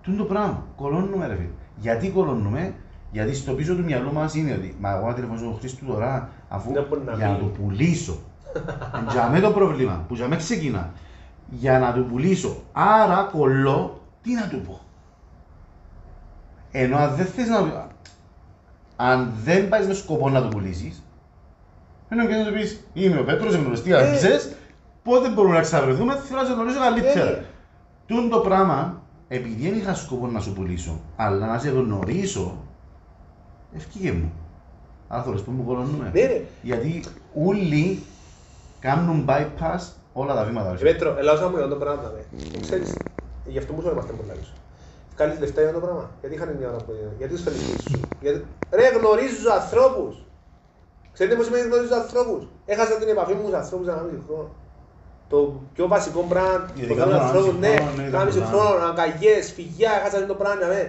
Τι 0.02 0.10
είναι 0.10 0.18
το 0.20 0.24
πράγμα. 0.24 0.62
Κολώνουμε 0.76 1.26
ρε 1.26 1.34
φίλε. 1.34 1.48
Γιατί 1.76 2.10
κολώνουμε, 2.10 2.74
γιατί 3.10 3.34
στο 3.34 3.52
πίσω 3.52 3.74
του 3.74 3.84
μυαλού 3.84 4.12
μας 4.12 4.34
είναι 4.34 4.52
ότι 4.52 4.76
μα 4.80 4.96
εγώ 4.96 5.06
να 5.06 5.14
τηλεφωνήσω 5.14 5.44
τον 5.44 5.58
Χρήστο 5.58 5.84
τώρα 5.84 6.28
αφού 6.48 6.72
Δεν 6.72 6.86
μπορεί 6.88 7.02
να 7.04 7.12
για 7.12 7.28
να 7.28 7.34
πει. 7.34 7.40
το 7.40 7.46
πουλήσω. 7.46 8.18
Για 9.10 9.28
με 9.28 9.40
το 9.40 9.50
πρόβλημα 9.50 10.04
που 10.08 10.14
για 10.14 10.28
με 10.28 10.36
ξεκινά. 10.36 10.92
Για 11.50 11.78
να 11.78 11.92
το 11.92 12.00
πουλήσω. 12.00 12.62
Άρα 12.72 13.28
κολλώ, 13.32 14.00
τι 14.22 14.34
να 14.34 14.48
του 14.48 14.60
πω. 14.60 14.80
Ενώ 16.70 16.96
αν 16.96 17.14
δεν 17.14 17.26
θες 17.26 17.48
να 17.48 17.88
αν 18.96 19.32
δεν 19.44 19.68
πάει 19.68 19.86
με 19.86 19.94
σκοπό 19.94 20.28
να 20.28 20.42
το 20.42 20.48
πουλήσεις, 20.48 21.02
ενώ 22.08 22.26
και 22.26 22.34
να 22.34 22.44
του 22.44 22.52
πεις 22.52 22.86
Είμαι 22.92 23.20
ο 23.20 23.24
Πέτρος, 23.24 23.54
γνωστή 23.54 23.90
Ε. 23.92 23.96
αρχέ, 23.96 24.40
πότε 25.02 25.28
μπορούμε 25.28 25.54
να 25.54 25.60
ξαβρεθούμε, 25.60 26.14
θέλω 26.16 26.40
να 26.40 26.46
σε 26.46 26.52
γνωρίζω 26.52 26.78
καλύτερα. 26.78 27.30
Ε. 27.30 27.44
Τούν 28.06 28.28
το 28.30 28.38
πράγμα, 28.38 29.02
επειδή 29.28 29.68
δεν 29.68 29.78
είχα 29.78 29.94
σκοπό 29.94 30.26
να 30.26 30.40
σου 30.40 30.52
πουλήσω, 30.52 31.00
αλλά 31.16 31.46
να 31.46 31.58
σε 31.58 31.68
γνωρίσω, 31.70 32.56
ευκήγε 33.76 34.12
μου. 34.12 34.32
Άρα 35.08 35.22
θέλεις 35.22 35.40
που 35.42 35.50
μου 35.50 35.64
κολώνουμε. 35.64 36.10
Ναι 36.14 36.26
ρε. 36.26 36.44
Γιατί 36.62 37.04
όλοι 37.34 38.02
κάνουν 38.86 39.24
bypass 39.28 39.82
όλα 40.12 40.34
τα 40.34 40.44
βήματα. 40.44 40.70
Ε, 40.70 40.76
Πέτρο, 40.88 41.14
ελάω 41.18 41.36
να 41.40 41.48
μου 41.48 41.56
για 41.56 41.68
το 41.68 41.76
πράγμα. 41.76 42.12
ρε. 42.14 42.22
Ξέρεις, 42.60 42.90
γι' 43.44 43.58
αυτό 43.58 43.72
μου 43.72 43.80
σου 43.80 43.90
είμαστε 43.92 44.12
πολλά 44.12 44.32
πίσω. 44.32 44.52
Βγάλεις 45.14 45.38
λεφτά 45.38 45.60
για 45.62 45.72
το 45.72 45.78
πράγμα. 45.84 46.10
Γιατί 46.20 46.34
είχαν 46.34 46.56
μια 46.58 46.68
ώρα 46.68 46.76
που 46.84 46.92
Γιατί 47.18 47.32
τους 47.34 47.42
φέρνεις 47.42 47.62
πίσω 47.62 47.88
σου; 47.90 48.00
Γιατί... 48.20 48.46
Ρε, 48.70 48.86
γνωρίζω 48.98 49.50
ανθρώπους. 49.60 50.14
Ξέρετε 51.12 51.36
πώς 51.36 51.44
σημαίνει 51.46 51.66
γνωρίζω 51.68 51.94
ανθρώπους; 51.94 52.42
Έχασα 52.72 52.94
την 53.00 53.08
επαφή 53.08 53.34
μου 53.34 53.42
με 53.42 53.48
τους 53.50 53.58
ανθρώπους 53.62 53.86
ένα 53.88 54.00
μισή 54.02 54.22
χρόνο. 54.26 54.50
Το 55.28 55.60
πιο 55.74 55.84
βασικό 55.88 56.20
πράγμα 56.32 56.64
που 56.66 56.80
Ειδικά 56.80 56.94
κάνουν 56.94 57.14
το 57.14 57.20
ανθρώπους, 57.24 57.48
ανάμιση 57.48 57.66
ναι, 57.66 57.76
χρόνο, 57.76 57.96
ναι, 57.96 58.02
ήταν 58.08 58.20
ένα 58.20 58.24
μισή 58.24 58.38
πολλά. 58.38 58.50
χρόνο, 58.52 58.84
αγκαγιές, 58.90 59.52
φυγιά, 59.56 59.92
έχασα 59.98 60.26
το 60.26 60.34
πράγμα, 60.34 60.66
ναι. 60.66 60.84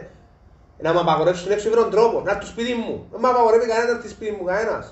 Να 0.84 0.94
με 0.94 1.00
απαγορεύσουν 1.00 1.52
έξω 1.52 1.70
βρον 1.70 1.90
τρόπο, 1.96 2.22
να 2.26 2.32
έρθει 2.32 2.44
στο 2.46 2.52
σπίτι 2.56 2.74
μου. 2.82 2.94
Δεν 3.12 3.20
με 3.24 3.28
απαγορεύει 3.34 3.66
κανένας 3.72 3.90
να 3.90 3.96
έρθει 3.96 4.08
στο 4.08 4.16
σπίτι 4.18 4.32
μου, 4.38 4.44
κανένας. 4.52 4.86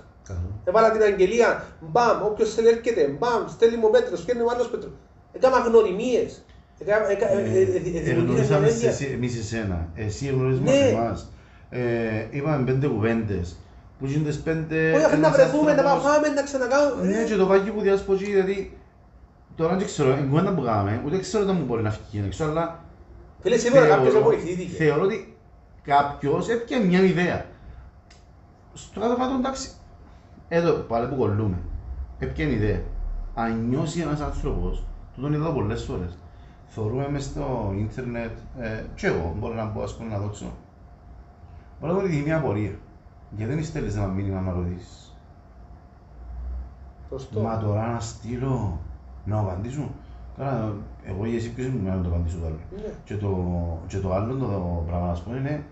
Έβαλα 0.63 0.91
την 0.91 1.01
αγγελία, 1.01 1.63
μπαμ, 1.79 2.23
όποιος 2.25 2.53
θέλει 2.53 2.67
έρχεται, 2.67 3.07
μπαμ, 3.19 3.47
στέλνει 3.47 3.77
μου 3.77 3.85
ο 3.87 3.89
Πέτρος, 3.89 4.19
στέλνει 4.19 4.43
μου 4.43 4.51
άλλος 4.51 4.69
Πέτρος. 4.69 4.91
Έκανα 5.33 5.57
γνωριμίες. 5.57 6.45
Έκανα, 6.79 7.09
έκα- 7.09 7.29
ε, 7.31 7.35
ε, 7.41 7.59
ε, 7.59 7.61
ε, 7.61 7.79
δημιουργήσα 7.79 8.13
Γνωρίσαμε 8.21 8.67
ενέργεια. 8.67 9.07
εμείς 9.13 9.37
εσένα, 9.39 9.87
εσύ 9.95 10.25
γνωρίζεις 10.27 10.61
Ναι. 10.61 10.71
μας 10.71 10.79
εμάς. 10.91 11.29
Ε, 11.69 12.27
Είπαμε 12.29 12.65
πέντε 12.65 12.87
κουβέντες. 12.87 13.55
Που 13.99 14.05
γίνονται 14.05 14.29
τις 14.29 14.39
πέντε... 14.39 14.91
Όχι, 14.91 15.03
αφού 15.03 15.19
να 15.19 15.27
ένας 15.27 15.31
βρεθούμε, 15.35 15.73
να 15.73 15.81
άνθρωπος- 15.81 16.03
πάμε, 16.13 16.27
να 16.27 16.41
ξανακάνουμε. 16.43 17.03
Ναι, 17.03 17.23
και 17.23 17.35
το 17.35 17.45
βάκι 17.45 17.69
που 17.69 17.81
διασποχεί, 17.81 18.25
δηλαδή... 18.25 18.77
Τώρα 19.55 19.75
δεν 19.75 19.85
ξέρω, 19.85 20.09
η 20.09 20.27
κουβέντα 20.29 20.53
που 20.53 20.61
κάναμε, 20.61 21.01
ούτε 21.05 21.17
ξέρω 21.19 21.43
όταν 21.43 21.55
μου 21.55 21.65
μπορεί 21.65 21.81
να 21.81 21.91
φύγει 21.91 22.23
έξω, 22.25 22.43
αλλά 22.43 22.79
Φίλε, 23.41 23.57
σίγουρα 23.57 23.87
κάποιος 23.87 24.03
θεωρώ- 24.11 24.19
απορριφθήθηκε. 24.19 24.75
Θεωρώ 24.75 25.01
ότι 25.03 25.37
κάποιος 25.83 26.49
έπιανε 26.49 26.85
μια 26.85 27.01
ιδέα. 27.03 27.45
Στο 28.73 28.99
κάτω 28.99 29.15
κάτω 29.15 29.33
εντάξει, 29.39 29.69
εδώ 30.55 30.73
πάλι 30.73 31.07
που 31.07 31.15
κολλούμε. 31.15 31.57
Έπιανε 32.19 32.51
ιδέα. 32.51 32.81
Αν 33.33 33.67
νιώσει 33.67 33.99
ένας 33.99 34.21
άνθρωπος, 34.21 34.83
το 35.15 35.21
τον 35.21 35.33
είδα 35.33 35.51
πολλές 35.51 35.83
φορές. 35.83 36.17
Θεωρούμε 36.67 37.09
μες 37.09 37.23
στο 37.23 37.73
ίντερνετ, 37.77 38.37
ε, 38.59 38.83
και 38.95 39.07
εγώ 39.07 39.35
μπορώ 39.39 39.53
να 39.53 39.65
μπω 39.65 39.83
ας 39.83 39.95
πούμε 39.97 40.09
να 40.09 40.19
δόξω. 40.19 40.45
Μπορώ 41.79 41.93
να 41.93 41.99
δω 41.99 42.07
μια 42.07 42.37
απορία. 42.37 42.71
Γιατί 43.37 43.53
δεν 43.53 43.63
στέλνεις 43.63 43.95
ένα 43.95 44.07
μήνυμα 44.07 44.41
να 44.41 44.51
ρωτήσεις; 44.51 45.17
Σωστό. 47.09 47.41
Μα 47.41 47.57
τώρα 47.57 47.91
να 47.91 47.99
στείλω, 47.99 48.79
να 49.25 49.39
απαντήσω. 49.39 49.89
Καλά, 50.37 50.73
εγώ 51.03 51.25
ή 51.25 51.35
εσύ 51.35 51.53
ποιος 51.53 51.67
ήμουν 51.67 51.85
να 51.85 52.01
το 52.01 52.09
απαντήσω 52.09 52.37
το 52.37 52.45
άλλο. 52.45 52.59
Ναι. 52.75 52.93
Και 53.03 53.15
το, 53.15 53.29
και 53.87 53.97
το 53.97 54.13
άλλο 54.13 54.35
το 54.35 54.83
πράγμα, 54.87 55.09
ας 55.09 55.21
πούμε, 55.21 55.37
είναι 55.37 55.63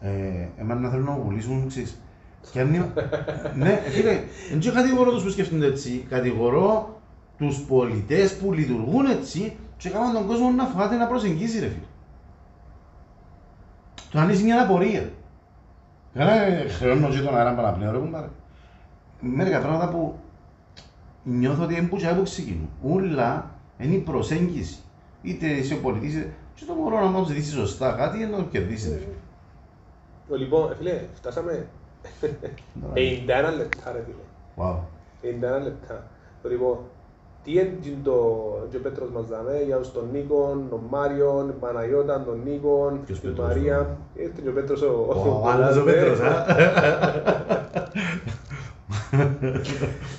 ε, 0.00 0.48
εμένα 0.56 0.80
να 0.80 0.88
θέλουν 0.88 1.04
να 1.04 1.12
μου 1.12 1.22
πουλήσουν, 1.22 1.68
ξέρεις. 1.68 2.00
Και 2.52 2.60
αν 2.60 2.74
είναι, 2.74 2.92
ναι, 3.62 3.80
φίλε, 3.88 4.20
δεν 4.50 4.58
και 4.58 4.70
κατηγορώ 4.70 5.10
τους 5.10 5.22
που 5.22 5.30
σκέφτονται 5.30 5.66
έτσι. 5.66 6.06
Κατηγορώ 6.08 6.98
τους 7.38 7.60
πολιτές 7.60 8.36
που 8.36 8.52
λειτουργούν 8.52 9.06
έτσι 9.06 9.56
και 9.76 9.88
έκαναν 9.88 10.12
τον 10.12 10.26
κόσμο 10.26 10.50
να 10.50 10.64
φοβάται 10.64 10.96
να 10.96 11.06
προσεγγίσει 11.06 11.60
ρε 11.60 11.66
φίλε. 11.66 11.86
Το 14.10 14.18
αν 14.18 14.28
είσαι 14.28 14.42
μια 14.42 14.62
απορία. 14.62 15.10
Καλά 16.14 16.34
χρεώνω 16.68 17.08
και 17.08 17.20
τον 17.20 17.36
αέρα 17.36 17.54
παραπνέω 17.54 17.92
ρε 17.92 17.98
κουμπάρε. 17.98 18.28
Μερικά 19.20 19.58
πράγματα 19.60 19.88
που 19.88 20.18
νιώθω 21.22 21.62
ότι 21.62 21.74
είναι 21.74 21.86
που 21.86 21.96
και 21.96 22.08
που 22.08 22.22
ξεκινούν. 22.22 22.68
Ούλα 22.82 23.50
είναι 23.78 23.94
η 23.94 23.98
προσέγγιση. 23.98 24.78
Είτε 25.22 25.46
είσαι 25.46 25.74
ο 25.74 25.78
πολιτής, 25.78 26.14
είτε 26.14 26.32
και 26.54 26.64
το 26.64 26.72
μωρό 26.72 27.00
να 27.00 27.06
μου 27.06 27.24
ζητήσει 27.24 27.50
σωστά 27.50 27.92
κάτι 27.92 28.18
να 28.24 28.36
το 28.36 28.42
κερδίσεις. 28.42 28.88
ρε 28.88 28.98
φίλε. 28.98 29.14
Ο, 30.28 30.36
Λοιπόν, 30.36 30.72
ε, 30.72 30.74
φίλε, 30.74 31.04
φτάσαμε 31.14 31.66
51 32.94 33.56
λεπτά 33.56 33.92
ρε 33.92 34.04
φίλε. 34.06 34.24
Wow. 34.56 34.76
51 35.22 35.62
λεπτά. 35.64 36.06
Το 36.42 36.48
Λοιπόν, 36.48 36.78
τι 37.44 37.52
είναι 37.52 37.78
το 38.04 38.14
και 38.70 38.76
ο 38.76 38.80
Πέτρος 38.80 39.10
μας 39.10 39.26
δάμε, 39.26 39.62
για 39.66 39.76
τους 39.76 39.92
τον 39.92 40.08
Νίκον, 40.12 40.66
τον 40.70 40.80
Μάριον, 40.90 41.46
την 41.46 41.58
Παναγιώτα, 41.60 42.22
τον 42.24 42.40
Νίκον, 42.44 43.00
Ποιος 43.06 43.20
την 43.20 43.28
Πέτρος, 43.30 43.46
Μαρία. 43.48 43.78
ο- 43.80 44.20
Ήρθε 44.22 44.40
και 44.42 44.48
ο 44.48 44.52
Πέτρος 44.52 44.82
ο... 44.82 45.06
Ο 45.44 45.48
άλλος 45.48 45.76
ο 45.76 45.84
Πέτρος, 45.84 46.20
α. 46.20 46.44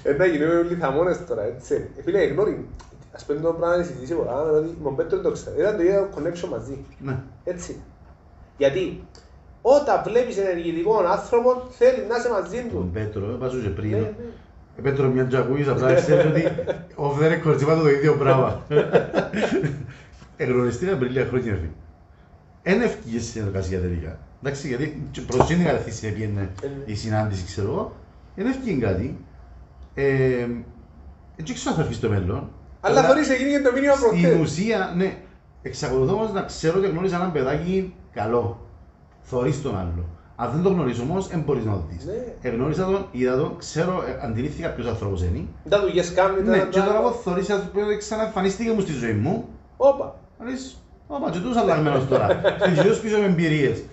Ε, 0.03 0.13
να 0.13 0.25
γίνουμε 0.25 0.53
όλοι 0.53 0.75
θαμώνες 0.75 1.25
τώρα, 1.27 1.43
έτσι. 1.43 1.89
Ε, 1.97 2.01
Φίλε, 2.01 2.23
γνώρι, 2.25 2.67
ας 3.11 3.25
πούμε 3.25 3.39
το 3.39 3.53
πράγμα 3.53 3.77
να 3.77 3.83
συζητήσει 3.83 4.13
πολλά, 4.13 4.41
ότι 4.41 4.67
με 4.77 4.83
τον 4.83 4.95
Πέτρο 4.95 5.19
το 5.21 5.31
ξέρω. 5.31 5.55
Ήταν 5.59 5.75
το 5.77 5.81
ίδιο 5.83 6.09
connection 6.15 6.49
μαζί. 6.49 6.85
Ναι. 6.99 7.19
Έτσι. 7.43 7.75
Γιατί 8.57 9.03
όταν 9.61 10.03
βλέπεις 10.05 10.37
ενεργητικό 10.37 11.03
άνθρωπο, 11.07 11.67
θέλεις 11.69 12.07
να 12.09 12.15
είσαι 12.17 12.29
μαζί 12.29 12.57
Τον 12.61 12.69
του. 12.69 12.89
Πέτρο, 12.93 13.37
βάζω 13.39 13.57
και 13.59 13.69
πριν. 13.69 13.91
Ναι, 13.91 13.97
ναι. 13.97 14.07
Ε, 14.77 14.81
Πέτρο 14.81 15.07
μια 15.07 15.25
τζακούγης, 15.27 15.67
απλά 15.67 15.93
ξέρεις 15.93 16.25
ότι 16.25 16.43
off 17.03 17.21
the 17.21 17.27
record 17.31 17.61
είπα 17.61 17.75
το 17.75 17.89
ίδιο 17.89 18.15
πράγμα. 18.15 18.61
Εγνωριστήκα 20.37 20.95
πριν 20.95 21.11
λίγα 21.11 21.25
χρόνια 21.25 21.51
ρε 21.51 21.57
φίλε. 21.57 21.69
Εν 22.63 22.81
ευκήγες 22.81 23.23
συνεργασία 23.25 23.79
τελικά. 23.79 24.17
Εντάξει, 24.43 24.67
γιατί 24.67 25.07
και 25.11 25.21
προς 25.21 25.45
την 25.47 25.63
κατευθύνση 25.63 26.07
έπιανε 26.07 26.49
η 26.85 26.95
συνάντηση, 26.95 27.45
ξέρω 27.45 27.67
εγώ. 27.67 27.95
Εν 28.35 28.45
ευκήγε 28.45 28.85
κάτι. 28.85 29.17
Ε, 29.93 30.45
Δεν 31.35 31.45
ξέρω 31.55 31.69
αν 31.69 31.75
θα 31.75 31.81
έρθει 31.81 31.93
στο 31.93 32.09
μέλλον. 32.09 32.49
Αλλά 32.81 33.03
θωρείς 33.03 33.29
έγινε 33.29 33.49
και 33.49 33.61
το 33.61 33.71
μήνυμα 33.73 33.93
Στην 33.93 34.09
προχτές. 34.09 34.39
ουσία, 34.39 34.93
ναι. 34.97 35.17
Εξακολουθώ 35.61 36.13
όμως 36.13 36.31
να 36.33 36.41
ξέρω 36.41 36.77
ότι 36.79 36.87
γνώρισα 36.87 37.15
έναν 37.15 37.31
παιδάκι 37.31 37.93
καλό. 38.13 38.59
Θωρείς 39.29 39.61
τον 39.61 39.77
άλλο. 39.77 40.05
Αν 40.35 40.51
δεν 40.53 40.63
το 40.63 40.69
γνωρίζω 40.69 41.01
όμως, 41.09 41.27
δεν 41.27 41.39
μπορείς 41.39 41.65
να 41.65 41.71
το 41.71 41.83
δεις. 41.89 42.05
Ναι. 42.05 42.13
Εγνώρισα 42.49 42.85
τον, 42.85 43.05
είδα 43.11 43.37
τον, 43.37 43.57
ξέρω, 43.57 44.03
ε, 44.07 44.25
αντιλήφθηκα 44.25 44.69
ποιος 44.69 44.87
άνθρωπος 44.87 45.23
είναι. 45.23 45.41
Τα 45.69 45.79
δουλειές 45.81 46.13
κάνει, 46.13 46.41
Ναι, 46.41 46.57
τα- 46.57 46.65
και 46.65 46.79
τα- 46.79 46.85
τώρα 46.85 46.99
εγώ 46.99 47.11
θωρείς 47.11 47.49
ένας 47.49 47.63
που 47.63 47.79
ξαναεμφανίστηκε 47.97 48.71
μου 48.71 48.79
στη 48.81 48.91
ζωή 48.93 49.13
μου. 49.13 49.45
Όπα. 49.77 50.15
Να 50.39 50.49
λες, 50.49 50.77
όπα, 51.07 51.29
και 51.31 51.39
τούς 51.39 51.55
αλλαγμένος 51.57 52.07
τώρα. 52.07 52.27
Και 52.63 52.81
γύρω 52.81 52.95
πίσω 53.01 53.17
με 53.19 53.25
εμπειρίες. 53.25 53.83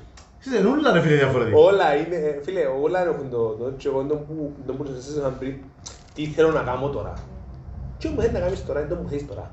Ξέρετε, 0.40 0.62
είναι 0.62 0.70
όλα 0.78 0.92
ρε 0.92 1.00
φίλε 1.00 1.14
διαφορετικά. 1.16 1.58
Όλα 1.58 1.94
είναι, 1.96 2.16
ε, 2.16 2.40
φίλε, 2.44 2.60
όλα 2.82 3.04
έχουν 3.06 3.30
το, 3.30 3.48
το, 3.48 3.70
και 3.76 3.88
εγώ 3.88 4.02
τον 4.02 4.26
που, 4.26 4.52
τον 4.66 4.76
που 4.76 4.84
σας 4.86 4.96
έστειλα 5.08 5.28
πριν, 5.28 5.54
τι 6.14 6.24
θέλω 6.26 6.50
να 6.50 6.60
κάνω 6.62 6.88
τώρα. 6.88 7.12
Τι 7.98 8.08
μου 8.08 8.20
θέλει 8.20 8.32
να 8.32 8.38
κάνεις 8.40 8.64
τώρα, 8.66 8.80
είναι 8.80 8.88
το 8.88 8.94
που 8.94 9.08
θέλεις 9.08 9.26
τώρα. 9.26 9.50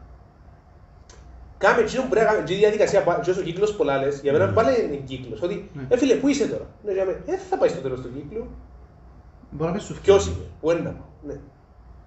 Κάμε 1.63 1.81
εκείνο 1.81 2.01
που 2.03 2.09
πρέπει 2.09 2.25
να 2.25 2.31
κάνεις, 2.31 2.47
και 2.49 2.55
η 2.55 2.57
διαδικασία, 2.57 3.01
πα- 3.03 3.19
και 3.23 3.29
όσο 3.29 3.41
κύκλος 3.41 3.73
πολλά 3.75 3.97
λες, 4.01 4.19
για 4.23 4.31
μένα 4.31 4.45
Ναι. 4.45 4.51
πάλι 4.57 4.69
είναι 4.85 4.95
κύκλος, 4.95 5.41
ότι, 5.41 5.69
Ναι. 5.73 5.83
ε 5.89 5.97
φίλε, 5.97 6.15
πού 6.15 6.27
είσαι 6.27 6.47
τώρα; 6.47 6.65
Ναι, 6.85 6.91
για 6.91 7.05
μένα, 7.05 7.17
ε, 7.25 7.37
θα 7.49 7.57
πάει 7.57 7.69
στο 7.69 7.81
τέλος 7.81 7.99
του 8.01 8.09
κύκλου, 8.15 8.43
Μπορεί 9.51 9.69
να 9.71 9.75
πες 9.77 9.83
σου 9.83 9.95
ποιος 10.03 10.25
είμαι, 10.27 10.45
πού 10.61 10.71
είναι; 10.71 10.79
Να 10.79 10.89
πάω. 10.89 11.05
Ναι. 11.27 11.35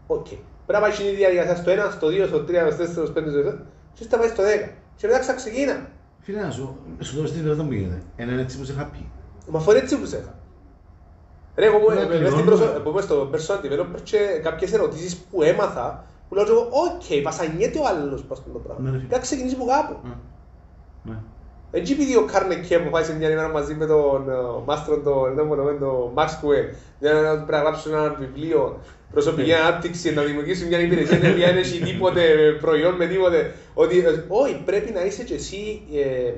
Οκ. 0.07 0.27
Πρέπει 0.27 0.43
να 0.67 0.81
πάει 0.81 0.91
στην 0.93 1.07
διαδικασία 1.17 1.57
στο 1.57 1.71
1, 1.71 1.91
στο 1.97 2.07
2, 2.09 2.27
στο 2.27 2.39
3, 2.45 2.71
στο 2.73 2.83
4, 2.85 3.05
στο 3.07 3.13
5, 3.13 3.31
στο 3.31 3.39
6, 3.41 3.59
και 3.95 4.05
θα 4.09 4.19
πάει 4.19 4.29
στο 4.29 4.43
10. 4.43 4.69
Και 4.97 5.07
μετά 5.07 5.19
ξαξεκίνα. 5.19 5.77
Φίλε 6.21 6.41
να 6.41 6.51
σου, 6.51 6.77
σου 7.01 7.17
δώσω 7.17 7.33
την 7.33 7.43
περίοδο 7.43 7.63
που 7.65 7.73
γίνεται. 7.73 8.03
Είναι 8.17 8.41
έτσι 8.41 8.59
που 8.59 8.65
σε 8.65 8.75
happy. 8.81 9.03
Μα 9.49 9.59
φορέ 9.61 9.79
έτσι 9.79 9.99
που 9.99 10.07
σε 10.07 10.17
είχα. 10.17 10.35
Ρε, 11.57 11.67
εγώ 11.67 11.79
που- 11.79 11.91
Ναι, 11.93 12.01
ε, 12.01 12.05
μες 12.05 12.05
στην 12.07 12.19
πληρώνουμε. 12.21 12.51
προσω- 12.51 12.81
που 12.83 12.89
είμαι 12.91 13.01
στο 13.01 13.31
personal 13.33 13.59
developer 13.65 14.01
και 14.03 14.19
κάποιες 14.43 14.73
ερωτήσεις 14.73 15.17
που 15.17 15.43
έμαθα, 15.43 16.05
που 16.29 16.35
λέω 16.35 16.45
και 16.45 16.51
εγώ, 16.51 16.69
οκ, 16.85 17.23
πασανιέται 17.23 17.79
ο 17.79 17.87
άλλος 17.87 18.25
πας 18.25 18.39
στον 18.39 18.53
το 18.53 18.59
Ναι, 18.59 18.65
πράγμα. 18.65 18.85
ρε 18.85 18.89
φίλε. 18.91 18.99
Πρέπει 18.99 19.13
να 19.15 19.19
ξεκινήσει 19.19 19.55
από 19.55 19.65
κάπου. 19.65 19.95
Ναι. 20.05 20.15
Ναι. 21.13 21.19
Έτσι 21.71 21.93
επειδή 21.93 22.17
ο 22.17 22.25
Κάρνεκε 22.25 22.79
που 22.79 22.91
πάει 22.91 23.05
σε 23.05 23.17
μια 23.17 23.31
ημέρα 23.31 23.49
μαζί 23.49 23.75
με 23.75 23.87
τον 23.87 24.31
ε, 24.31 24.35
μάστρο 24.67 25.01
τον, 25.01 25.35
δεν 25.35 25.47
μπορώ, 25.47 25.65
με 25.65 25.73
τον 25.73 26.11
Maxwell, 26.15 26.67
για 26.99 27.13
να 27.13 27.21
πρέπει 27.35 27.51
να 27.53 27.59
γράψουν 27.59 27.93
ένα 27.95 28.15
βιβλίο 28.19 28.81
προσωπική 29.13 29.53
ανάπτυξη, 29.53 30.15
να 30.15 30.23
δημιουργήσουν 30.23 30.69
μια 30.69 30.81
υπηρεσία 30.81 31.17
η 31.29 31.31
οποία 31.31 31.47
δεν 31.47 31.57
έχει 31.57 31.79
τίποτε 31.81 32.23
προϊόν 32.61 32.95
με 32.95 33.07
τίποτε. 33.07 33.55
Ότι, 33.75 33.99
ε, 33.99 34.25
όχι, 34.29 34.63
πρέπει 34.65 34.93
να 34.93 35.05
είσαι 35.05 35.23
και 35.23 35.35
εσύ, 35.35 35.83
ε, 35.95 36.29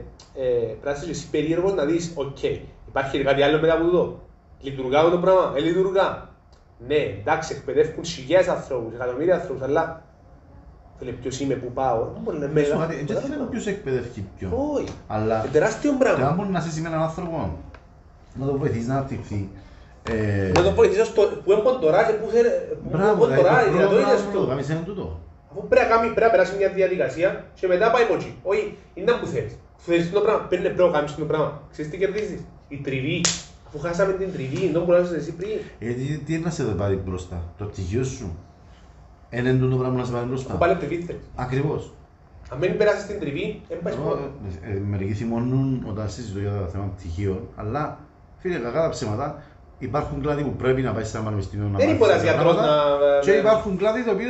ε, 0.43 0.49
πρέπει 0.59 0.79
να 0.85 0.91
είσαι 0.91 1.05
και 1.05 1.11
εσύ 1.11 1.31
περίεργος 1.31 1.75
να 1.75 1.85
δεις, 1.85 2.13
οκ, 2.15 2.43
υπάρχει 2.89 3.23
κάτι 3.23 3.43
άλλο 3.43 3.61
μετά 3.61 3.73
από 3.75 3.85
τούτο. 3.85 4.21
Λειτουργά 4.61 5.11
το 5.11 5.19
πράγμα, 5.19 5.53
ε, 5.57 5.61
λειτουργά. 5.61 6.28
Ναι, 6.87 6.95
εντάξει, 6.95 7.55
εκπαιδεύουν 7.57 8.05
χιλιάδες 8.05 8.49
ανθρώπους, 8.49 8.95
εκατομμύρια 8.95 9.35
ανθρώπους, 9.35 9.63
αλλά 9.63 10.03
φίλε, 10.99 11.11
ποιος 11.11 11.41
είμαι, 11.41 11.55
πού 11.55 11.73
πάω, 11.73 11.99
δεν 12.13 12.23
μπορεί 12.23 12.39
να 12.39 12.45
είναι 12.47 12.65
Σου 12.65 12.73
μέγα. 12.77 12.87
κάτι, 12.87 13.05
Δεν 13.13 13.21
θέλω 13.23 13.45
ποιος 13.45 13.67
εκπαιδεύει 13.67 14.27
ποιον. 14.39 14.53
Όχι, 14.75 14.89
Αλλά 15.07 15.39
είναι 15.41 15.53
τεράστιο 15.53 15.91
αν 15.91 15.99
πράγμα. 15.99 16.33
μπορεί 16.37 16.49
να 16.49 16.65
είσαι 16.69 16.81
με 16.81 16.89
έναν 16.89 17.03
άνθρωπο, 17.03 17.59
να 18.35 18.47
το 18.47 18.59
βοηθήσεις 18.59 18.87
να 18.87 18.95
αναπτυχθεί. 18.95 19.49
ε, 20.11 20.51
Να 20.55 20.63
το 20.63 20.71
βοηθήσω 20.73 21.05
στο 21.05 21.23
που 21.45 21.53
έχω 21.53 21.79
τώρα 21.79 22.05
και 22.05 22.13
που 22.13 22.29
θέλει. 22.31 22.49
που 22.83 22.89
Μπράβο, 22.93 23.27
έχω 23.27 23.35
τώρα, 23.43 23.59
δηλαδή, 23.59 23.77
για 23.77 23.87
το 23.89 23.95
το 23.95 24.01
είδες 24.01 24.21
πρώτο 24.21 24.39
του. 24.39 24.47
πράγμα, 24.47 24.63
είναι 24.75 24.83
τούτο. 24.87 25.21
Αφού 25.51 25.69
πρέπει 25.69 25.89
να 25.89 25.97
κάνει, 25.97 26.07
πρέπει 26.09 26.21
να 26.21 26.31
περάσει 26.31 26.57
μια 26.57 26.69
διαδικασία 26.69 27.45
και 27.55 27.67
μετά 27.67 27.91
πάει 27.91 28.05
μότσι. 28.11 28.35
Όχι, 28.43 28.77
είναι 28.95 29.13
που 29.13 29.27
θέλεις. 29.27 29.59
Θέλεις 29.77 30.11
το 30.13 30.21
πράγμα, 30.21 30.41
παίρνει 30.49 30.65
πρέπει 30.65 30.83
να 30.83 30.91
κάνεις 30.97 31.15
το 31.15 31.25
πράγμα. 31.25 31.63
Ξέρεις 31.73 31.91
τι 31.91 31.97
κερδίζεις; 31.99 32.41
Η 32.69 32.77
τριβή. 32.85 33.21
Αφού 33.69 33.79
χάσαμε 33.81 34.13
την 34.13 34.33
τριβή, 34.33 34.71
δεν 34.73 34.83
μπορείς 34.83 35.11
να 35.11 35.17
εσύ 35.17 35.33
πριν. 35.33 35.51
Γιατί 35.79 36.23
τι 36.27 36.35
είναι 36.35 36.45
να 36.45 36.51
σε 36.51 36.63
πάρει 36.63 36.95
μπροστά, 36.95 37.43
το 37.59 37.65
πτυχίο 37.65 38.05
σου. 38.05 38.37
Είναι 39.31 39.53
τούτο 39.53 39.77
πράγμα 39.77 39.97
να 39.99 40.05
σε 40.05 40.13
πάρει 40.13 40.23
Αφού 40.25 40.33
μπροστά. 40.35 40.55
πάλι 40.55 40.77
τριβή 40.77 40.97
θέλεις. 40.97 41.23
Ακριβώς. 41.35 41.93
Αν 42.53 42.59
δεν 42.61 42.77
περάσεις 42.77 43.07
την 43.07 43.21
τριβή, 43.21 43.63
δεν 43.69 43.79
πάει 43.83 43.95
Εγώ, 43.95 44.11
σπort. 44.13 44.19
ε, 44.67 44.77
ε, 44.77 44.79
Μερικοί 44.79 45.13
θυμώνουν 45.13 45.85
όταν 45.89 46.11
συζητώ 46.11 46.39
για 46.39 46.51
τα 46.51 46.67
θέματα 46.73 46.91
πτυχίων, 46.97 47.49
αλλά 47.57 47.99
φίλε, 48.39 48.59
κακά 48.59 48.81
τα 48.83 48.89
ψέματα, 48.89 49.43
υπάρχουν 49.79 50.21
κλάδοι 50.23 50.43
που 50.43 50.51
πρέπει 50.57 50.83
να 50.83 50.93
πάεις 50.93 51.09
σε 51.09 51.17
ένα 51.17 51.25
πανεπιστήμιο 51.27 51.69
να 51.69 51.79
Δεν 51.79 51.87
μάθεις 51.87 51.99
μπορεί 51.99 52.13
αυτά 52.13 52.25
τα 52.25 52.31
γιατρός 52.33 52.55
πράγματα 52.55 52.97
να... 53.17 53.21
Και 53.21 53.31
υπάρχουν 53.31 53.77
κλάδοι 53.77 54.01
οι 54.07 54.11
οποίοι 54.11 54.27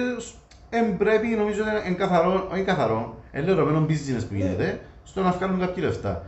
εν 0.71 0.97
πρέπει, 0.97 1.27
νομίζω 1.27 1.63
ότι 1.63 1.89
είναι 1.89 1.97
καθαρό, 1.97 2.49
όχι 2.53 2.63
καθαρό, 2.63 3.17
ελερωμένο 3.31 3.87
business 3.89 4.25
που 4.29 4.35
γίνεται, 4.35 4.81
στο 5.05 5.23
να 5.23 5.31
βγάλουν 5.31 5.59
κάποια 5.61 5.83
λεφτά. 5.83 6.25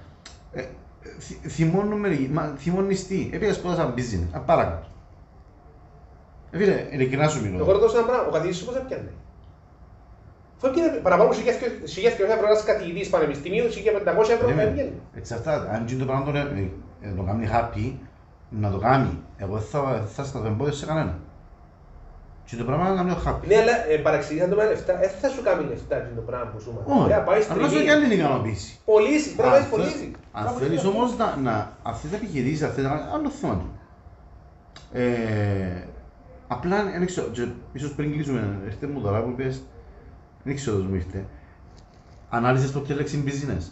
Ε, 1.20 1.22
θυ- 1.22 1.50
θυμώνουν 1.50 1.98
μερικοί, 1.98 2.28
μα 2.32 2.54
θυμώνεις 2.56 3.06
τι, 3.06 3.30
επειδή 3.32 3.52
σπούδασα 3.52 3.94
business, 3.96 4.26
α, 4.32 4.38
παρακάτω. 4.40 4.86
Ε, 6.50 6.58
φίλε, 6.58 6.86
ειλικρινά 6.90 7.28
σου 7.28 7.42
μιλώ. 7.42 7.56
Εγώ 7.58 7.72
ρωτώ 7.72 7.96
ένα 7.98 8.06
πράγμα, 8.06 8.26
ο 8.26 8.30
καθηγητής 8.30 8.58
σου 8.58 8.64
πώς 8.64 8.76
έπιανε. 8.76 9.12
Αφού 10.56 10.66
έπιανε 10.66 10.96
παραπάνω 10.98 11.30
από 11.30 11.38
1.000 11.38 12.32
ευρώ 12.34 12.46
ένας 12.46 12.64
καθηγητής 12.64 13.08
πανεπιστημίου, 13.10 13.64
1.500 13.64 14.30
ευρώ 14.32 14.46
Περίμενε. 14.46 14.70
έπιανε. 14.70 14.92
Εξαρτάται. 15.14 15.74
Αν 15.74 15.86
γίνει 15.86 16.00
το 16.00 16.06
πράγμα 16.06 16.24
το, 16.32 16.38
ε, 16.38 16.70
ε, 17.00 17.12
το 17.16 17.22
κάνει 17.22 17.48
happy, 17.52 17.92
να 18.50 18.70
το 18.70 18.78
κάνει. 18.78 19.18
Εγώ 19.36 19.52
δεν 19.54 19.62
θα, 19.66 19.82
δεν 19.92 20.06
θα 20.06 20.24
σταθώ 20.24 20.46
εμπόδιο 20.46 20.72
σε 20.72 20.86
κανένα. 20.86 21.18
Και 22.50 22.56
το 22.56 22.64
πράγμα 22.64 22.88
να 22.88 22.94
κάνει 22.94 23.16
happy. 23.26 23.46
Ναι, 23.46 23.56
αλλά 23.56 23.86
ε, 23.90 23.96
παραξηγείς 23.96 24.42
αν 24.42 24.50
το 24.50 24.56
πάει 24.56 24.68
λεφτά, 24.68 24.96
δεν 24.98 25.10
θα 25.20 25.28
σου 25.28 25.42
κάνει 25.42 25.64
λεφτά 25.68 25.96
αυτό 25.96 26.14
το 26.14 26.20
πράγμα 26.20 26.50
που 26.50 26.60
σου 26.60 26.72
μάθει. 26.72 26.90
Όχι, 26.90 26.98
Πρέπει 27.08 27.18
να 27.20 27.24
πάει 27.26 27.42
αλλά 27.50 27.62
σου 27.68 27.68
τριβή. 27.70 27.84
και 27.84 27.90
άλλη 27.90 28.04
είναι 28.04 28.14
ικανοποίηση. 28.14 28.78
Πωλήσει, 28.84 29.34
πρέπει 29.34 29.48
να 29.48 29.54
Αν 29.56 29.60
πάει 29.60 29.62
θε- 29.62 29.70
πωλήσει. 29.70 30.10
Αν 30.32 30.46
θέλεις 30.48 30.84
όμως 30.84 31.16
να, 31.16 31.36
να 31.36 31.72
αυτές 31.82 32.10
τις 32.10 32.18
επιχειρήσεις, 32.18 32.62
αυτές 32.62 32.84
τα 32.84 33.10
άλλο 33.14 33.28
θέμα 33.30 33.54
του. 33.56 33.68
Ε, 34.92 35.82
απλά, 36.48 36.84
δεν 36.84 37.06
ξέρω, 37.06 37.26
και 37.26 37.46
ίσως 37.72 37.94
πριν 37.94 38.12
κλείσουμε, 38.12 38.58
έρχεται 38.64 38.86
μου 38.86 39.00
τώρα 39.00 39.22
που 39.22 39.28
είπες, 39.30 39.62
δεν 40.42 40.54
ξέρω 40.54 40.76
πώς 40.76 40.86
μου 40.86 40.94
ήρθε. 40.94 41.24
Ανάλυσες 42.30 42.70
ποτέ 42.70 42.94
λέξη 42.94 43.24
business. 43.26 43.64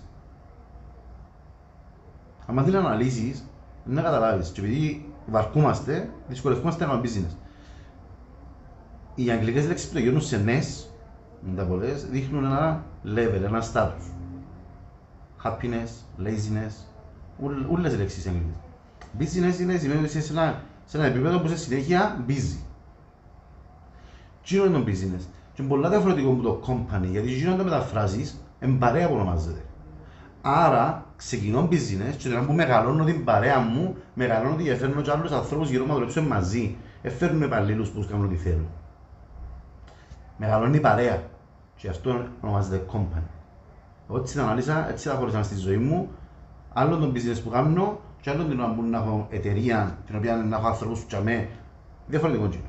Αν 2.47 2.65
δεν 2.65 2.77
αναλύσεις, 2.77 3.45
δεν 3.85 4.05
καταλάβεις. 4.05 4.49
Και 4.51 4.61
επειδή 4.61 5.13
βαρκούμαστε, 5.27 6.09
δυσκολευόμαστε 6.29 6.85
να 6.85 6.91
κάνουμε 6.91 7.09
business. 7.09 7.35
Οι 9.21 9.31
αγγλικές 9.31 9.67
λέξεις 9.67 9.89
που 9.89 9.95
το 9.95 9.99
γίνουν 10.01 10.21
σε 10.21 10.45
NES, 10.47 10.87
με 11.41 11.57
τα 11.57 11.65
πολλές, 11.65 12.07
δείχνουν 12.11 12.45
ένα 12.45 12.85
level, 13.05 13.43
ένα 13.45 13.63
status. 13.73 14.13
Happiness, 15.45 15.91
laziness, 16.25 16.73
ούλ- 17.39 17.71
όλες 17.73 17.93
οι 17.93 17.97
λέξεις 17.97 18.27
αγγλικές. 18.27 18.55
Business 19.19 19.61
είναι 19.61 19.77
σημαίνει 19.77 19.99
ότι 20.01 20.09
είσαι 20.09 20.21
σε 20.21 20.33
ένα, 20.33 20.63
σε 20.85 20.97
ένα 20.97 21.07
επίπεδο 21.07 21.39
που 21.39 21.47
είσαι 21.47 21.57
συνέχεια 21.57 22.25
busy. 22.29 22.59
Τι 24.49 24.57
είναι 24.57 24.69
το 24.69 24.85
business. 24.87 25.25
Και 25.53 25.63
είναι 25.63 25.69
πολλά 25.69 25.89
διαφορετικό 25.89 26.31
από 26.31 26.43
το 26.43 26.61
company, 26.67 27.07
γιατί 27.11 27.29
τι 27.29 27.57
το 27.57 27.65
μεταφράσεις, 27.65 28.45
εν 28.59 28.79
παρέα 28.79 29.09
που 29.09 29.15
ονομάζεται. 29.15 29.61
Άρα, 30.43 31.07
ξεκινώ 31.17 31.69
business 31.71 32.15
και 32.17 32.29
όταν 32.29 32.47
που 32.47 32.53
μεγαλώνω 32.53 33.05
την 33.05 33.25
παρέα 33.25 33.59
μου, 33.59 33.97
μεγαλώνω 34.15 34.55
ότι 34.55 34.75
φέρνω 34.77 35.01
και 35.01 35.11
άλλους 35.11 35.31
ανθρώπους 35.31 35.71
γύρω 35.71 35.83
μου 35.83 35.89
να 35.89 35.95
δουλέψουν 35.95 36.27
μαζί. 36.27 36.77
Δεν 37.03 37.13
φέρνουμε 37.13 37.45
υπαλλήλους 37.45 37.89
που 37.89 38.07
κάνουν 38.11 38.25
ό,τι 38.25 38.37
θέλουν. 38.37 38.67
Μεγαλώνει 40.39 40.77
η 40.77 40.81
παρέα. 40.81 41.23
Και 41.77 41.89
αυτό 41.89 42.25
ονομάζεται 42.41 42.85
company. 42.93 43.23
Εγώ 44.09 44.19
έτσι 44.19 44.37
τα 44.37 44.43
αναλύσα, 44.43 44.89
έτσι 44.91 45.09
τα 45.09 45.15
χώρισα 45.15 45.43
στη 45.43 45.57
ζωή 45.57 45.77
μου. 45.77 46.09
Άλλο 46.73 46.97
το 46.97 47.13
business 47.15 47.41
που 47.45 47.51
κάνω 47.51 48.01
και 48.21 48.31
άλλο 48.31 48.45
την 48.45 48.61
ώρα 48.61 48.75
που 48.75 48.83
να 48.83 48.99
έχω 48.99 49.27
εταιρεία, 49.31 49.99
την 50.07 50.17
οποία 50.17 50.37
να 50.37 50.57
έχω 50.57 50.67
άνθρωπους 50.67 51.01
που 51.01 51.07
τσαμέ, 51.07 51.49
διαφορετικό 52.07 52.47
κοινό. 52.49 52.63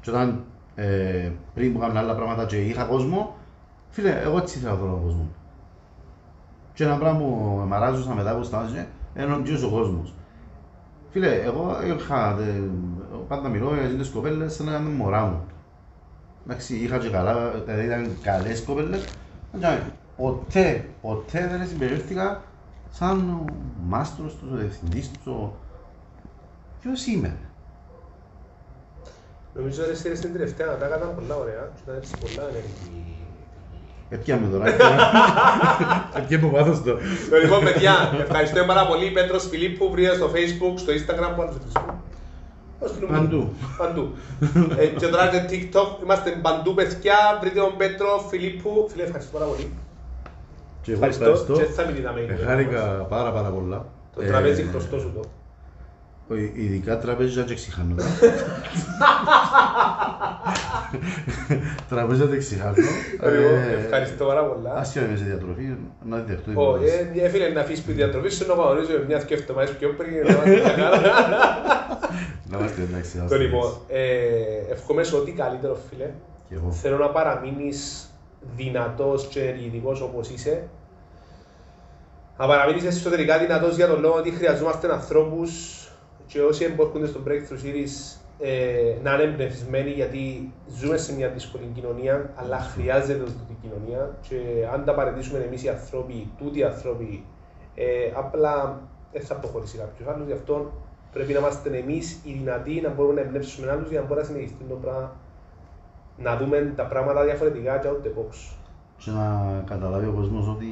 Και 0.00 0.10
όταν 0.10 0.44
ε, 0.74 1.30
πριν 1.54 1.72
που 1.72 1.82
έκανα 1.82 2.00
άλλα 2.00 2.14
πράγματα 2.14 2.44
και 2.44 2.56
είχα 2.56 2.84
κόσμο, 2.84 3.36
φίλε, 3.88 4.20
εγώ 4.20 4.36
έτσι 4.36 4.58
ήθελα 4.58 4.76
τον 4.76 5.02
κόσμο. 5.02 5.28
Και 6.74 6.84
ένα 6.84 6.96
πράγμα 6.96 7.18
που 7.18 7.64
με 7.68 7.76
αράζουσα 7.76 8.14
μετά 8.14 8.36
που 8.36 8.42
στάζε, 8.42 8.88
είναι 9.16 9.32
ο 9.32 9.66
ο 9.66 9.70
κόσμος. 9.70 10.14
Φίλε, 11.10 11.34
εγώ 11.34 11.76
είχα, 11.84 12.30
ε, 12.40 12.62
πάντα 13.28 13.48
μιλώ 13.48 13.74
για 13.74 13.98
τις 13.98 14.08
κοπέλες 14.08 14.54
σαν 14.54 14.66
να 14.66 14.76
είναι 14.76 14.88
μωρά 14.88 15.24
μου. 15.24 15.40
Εντάξει, 16.50 16.76
είχα 16.76 16.98
και 16.98 17.08
καλά, 17.08 17.50
δηλαδή 17.50 17.84
ήταν 17.84 18.16
καλές 18.22 18.62
κοπέλες. 18.62 19.04
Ποτέ, 20.16 20.84
ποτέ 21.00 21.48
δεν 21.50 21.68
συμπεριφέρθηκα 21.68 22.42
σαν 22.90 23.28
ο 23.30 23.44
μάστρος 23.86 24.36
τους, 24.36 24.50
ο 24.52 24.56
διευθυντής 24.56 25.10
τους, 25.10 25.26
ο... 25.26 25.54
Ποιος 26.80 27.06
είμαι. 27.06 27.36
Νομίζω 29.54 29.82
ότι 29.82 29.90
εσύ 29.90 30.16
στην 30.16 30.32
τελευταία 30.32 30.66
να 30.66 30.76
τα 30.76 30.86
έκανα 30.86 31.04
πολλά 31.04 31.36
ωραία 31.36 31.70
και 31.74 31.80
ήταν 31.84 31.96
έτσι 31.96 32.12
πολλά 32.20 32.48
ενεργή. 32.48 33.16
Έπιαμε 34.10 34.48
τώρα. 34.48 34.66
Έπιαμε 36.16 36.46
που 36.46 36.50
βάθος 36.50 36.82
το. 36.82 36.98
Λοιπόν, 37.42 37.64
παιδιά, 37.64 37.92
ευχαριστώ 38.20 38.64
πάρα 38.64 38.86
πολύ. 38.86 39.10
Πέτρος 39.10 39.48
Φιλίππου, 39.48 39.90
βρήκα 39.90 40.14
στο 40.14 40.30
facebook, 40.34 40.74
στο 40.76 40.92
instagram, 40.92 41.32
που 41.34 41.42
άλλο 41.42 41.52
Παντού. 43.08 43.52
Παντού. 43.78 44.12
Ε, 44.78 44.86
και 44.86 45.06
τώρα 45.06 45.28
και 45.28 45.42
TikTok, 45.50 46.02
είμαστε 46.02 46.38
παντού 46.42 46.74
παιδιά, 46.74 47.38
βρείτε 47.40 47.60
τον 47.60 47.76
Πέτρο 47.76 48.26
Φιλίππου. 48.28 48.88
Φίλε, 48.90 49.02
ευχαριστώ 49.02 49.38
πάρα 49.38 49.50
πολύ. 49.50 49.72
Και 50.82 50.92
εγώ 50.92 51.04
ευχαριστώ. 51.04 51.54
Και 51.54 51.64
θα 51.64 51.86
μην 51.86 51.96
είδαμε. 51.96 52.38
Χάρηκα 52.44 52.80
πάρα 53.08 53.32
πάρα 53.32 53.48
πολλά. 53.48 53.86
Το 54.14 54.22
τραπέζι 54.22 54.62
χρωστό 54.62 54.98
σου 54.98 55.12
το. 55.14 55.24
Ειδικά 56.54 56.98
τραπέζια 56.98 57.42
και 57.42 57.54
ξηχάνω. 57.54 57.94
Τραπέζια 61.88 62.26
δεν 62.26 62.38
ξηχάνω. 62.38 62.74
Ευχαριστώ 63.84 64.24
πάρα 64.24 64.44
πολλά. 64.44 64.74
Ας 64.74 64.92
και 64.92 65.00
σε 65.14 65.24
διατροφή, 65.24 65.76
να 66.04 66.16
δεχτώ. 66.16 66.50
Όχι, 66.54 66.84
έφυγε 67.20 67.48
να 67.48 67.60
αφήσεις 67.60 67.84
τη 67.84 67.92
διατροφή 67.92 68.28
σου 68.28 68.46
να 68.46 68.54
παγωνίζω 68.54 69.04
μια 69.06 69.20
σκέφτομαι 69.20 69.64
πιο 69.78 69.94
πριν. 69.98 70.26
Να 72.50 72.58
είμαστε 72.58 72.82
εντάξει. 72.82 73.24
Το 73.28 73.36
λοιπόν, 73.36 73.72
εύχομαι 74.68 75.02
σε 75.02 75.16
ό,τι 75.16 75.32
καλύτερο 75.32 75.74
φίλε. 75.74 76.10
Θέλω 76.70 76.98
να 76.98 77.10
παραμείνεις 77.10 78.10
δυνατός 78.56 79.26
και 79.26 79.40
ενεργητικός 79.40 80.00
όπως 80.00 80.28
είσαι. 80.28 80.68
Να 82.38 82.46
παραμείνεις 82.46 82.84
εσωτερικά 82.84 83.38
δυνατός 83.38 83.76
για 83.76 83.86
τον 83.86 84.00
λόγο 84.00 84.14
ότι 84.14 84.30
χρειαζόμαστε 84.30 84.92
ανθρώπους 84.92 85.82
και 86.26 86.40
όσοι 86.40 86.64
εμπορκούνται 86.64 87.06
στο 87.06 87.20
Breakthrough 87.26 87.64
Series 87.64 88.18
ε, 88.40 88.94
να 89.02 89.14
είναι 89.14 89.22
εμπνευσμένοι 89.22 89.90
γιατί 89.90 90.52
ζούμε 90.78 90.96
σε 90.96 91.14
μια 91.14 91.28
δύσκολη 91.28 91.70
κοινωνία, 91.74 92.30
αλλά 92.34 92.58
χρειάζεται 92.58 93.22
αυτή 93.22 93.42
την 93.46 93.56
κοινωνία 93.62 94.16
και 94.28 94.36
αν 94.72 94.84
τα 94.84 94.94
παρετήσουμε 94.94 95.38
εμείς 95.38 95.62
οι 95.62 95.68
άνθρωποι, 95.68 96.30
τούτοι 96.38 96.58
οι 96.58 96.64
άνθρωποι, 96.64 97.24
ε, 97.74 98.12
απλά 98.14 98.80
δεν 99.12 99.22
θα 99.22 99.34
προχωρήσει 99.34 99.76
κάποιος 99.76 100.08
άλλος. 100.08 100.26
Γι' 100.26 100.32
αυτό 100.32 100.72
πρέπει 101.18 101.32
να 101.32 101.38
είμαστε 101.38 101.78
εμείς 101.78 102.20
οι 102.24 102.32
δυνατοί 102.32 102.80
να 102.80 102.90
μπορούμε 102.90 103.14
να 103.14 103.20
εμπνεύσουμε 103.20 103.70
άλλους 103.70 103.88
για 103.90 104.00
να 104.00 104.06
μπορούμε 104.06 104.26
να 104.26 104.32
συνεχιστεί 104.32 104.64
το 104.64 104.74
πράγμα, 104.74 105.12
να 106.16 106.36
δούμε 106.36 106.72
τα 106.76 106.86
πράγματα 106.86 107.24
διαφορετικά 107.24 107.78
και 107.78 107.88
out 107.90 108.06
the 108.06 108.12
box. 108.18 108.56
Και 108.96 109.10
να 109.10 109.26
καταλάβει 109.66 110.06
ο 110.06 110.12
κόσμος 110.12 110.48
ότι 110.48 110.66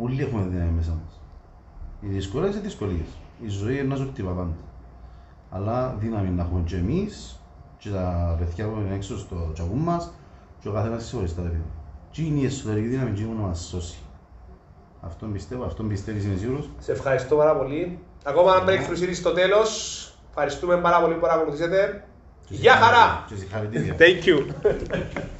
όλοι 0.00 0.22
έχουμε 0.22 0.42
δύναμη 0.50 0.70
μέσα 0.70 0.90
μας. 0.90 1.20
Οι 2.00 2.06
δυσκολίε 2.06 2.50
είναι 2.50 2.60
δυσκολίες 2.60 3.10
η 3.44 3.48
ζωή 3.48 3.78
είναι 3.78 3.94
ένα 3.94 4.04
χτυπά 4.04 4.30
πάντα. 4.30 4.56
Αλλά 5.50 5.96
δύναμη 5.98 6.28
να 6.28 6.42
έχουμε 6.42 6.62
και 6.64 6.76
εμείς 6.76 7.40
και 7.78 7.90
τα 7.90 8.36
παιδιά 8.38 8.68
που 8.68 8.80
είναι 8.80 8.94
έξω 8.94 9.18
στο 9.18 9.50
τσακούν 9.52 9.78
μας 9.78 10.12
και 10.60 10.68
ο 10.68 10.72
καθένας 10.72 11.02
ξεχωριστά 11.02 11.42
τα 11.42 11.48
παιδιά. 11.48 11.64
Τι 12.12 12.26
είναι 12.26 12.38
η 12.40 12.44
εσωτερική 12.44 12.86
δύναμη 12.86 13.10
και 13.10 13.22
να 13.22 13.46
μας 13.46 13.66
σώσει. 13.66 13.98
Αυτό 15.00 15.26
πιστεύω, 15.26 15.64
αυτό 15.64 15.82
πιστεύεις 15.82 16.24
είμαι 16.24 16.36
σίγουρος. 16.36 16.70
Σε 16.78 16.92
ευχαριστώ 16.92 17.36
πάρα 17.36 17.56
πολύ. 17.56 17.98
Ακόμα 18.28 18.56
ένα 18.56 18.64
breakthrough 18.66 19.02
series 19.02 19.14
στο 19.14 19.32
τέλος. 19.32 20.00
Ευχαριστούμε 20.28 20.76
πάρα 20.76 21.00
πολύ 21.00 21.14
που 21.14 21.20
παρακολουθήσετε. 21.20 22.04
Γεια 22.48 22.72
χαρά! 22.76 23.24
Και 23.28 23.34
συγχαρητήρια. 23.34 23.96
Thank 23.98 24.24
you. 24.26 24.46